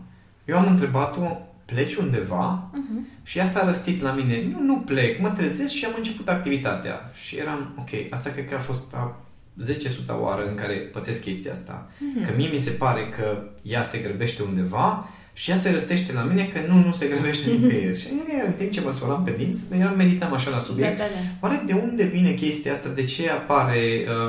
eu 0.45 0.59
am 0.59 0.67
întrebat-o, 0.67 1.39
pleci 1.65 1.95
undeva? 1.95 2.71
Mhm. 2.73 3.07
Și 3.23 3.39
ea 3.39 3.45
s-a 3.45 3.65
răstit 3.65 4.03
la 4.03 4.13
mine. 4.13 4.43
Nu, 4.53 4.63
nu 4.63 4.79
plec, 4.81 5.21
mă 5.21 5.29
trezesc 5.29 5.73
și 5.73 5.85
am 5.85 5.93
început 5.97 6.29
activitatea. 6.29 7.11
Și 7.15 7.37
eram, 7.37 7.75
ok, 7.79 8.13
asta 8.13 8.31
cred 8.31 8.49
că 8.49 8.55
a 8.55 8.59
fost 8.59 8.95
a 8.95 9.17
10 9.64 9.88
suta 9.88 10.18
oară 10.21 10.44
în 10.49 10.55
care 10.55 10.75
pățesc 10.75 11.21
chestia 11.21 11.53
asta. 11.53 11.90
Mhm. 11.99 12.25
Că 12.27 12.33
mie 12.37 12.49
mi 12.53 12.59
se 12.59 12.71
pare 12.71 13.09
că 13.16 13.42
ea 13.62 13.85
se 13.85 13.99
grăbește 13.99 14.42
undeva 14.42 15.09
și 15.33 15.51
ea 15.51 15.57
se 15.57 15.71
răstește 15.71 16.12
la 16.12 16.23
mine 16.23 16.44
că 16.53 16.59
nu, 16.73 16.85
nu 16.87 16.92
se 16.92 17.07
grăbește 17.07 17.51
nicăieri. 17.61 18.01
și 18.01 18.07
nu 18.12 18.35
era 18.38 18.47
în 18.47 18.53
timp 18.53 18.71
ce 18.71 18.81
mă 18.81 18.92
spălam 18.92 19.25
pe 19.25 19.35
dinți, 19.37 19.64
eram 19.79 19.97
meditam 19.97 20.33
așa 20.33 20.51
la 20.51 20.59
subiect. 20.59 20.97
Da, 20.99 21.05
da, 21.05 21.11
da. 21.40 21.47
Oare 21.49 21.62
de 21.66 21.73
unde 21.73 22.05
vine 22.05 22.31
chestia 22.33 22.73
asta? 22.73 22.88
De 22.88 23.05
ce 23.05 23.31
apare 23.31 23.79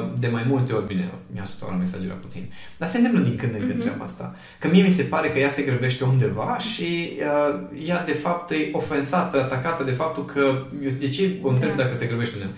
uh, 0.02 0.10
de 0.20 0.28
mai 0.28 0.44
multe 0.48 0.74
ori? 0.74 0.86
Bine, 0.86 1.12
mi-a 1.34 1.46
sut 1.46 1.62
oară 1.62 1.78
exagerat 1.82 2.18
puțin. 2.18 2.52
Dar 2.78 2.88
se 2.88 2.98
întâmplă 2.98 3.22
din 3.22 3.36
când 3.36 3.54
în 3.54 3.60
când 3.60 3.72
Mhm. 3.74 3.80
treaba 3.82 4.04
asta. 4.04 4.36
Că 4.60 4.68
mie 4.68 4.84
mi 4.84 4.92
se 4.92 5.04
pare 5.04 5.30
că 5.30 5.40
ea 5.40 5.50
se 5.50 5.62
grăbește 5.62 6.04
undeva 6.04 6.58
și 6.58 7.12
uh, 7.20 7.60
ea 7.88 8.04
de 8.06 8.14
fapt 8.14 8.52
e 8.52 8.56
ofensată, 8.72 9.38
atacată 9.42 9.84
de 9.84 9.92
faptul 9.92 10.26
că 10.26 10.40
eu 10.84 10.92
de 11.00 11.10
ce 11.10 11.30
o 11.42 11.50
întreb 11.50 11.76
Da. 11.76 11.84
dacă 11.84 11.96
se 11.96 12.06
grăbește 12.06 12.34
undeva. 12.36 12.54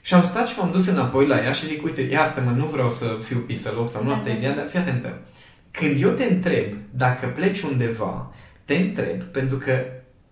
Și 0.00 0.14
am 0.14 0.22
stat 0.22 0.46
și 0.46 0.58
m-am 0.58 0.70
dus 0.70 0.86
înapoi 0.86 1.26
la 1.26 1.44
ea 1.44 1.52
și 1.52 1.66
zic, 1.66 1.84
uite, 1.84 2.00
iartă-mă, 2.00 2.50
nu 2.50 2.66
vreau 2.66 2.90
să 2.90 3.18
fiu 3.22 3.38
pisăloc 3.38 3.88
sau 3.88 4.02
nu 4.02 4.08
Da, 4.08 4.14
asta 4.14 4.28
e 4.28 4.32
da, 4.32 4.38
ideea, 4.38 4.54
dar 4.54 4.68
fii 4.68 4.78
atentă. 4.78 5.18
Când 5.70 6.02
eu 6.02 6.10
te 6.10 6.24
întreb 6.24 6.72
dacă 6.90 7.26
pleci 7.26 7.62
undeva, 7.62 8.32
te 8.64 8.74
întreb 8.74 9.22
pentru 9.22 9.56
că 9.56 9.72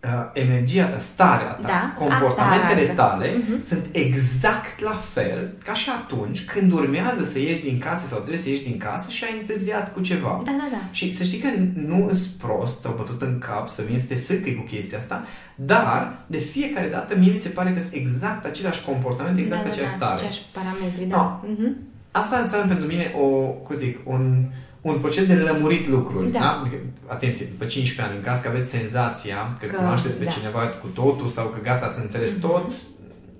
uh, 0.04 0.30
energia 0.32 0.84
ta, 0.84 0.98
starea 0.98 1.46
ta, 1.52 1.66
Da, 1.66 1.92
comportamentele 1.96 2.90
asta 2.90 3.02
arată. 3.02 3.16
tale 3.24 3.36
Mhm. 3.48 3.62
sunt 3.62 3.84
exact 3.92 4.80
la 4.80 4.96
fel 5.12 5.54
ca 5.64 5.72
și 5.74 5.90
atunci 6.02 6.44
când 6.44 6.72
urmează 6.72 7.24
să 7.24 7.38
ieși 7.38 7.60
din 7.64 7.78
casă 7.78 8.06
sau 8.06 8.18
trebuie 8.18 8.42
să 8.42 8.48
ieși 8.48 8.62
din 8.62 8.76
casă 8.78 9.10
și 9.10 9.24
ai 9.24 9.38
întârziat 9.40 9.92
cu 9.92 10.00
ceva. 10.00 10.40
Da, 10.44 10.50
da, 10.50 10.68
da. 10.70 10.78
Și 10.90 11.14
să 11.14 11.24
știi 11.24 11.38
că 11.38 11.48
nu 11.74 12.06
îți 12.10 12.28
prost 12.42 12.80
sau 12.80 12.94
bătut 12.96 13.22
în 13.22 13.38
cap 13.38 13.68
să 13.68 13.82
vin 13.86 13.98
să 13.98 14.04
te 14.08 14.16
sâcăi 14.16 14.54
cu 14.54 14.62
chestia 14.62 14.98
asta, 14.98 15.24
dar 15.54 16.18
de 16.26 16.38
fiecare 16.38 16.88
dată 16.88 17.16
mie 17.16 17.30
mi 17.32 17.38
se 17.38 17.48
pare 17.48 17.70
că 17.72 17.80
sunt 17.80 17.92
exact 17.92 18.44
același 18.44 18.84
comportament, 18.84 19.38
exact 19.38 19.62
da, 19.64 19.70
aceeași 19.70 19.90
da, 19.90 19.96
stare. 19.96 20.14
Aceeași 20.14 20.42
parametri, 20.52 21.04
Da. 21.04 21.16
da. 21.16 21.44
Mhm. 21.58 21.76
Asta 22.10 22.36
înseamnă 22.38 22.66
pentru 22.66 22.86
mine 22.86 23.12
o, 23.20 23.26
cum 23.38 23.74
zic, 23.76 23.98
un, 24.04 24.44
un 24.80 24.98
proces 24.98 25.26
de 25.26 25.34
lămurit 25.34 25.88
lucruri. 25.88 26.30
Da. 26.32 26.38
Da. 26.38 26.60
Adică, 26.60 26.76
Atenție, 27.06 27.46
după 27.50 27.64
15 27.64 28.02
ani, 28.02 28.16
în 28.16 28.22
caz 28.32 28.40
că 28.40 28.48
aveți 28.48 28.70
senzația 28.70 29.56
că, 29.60 29.66
Că- 29.66 29.76
cunoașteți 29.76 30.14
pe 30.14 30.24
da. 30.24 30.30
cineva 30.30 30.58
cu 30.66 30.86
totul 30.86 31.28
sau 31.28 31.46
că 31.46 31.58
gata, 31.62 31.86
ați 31.86 32.00
înțeles 32.00 32.30
tot, 32.40 32.70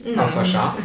nu 0.05 0.11
Nu, 0.15 0.15
no, 0.15 0.39
așa. 0.39 0.77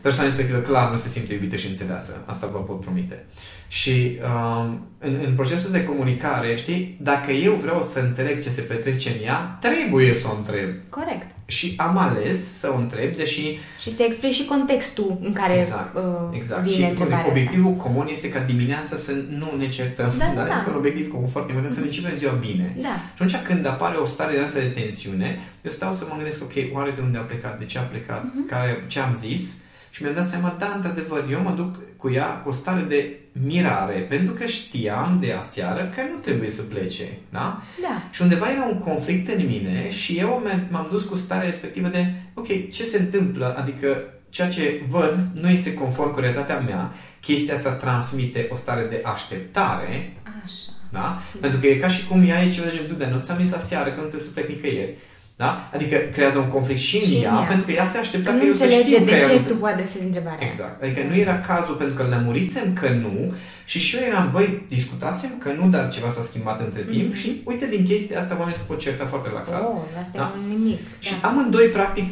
Persoana 0.00 0.28
respectivă 0.28 0.58
clar 0.58 0.90
nu 0.90 0.96
se 0.96 1.08
simte 1.08 1.32
iubită 1.32 1.56
și 1.56 1.66
înțeleasă. 1.68 2.22
Asta 2.26 2.46
vă 2.46 2.58
pot 2.58 2.80
promite. 2.80 3.24
Și 3.68 4.18
um, 4.24 4.86
în, 4.98 5.18
în 5.26 5.34
procesul 5.34 5.70
de 5.70 5.84
comunicare, 5.84 6.56
știi, 6.56 6.96
dacă 7.00 7.30
eu 7.32 7.52
vreau 7.54 7.82
să 7.82 7.98
înțeleg 7.98 8.42
ce 8.42 8.48
se 8.50 8.60
petrece 8.60 9.08
în 9.08 9.24
ea, 9.26 9.58
trebuie 9.60 10.12
să 10.14 10.26
o 10.32 10.36
întreb. 10.36 10.68
Corect. 10.88 11.26
Și 11.50 11.74
am 11.76 11.96
ales 11.98 12.58
să 12.58 12.70
o 12.74 12.76
întreb, 12.78 13.16
deși 13.16 13.58
Și 13.80 13.94
să 13.94 14.02
explici 14.02 14.34
și 14.34 14.44
contextul 14.44 15.18
în 15.22 15.32
care 15.32 15.54
Exact, 15.54 15.96
uh, 15.96 16.02
exact. 16.32 16.62
vine 16.62 16.74
Și 16.76 16.82
întrebarea 16.90 17.16
asta. 17.18 17.30
obiectivul 17.30 17.72
comun 17.72 18.06
este 18.10 18.28
ca 18.28 18.38
dimineața 18.40 18.96
să 18.96 19.12
nu 19.38 19.54
ne 19.58 19.68
certăm. 19.68 20.12
Da, 20.18 20.24
da, 20.24 20.32
dar 20.34 20.46
da. 20.46 20.52
este 20.54 20.70
un 20.70 20.76
obiectiv 20.76 21.10
comun 21.10 21.28
foarte 21.28 21.50
important, 21.50 21.76
să 21.76 21.80
ne 21.84 21.88
începem 21.90 22.18
ziua 22.18 22.32
bine. 22.32 22.76
Da. 22.82 22.88
Și 22.88 23.22
atunci 23.22 23.36
când 23.42 23.66
apare 23.66 23.96
o 23.96 24.04
stare 24.04 24.34
de 24.36 24.40
asta 24.42 24.58
de 24.58 24.66
tensiune, 24.80 25.38
eu 25.62 25.70
stau 25.70 25.92
să 25.92 26.04
mă 26.08 26.14
gândesc, 26.16 26.42
ok, 26.42 26.52
oare 26.74 26.90
de 26.96 27.00
unde 27.02 27.18
a 27.18 27.20
plecat, 27.20 27.58
de 27.58 27.64
ce 27.64 27.78
a 27.78 27.82
plecat, 27.82 28.24
Mhm. 28.24 28.46
care, 28.46 28.84
ce 28.86 29.00
am 29.00 29.14
zis 29.18 29.54
și 29.90 30.02
mi-am 30.02 30.14
dat 30.14 30.28
seama, 30.28 30.56
da, 30.58 30.72
într-adevăr, 30.76 31.24
eu 31.30 31.40
mă 31.42 31.50
duc 31.56 31.76
cu 31.96 32.10
ea 32.10 32.26
cu 32.26 32.48
o 32.48 32.52
stare 32.52 32.80
de 32.82 33.18
mirare, 33.44 33.94
pentru 33.94 34.34
că 34.34 34.46
știam 34.46 35.18
de 35.20 35.32
aseară 35.32 35.90
că 35.94 36.00
nu 36.00 36.18
trebuie 36.20 36.50
să 36.50 36.62
plece, 36.62 37.04
da? 37.30 37.62
Da. 37.82 38.02
Și 38.10 38.22
undeva 38.22 38.50
era 38.50 38.64
un 38.64 38.78
conflict 38.78 39.28
în 39.38 39.46
mine 39.46 39.90
și 39.90 40.16
eu 40.18 40.42
m- 40.48 40.70
m-am 40.70 40.88
dus 40.90 41.02
cu 41.02 41.16
starea 41.16 41.44
respectivă 41.44 41.88
de, 41.88 42.12
ok, 42.34 42.70
ce 42.70 42.84
se 42.84 42.98
întâmplă? 42.98 43.54
Adică 43.58 44.02
ceea 44.28 44.48
ce 44.48 44.82
văd 44.88 45.26
nu 45.40 45.48
este 45.48 45.74
conform 45.74 46.12
cu 46.12 46.20
realitatea 46.20 46.58
mea, 46.58 46.92
chestia 47.20 47.54
asta 47.54 47.70
transmite 47.70 48.48
o 48.50 48.54
stare 48.54 48.86
de 48.90 49.02
așteptare, 49.04 50.12
Așa. 50.44 50.70
da? 50.92 51.18
Pentru 51.40 51.60
că 51.60 51.66
e 51.66 51.76
ca 51.76 51.88
și 51.88 52.06
cum 52.06 52.28
ea 52.28 52.42
e 52.42 52.50
ceva 52.50 52.66
de 52.66 52.72
genul, 52.72 52.88
"Du-te, 52.88 53.06
nu 53.10 53.20
ți-am 53.20 53.38
zis 53.44 53.52
aseară 53.54 53.84
că 53.90 53.94
nu 53.94 54.00
trebuie 54.06 54.20
să 54.20 54.30
plec 54.30 54.48
nicăieri. 54.48 54.94
Da? 55.42 55.50
Adică 55.74 55.96
creează 56.14 56.38
un 56.38 56.48
conflict 56.56 56.80
și 56.80 56.96
în 56.96 57.02
Și 57.02 57.16
în 57.16 57.22
ea, 57.22 57.34
ea. 57.40 57.46
pentru 57.52 57.64
că 57.66 57.72
ea 57.72 57.86
se 57.92 57.98
aștepta 57.98 58.30
Că 58.30 58.36
că 58.36 58.42
nu 58.42 58.48
eu 58.48 58.54
să 58.54 58.62
înțelege 58.64 58.88
știu 58.88 58.98
că 58.98 59.04
de 59.10 59.16
ea 59.16 59.24
ce 59.28 59.40
nu- 59.48 59.54
tu 59.58 59.64
adresezi 59.64 60.04
întrebarea. 60.04 60.44
Exact. 60.48 60.82
Adică 60.82 61.00
nu 61.08 61.14
era 61.24 61.36
cazul 61.50 61.74
pentru 61.74 61.94
că 61.98 62.02
lămurisem 62.14 62.66
că 62.80 62.88
nu 63.04 63.16
și 63.64 63.78
și 63.86 63.96
eu 63.96 64.02
eram, 64.10 64.28
băi, 64.32 64.62
discutasem 64.68 65.30
că 65.38 65.48
nu, 65.58 65.68
dar 65.74 65.88
ceva 65.88 66.08
s-a 66.08 66.22
schimbat 66.28 66.60
între 66.60 66.82
timp 66.90 67.08
Mhm. 67.10 67.16
și 67.20 67.28
uite, 67.44 67.66
din 67.74 67.82
chestia 67.84 68.18
asta 68.20 68.36
oamenii 68.38 68.58
se 68.60 68.64
pot 68.66 68.78
certa 68.78 69.04
foarte 69.12 69.28
relaxat. 69.28 69.60
Oh, 69.60 69.78
asta 70.00 70.18
Da. 70.18 70.34
e 70.36 70.40
un 70.42 70.48
nimic. 70.58 70.78
Și 70.98 71.12
da. 71.20 71.28
amândoi, 71.28 71.66
practic, 71.66 72.04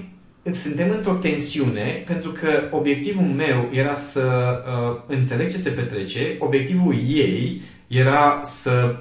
suntem 0.53 0.91
într-o 0.91 1.13
tensiune 1.13 2.03
pentru 2.07 2.31
că 2.31 2.49
obiectivul 2.71 3.23
meu 3.37 3.69
era 3.73 3.95
să 3.95 4.23
uh, 4.67 5.01
înțeleg 5.17 5.51
ce 5.51 5.57
se 5.57 5.71
petrece, 5.71 6.37
obiectivul 6.39 6.95
ei 6.95 7.63
era 7.87 8.41
să 8.45 8.97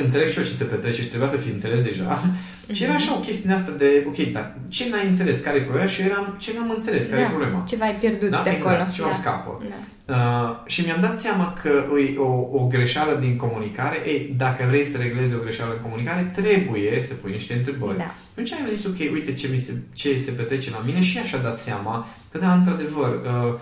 înțeleg 0.00 0.28
și 0.28 0.38
eu 0.38 0.44
ce 0.44 0.50
se 0.50 0.64
petrece 0.64 1.00
și 1.02 1.08
trebuia 1.08 1.28
să 1.28 1.36
fi 1.36 1.48
înțeles 1.48 1.80
deja. 1.80 2.34
Și 2.72 2.82
era 2.84 2.92
așa 2.92 3.14
o 3.14 3.20
chestie 3.20 3.52
asta 3.52 3.72
de, 3.78 4.04
ok, 4.06 4.16
dar 4.16 4.56
ce 4.68 4.88
n-ai 4.90 5.06
înțeles? 5.06 5.38
Care 5.38 5.56
e 5.56 5.60
problema? 5.60 5.86
Și 5.88 6.00
eu 6.00 6.06
eram, 6.06 6.36
ce 6.38 6.52
n-am 6.56 6.70
înțeles? 6.70 7.04
Care 7.06 7.20
e 7.20 7.24
da. 7.24 7.30
problema? 7.30 7.64
Ceva 7.68 7.84
ai 7.84 7.94
pierdut 7.94 8.30
Da, 8.30 8.42
de 8.42 8.50
exact, 8.50 8.80
acolo. 8.80 8.94
ceva 8.94 9.08
da. 9.08 9.14
scapă. 9.14 9.62
Da. 9.68 9.80
Uh, 10.08 10.66
și 10.66 10.84
mi-am 10.84 11.00
dat 11.00 11.18
seama 11.18 11.52
că 11.62 11.84
e 12.12 12.18
o, 12.18 12.30
o 12.58 12.66
greșeală 12.66 13.18
din 13.20 13.36
comunicare. 13.36 13.96
Ei, 14.06 14.34
dacă 14.36 14.64
vrei 14.68 14.84
să 14.84 14.96
reglezi 14.96 15.34
o 15.34 15.38
greșeală 15.38 15.72
în 15.72 15.80
comunicare, 15.80 16.30
trebuie 16.32 17.00
să 17.00 17.14
pui 17.14 17.32
niște 17.32 17.54
întrebări. 17.54 17.98
Da. 17.98 18.14
Atunci 18.30 18.52
am 18.52 18.70
zis, 18.70 18.84
ok, 18.86 19.12
uite 19.12 19.32
ce, 19.32 19.48
mi 19.52 19.58
se, 19.58 19.82
ce 19.92 20.18
se 20.18 20.30
petrece 20.30 20.70
la 20.70 20.82
mine 20.86 21.00
și 21.00 21.18
așa 21.18 21.38
dat 21.38 21.58
seama 21.58 22.08
că, 22.32 22.38
da, 22.38 22.54
într-adevăr, 22.54 23.10
uh, 23.10 23.60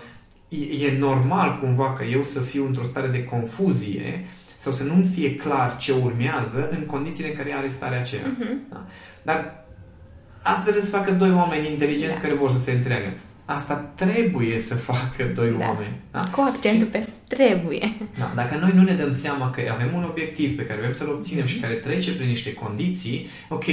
e, 0.49 0.85
e 0.85 0.97
normal 0.99 1.59
cumva 1.61 1.93
că 1.93 2.03
eu 2.03 2.23
să 2.23 2.39
fiu 2.39 2.65
într-o 2.65 2.83
stare 2.83 3.07
de 3.07 3.23
confuzie 3.23 4.25
sau 4.57 4.71
să 4.71 4.83
nu-mi 4.83 5.09
fie 5.15 5.35
clar 5.35 5.77
ce 5.77 5.91
urmează 6.03 6.69
în 6.71 6.85
condițiile 6.85 7.29
în 7.29 7.35
care 7.35 7.53
are 7.53 7.67
starea 7.67 7.99
aceea. 7.99 8.21
Mhm. 8.37 8.59
Da? 8.69 8.85
Dar 9.21 9.65
asta 10.41 10.61
trebuie 10.61 10.83
să 10.83 10.95
facă 10.97 11.11
doi 11.11 11.31
oameni 11.31 11.71
inteligenți 11.71 12.15
Da. 12.15 12.21
care 12.21 12.33
vor 12.33 12.51
să 12.51 12.59
se 12.59 12.71
înțeleagă. 12.71 13.13
Asta 13.45 13.91
trebuie 13.95 14.57
să 14.59 14.75
facă 14.75 15.23
doi 15.35 15.49
Da. 15.49 15.65
oameni. 15.67 15.99
Da? 16.11 16.19
Cu 16.19 16.41
accentul 16.53 16.87
pe 16.87 17.07
trebuie. 17.27 17.91
Da, 18.17 18.31
dacă 18.35 18.57
noi 18.57 18.71
nu 18.75 18.81
ne 18.81 18.93
dăm 18.93 19.11
seama 19.11 19.49
că 19.49 19.61
avem 19.73 19.93
un 19.95 20.03
obiectiv 20.03 20.55
pe 20.57 20.63
care 20.65 20.79
vrem 20.79 20.93
să-l 20.93 21.09
obținem 21.09 21.45
și 21.45 21.59
care 21.59 21.73
trece 21.73 22.13
prin 22.15 22.27
niște 22.27 22.53
condiții, 22.53 23.29
ok, 23.49 23.63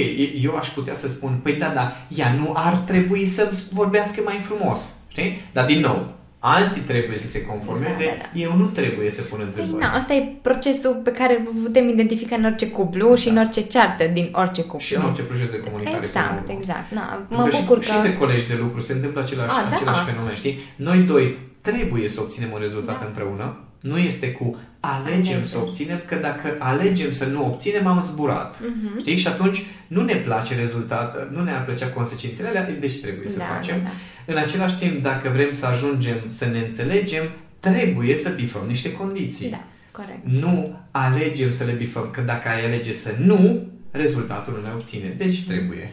eu 0.41 0.55
aș 0.55 0.67
putea 0.67 0.95
să 0.95 1.07
spun, 1.07 1.39
păi 1.43 1.53
da, 1.53 1.67
da, 1.67 1.95
ea 2.15 2.33
nu 2.33 2.51
ar 2.55 2.75
trebui 2.75 3.25
să 3.25 3.49
vorbească 3.71 4.21
mai 4.25 4.39
frumos, 4.41 4.95
știi? 5.07 5.41
Dar 5.53 5.65
din 5.65 5.79
nou, 5.79 6.13
alții 6.53 6.81
trebuie 6.81 7.17
să 7.17 7.27
se 7.27 7.45
conformeze, 7.45 8.03
Da, 8.05 8.11
da, 8.17 8.29
da. 8.33 8.39
eu 8.39 8.57
nu 8.57 8.65
trebuie 8.65 9.09
să 9.09 9.21
pun 9.21 9.37
Păi, 9.37 9.47
întrebări. 9.47 9.83
na, 9.83 9.89
asta 9.99 10.13
e 10.13 10.21
procesul 10.41 11.01
pe 11.03 11.11
care 11.11 11.33
îl 11.39 11.61
putem 11.63 11.87
identifica 11.89 12.35
în 12.35 12.43
orice 12.45 12.67
cuplu 12.69 13.15
și 13.15 13.27
în 13.29 13.37
orice 13.37 13.61
ceartă 13.61 14.03
din 14.13 14.29
orice 14.41 14.61
cuplu. 14.61 14.77
Da. 14.77 14.83
Și 14.85 14.95
în 14.95 15.03
orice 15.03 15.21
proces 15.23 15.49
de 15.49 15.59
comunicare. 15.59 15.97
până 15.97 16.11
la 16.13 16.19
Exact, 16.21 16.47
urmă. 16.47 16.57
exact. 16.59 16.91
Na, 16.91 17.01
Pentru 17.27 17.35
mă 17.37 17.43
că 17.47 17.55
bucur 17.59 17.83
și, 17.83 17.87
că... 17.89 17.93
și 17.93 17.99
între 17.99 18.13
colegi 18.21 18.47
de 18.47 18.57
lucru 18.63 18.79
se 18.81 18.93
întâmplă 18.93 19.21
același, 19.21 19.55
A, 19.59 19.69
da. 19.69 19.75
același 19.75 20.03
fenomen, 20.09 20.33
știi? 20.41 20.55
Noi 20.75 20.97
doi 20.97 21.37
trebuie 21.61 22.07
să 22.07 22.21
obținem 22.21 22.49
un 22.53 22.59
rezultat 22.61 22.99
Da. 22.99 23.05
împreună. 23.05 23.57
Nu 23.87 23.97
este 23.97 24.31
cu 24.31 24.57
alegem 24.79 25.13
Alegem. 25.13 25.43
să 25.43 25.57
obținem, 25.57 26.01
că 26.05 26.15
dacă 26.15 26.55
alegem 26.59 27.11
să 27.11 27.25
nu 27.25 27.45
obținem, 27.45 27.87
am 27.87 28.01
zburat. 28.01 28.59
Mhm. 28.61 28.99
Știi? 28.99 29.15
Și 29.15 29.27
atunci 29.27 29.63
nu 29.87 30.03
ne 30.03 30.13
place 30.15 30.55
rezultat, 30.55 31.31
nu 31.31 31.43
ne-ar 31.43 31.65
plăcea 31.65 31.87
consecințele 31.87 32.47
alea, 32.47 32.69
deci 32.79 32.99
trebuie 33.01 33.29
să 33.29 33.37
Da, 33.37 33.43
facem. 33.43 33.81
da, 33.83 33.89
În 34.33 34.37
același 34.37 34.77
timp, 34.77 35.01
dacă 35.03 35.29
vrem 35.33 35.51
să 35.51 35.65
ajungem 35.65 36.17
să 36.27 36.45
ne 36.45 36.59
înțelegem, 36.59 37.23
trebuie 37.59 38.15
să 38.15 38.29
bifăm 38.29 38.63
niște 38.67 38.91
condiții. 38.91 39.49
Da, 39.49 39.63
corect. 39.91 40.19
Nu 40.23 40.79
alegem 40.91 41.51
să 41.51 41.63
le 41.63 41.71
bifăm, 41.71 42.09
că 42.11 42.21
dacă 42.21 42.47
ai 42.49 42.65
alege 42.65 42.93
să 42.93 43.15
nu, 43.19 43.67
rezultatul 43.91 44.53
nu 44.53 44.67
ne 44.67 44.73
obține. 44.73 45.13
Deci 45.17 45.43
trebuie. 45.43 45.91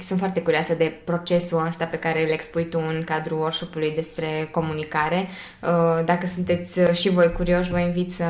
Sunt 0.00 0.18
foarte 0.18 0.40
curioasă 0.40 0.74
de 0.74 0.92
procesul 1.04 1.66
ăsta 1.68 1.84
pe 1.84 1.96
care 1.96 2.24
îl 2.24 2.30
expui 2.30 2.68
tu 2.68 2.78
în 2.88 3.02
cadrul 3.04 3.38
workshop-ului 3.38 3.92
despre 3.94 4.48
comunicare. 4.50 5.26
Uh, 5.62 6.04
dacă 6.04 6.26
sunteți 6.26 6.80
și 6.92 7.10
voi 7.10 7.32
curioși, 7.32 7.70
vă 7.70 7.78
invit 7.78 8.12
să, 8.12 8.24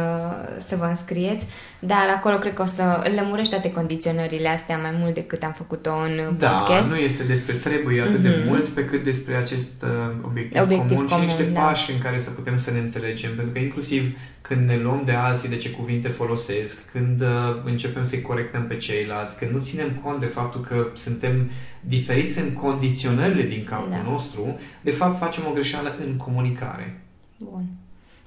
să 0.67 0.77
vă 0.77 0.85
înscrieți, 0.85 1.47
dar 1.79 2.15
acolo 2.17 2.37
cred 2.37 2.55
că 2.55 2.63
o 2.63 2.65
să 2.65 3.11
lămurești 3.17 3.53
toate 3.53 3.73
condiționările 3.73 4.49
astea 4.49 4.79
mai 4.79 4.95
mult 4.99 5.15
decât 5.15 5.43
am 5.43 5.55
făcut-o 5.57 5.91
în 5.91 6.37
da, 6.39 6.49
podcast. 6.49 6.89
nu 6.89 6.97
este 6.97 7.23
despre 7.23 7.55
trebuie 7.55 8.01
atât 8.01 8.19
mm-hmm. 8.19 8.23
de 8.23 8.37
mhm. 8.39 8.49
mult 8.49 8.69
pe 8.69 8.85
cât 8.85 9.05
despre 9.05 9.35
acest 9.35 9.83
uh, 9.83 10.15
obiectiv, 10.25 10.63
obiectiv 10.63 10.89
comun, 10.89 11.07
comun 11.07 11.29
și 11.29 11.29
niște 11.29 11.53
da. 11.53 11.61
pași 11.61 11.93
în 11.93 11.99
care 11.99 12.19
să 12.19 12.31
putem 12.31 12.57
să 12.57 12.71
ne 12.71 12.79
înțelegem, 12.79 13.35
pentru 13.35 13.53
că 13.53 13.59
inclusiv 13.59 14.17
când 14.41 14.69
ne 14.69 14.77
luăm 14.77 15.03
de 15.05 15.13
alții 15.13 15.49
de 15.49 15.57
ce 15.57 15.71
cuvinte 15.71 16.09
folosesc, 16.09 16.91
când 16.93 17.21
uh, 17.21 17.29
începem 17.65 18.05
să-i 18.05 18.23
corectăm 18.23 18.67
pe 18.67 18.77
ceilalți, 18.77 19.39
când 19.39 19.51
nu 19.51 19.61
ținem 19.61 19.91
cont 20.03 20.21
de 20.21 20.27
faptul 20.27 20.61
că 20.61 20.87
suntem 20.95 21.38
diferiți 21.81 22.39
în 22.39 22.53
condiționările 22.53 23.43
din 23.43 23.65
capul 23.65 23.91
da. 23.91 24.11
nostru, 24.11 24.59
de 24.81 24.91
fapt 24.91 25.19
facem 25.19 25.43
o 25.49 25.53
greșeală 25.53 25.97
în 26.07 26.17
comunicare. 26.17 27.01
Bun. 27.37 27.65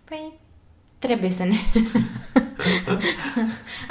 Păi, 0.04 0.34
trebuie 1.00 1.30
să 1.30 1.44
ne... 1.44 1.56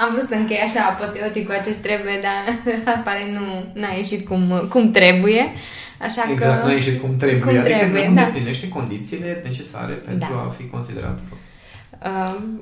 Am 0.03 0.13
vrut 0.13 0.29
să 0.29 0.35
închei 0.35 0.59
așa 0.59 0.81
apoteotic 0.81 1.47
cu 1.47 1.55
acest 1.61 1.79
trebuie, 1.79 2.19
dar 2.23 2.75
apare 2.95 3.33
nu 3.33 3.81
n-a 3.81 3.93
ieșit 3.93 4.27
cum, 4.27 4.67
cum 4.69 4.91
trebuie. 4.91 5.45
Așa 6.01 6.31
exact, 6.31 6.61
că... 6.61 6.67
nu 6.67 6.71
a 6.71 6.75
ieșit 6.75 7.01
cum 7.01 7.17
trebuie. 7.17 7.41
Cum 7.41 7.49
adică 7.49 7.77
trebuie, 7.77 8.09
nu 8.09 8.15
da. 8.15 8.21
îndeplinește 8.21 8.69
condițiile 8.69 9.41
necesare 9.45 9.93
pentru 9.93 10.33
da. 10.33 10.41
a 10.41 10.49
fi 10.49 10.67
considerat 10.67 11.19
Uh, 11.19 11.40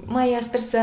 mai 0.05 0.33
eu 0.33 0.39
sper 0.41 0.61
să 0.61 0.79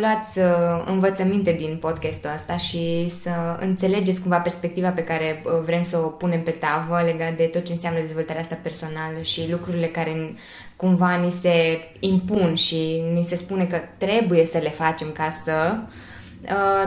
luați 0.00 0.38
uh, 0.38 0.44
învățăminte 0.86 1.52
din 1.52 1.76
podcastul 1.80 2.30
ăsta 2.34 2.56
și 2.56 3.12
să 3.22 3.56
înțelegeți 3.60 4.20
cumva 4.20 4.38
perspectiva 4.38 4.88
pe 4.88 5.04
care 5.04 5.42
uh, 5.44 5.52
vrem 5.64 5.82
să 5.82 5.98
o 5.98 6.08
punem 6.08 6.42
pe 6.42 6.50
tavă 6.50 7.02
legat 7.04 7.36
de 7.36 7.44
tot 7.44 7.64
ce 7.64 7.72
înseamnă 7.72 8.00
dezvoltarea 8.00 8.42
asta 8.42 8.58
personală 8.62 9.20
și 9.22 9.50
lucrurile 9.50 9.86
care 9.86 10.34
cumva 10.76 11.14
ni 11.14 11.30
se 11.30 11.78
impun 12.00 12.54
și 12.54 13.02
ni 13.12 13.24
se 13.24 13.36
spune 13.36 13.64
că 13.64 13.76
trebuie 13.98 14.44
să 14.44 14.58
le 14.58 14.70
facem 14.70 15.08
ca 15.12 15.30
să... 15.44 15.78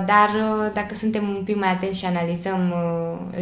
Dar 0.05 0.29
dacă 0.73 0.95
suntem 0.95 1.27
un 1.27 1.43
pic 1.43 1.55
mai 1.55 1.69
atenți 1.69 1.99
și 1.99 2.05
analizăm 2.05 2.73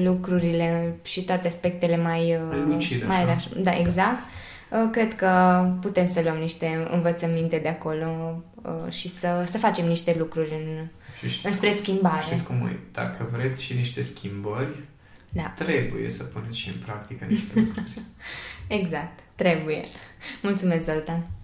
lucrurile 0.03 0.95
și 1.03 1.23
toate 1.23 1.47
aspectele 1.47 1.97
mai... 1.97 2.39
Lucid, 2.67 3.07
mai 3.07 3.23
așa. 3.23 3.49
Da, 3.57 3.77
exact 3.77 4.19
Uh, 4.19 4.46
cred 4.91 5.15
că 5.15 5.63
putem 5.81 6.07
să 6.07 6.21
luăm 6.21 6.37
niște 6.37 6.87
învățăminte 6.91 7.57
de 7.57 7.67
acolo 7.67 8.43
uh, 8.55 8.91
și 8.91 9.09
să, 9.09 9.45
să 9.49 9.57
facem 9.57 9.87
niște 9.87 10.15
lucruri 10.17 10.51
în, 10.51 10.87
și 11.19 11.29
știți, 11.29 11.47
înspre 11.47 11.71
schimbare. 11.71 12.21
Știți 12.21 12.43
cum 12.43 12.55
e? 12.55 12.79
Dacă 12.91 13.29
vreți 13.31 13.63
și 13.63 13.73
niște 13.73 14.01
schimbări, 14.01 14.77
da. 15.29 15.53
trebuie 15.55 16.09
să 16.09 16.23
puneți 16.23 16.57
și 16.57 16.67
în 16.67 16.75
practică 16.85 17.25
niște 17.29 17.59
lucruri. 17.59 18.01
exact, 18.79 19.19
trebuie. 19.35 19.87
Mulțumesc, 20.41 20.83
Zoltan! 20.83 21.36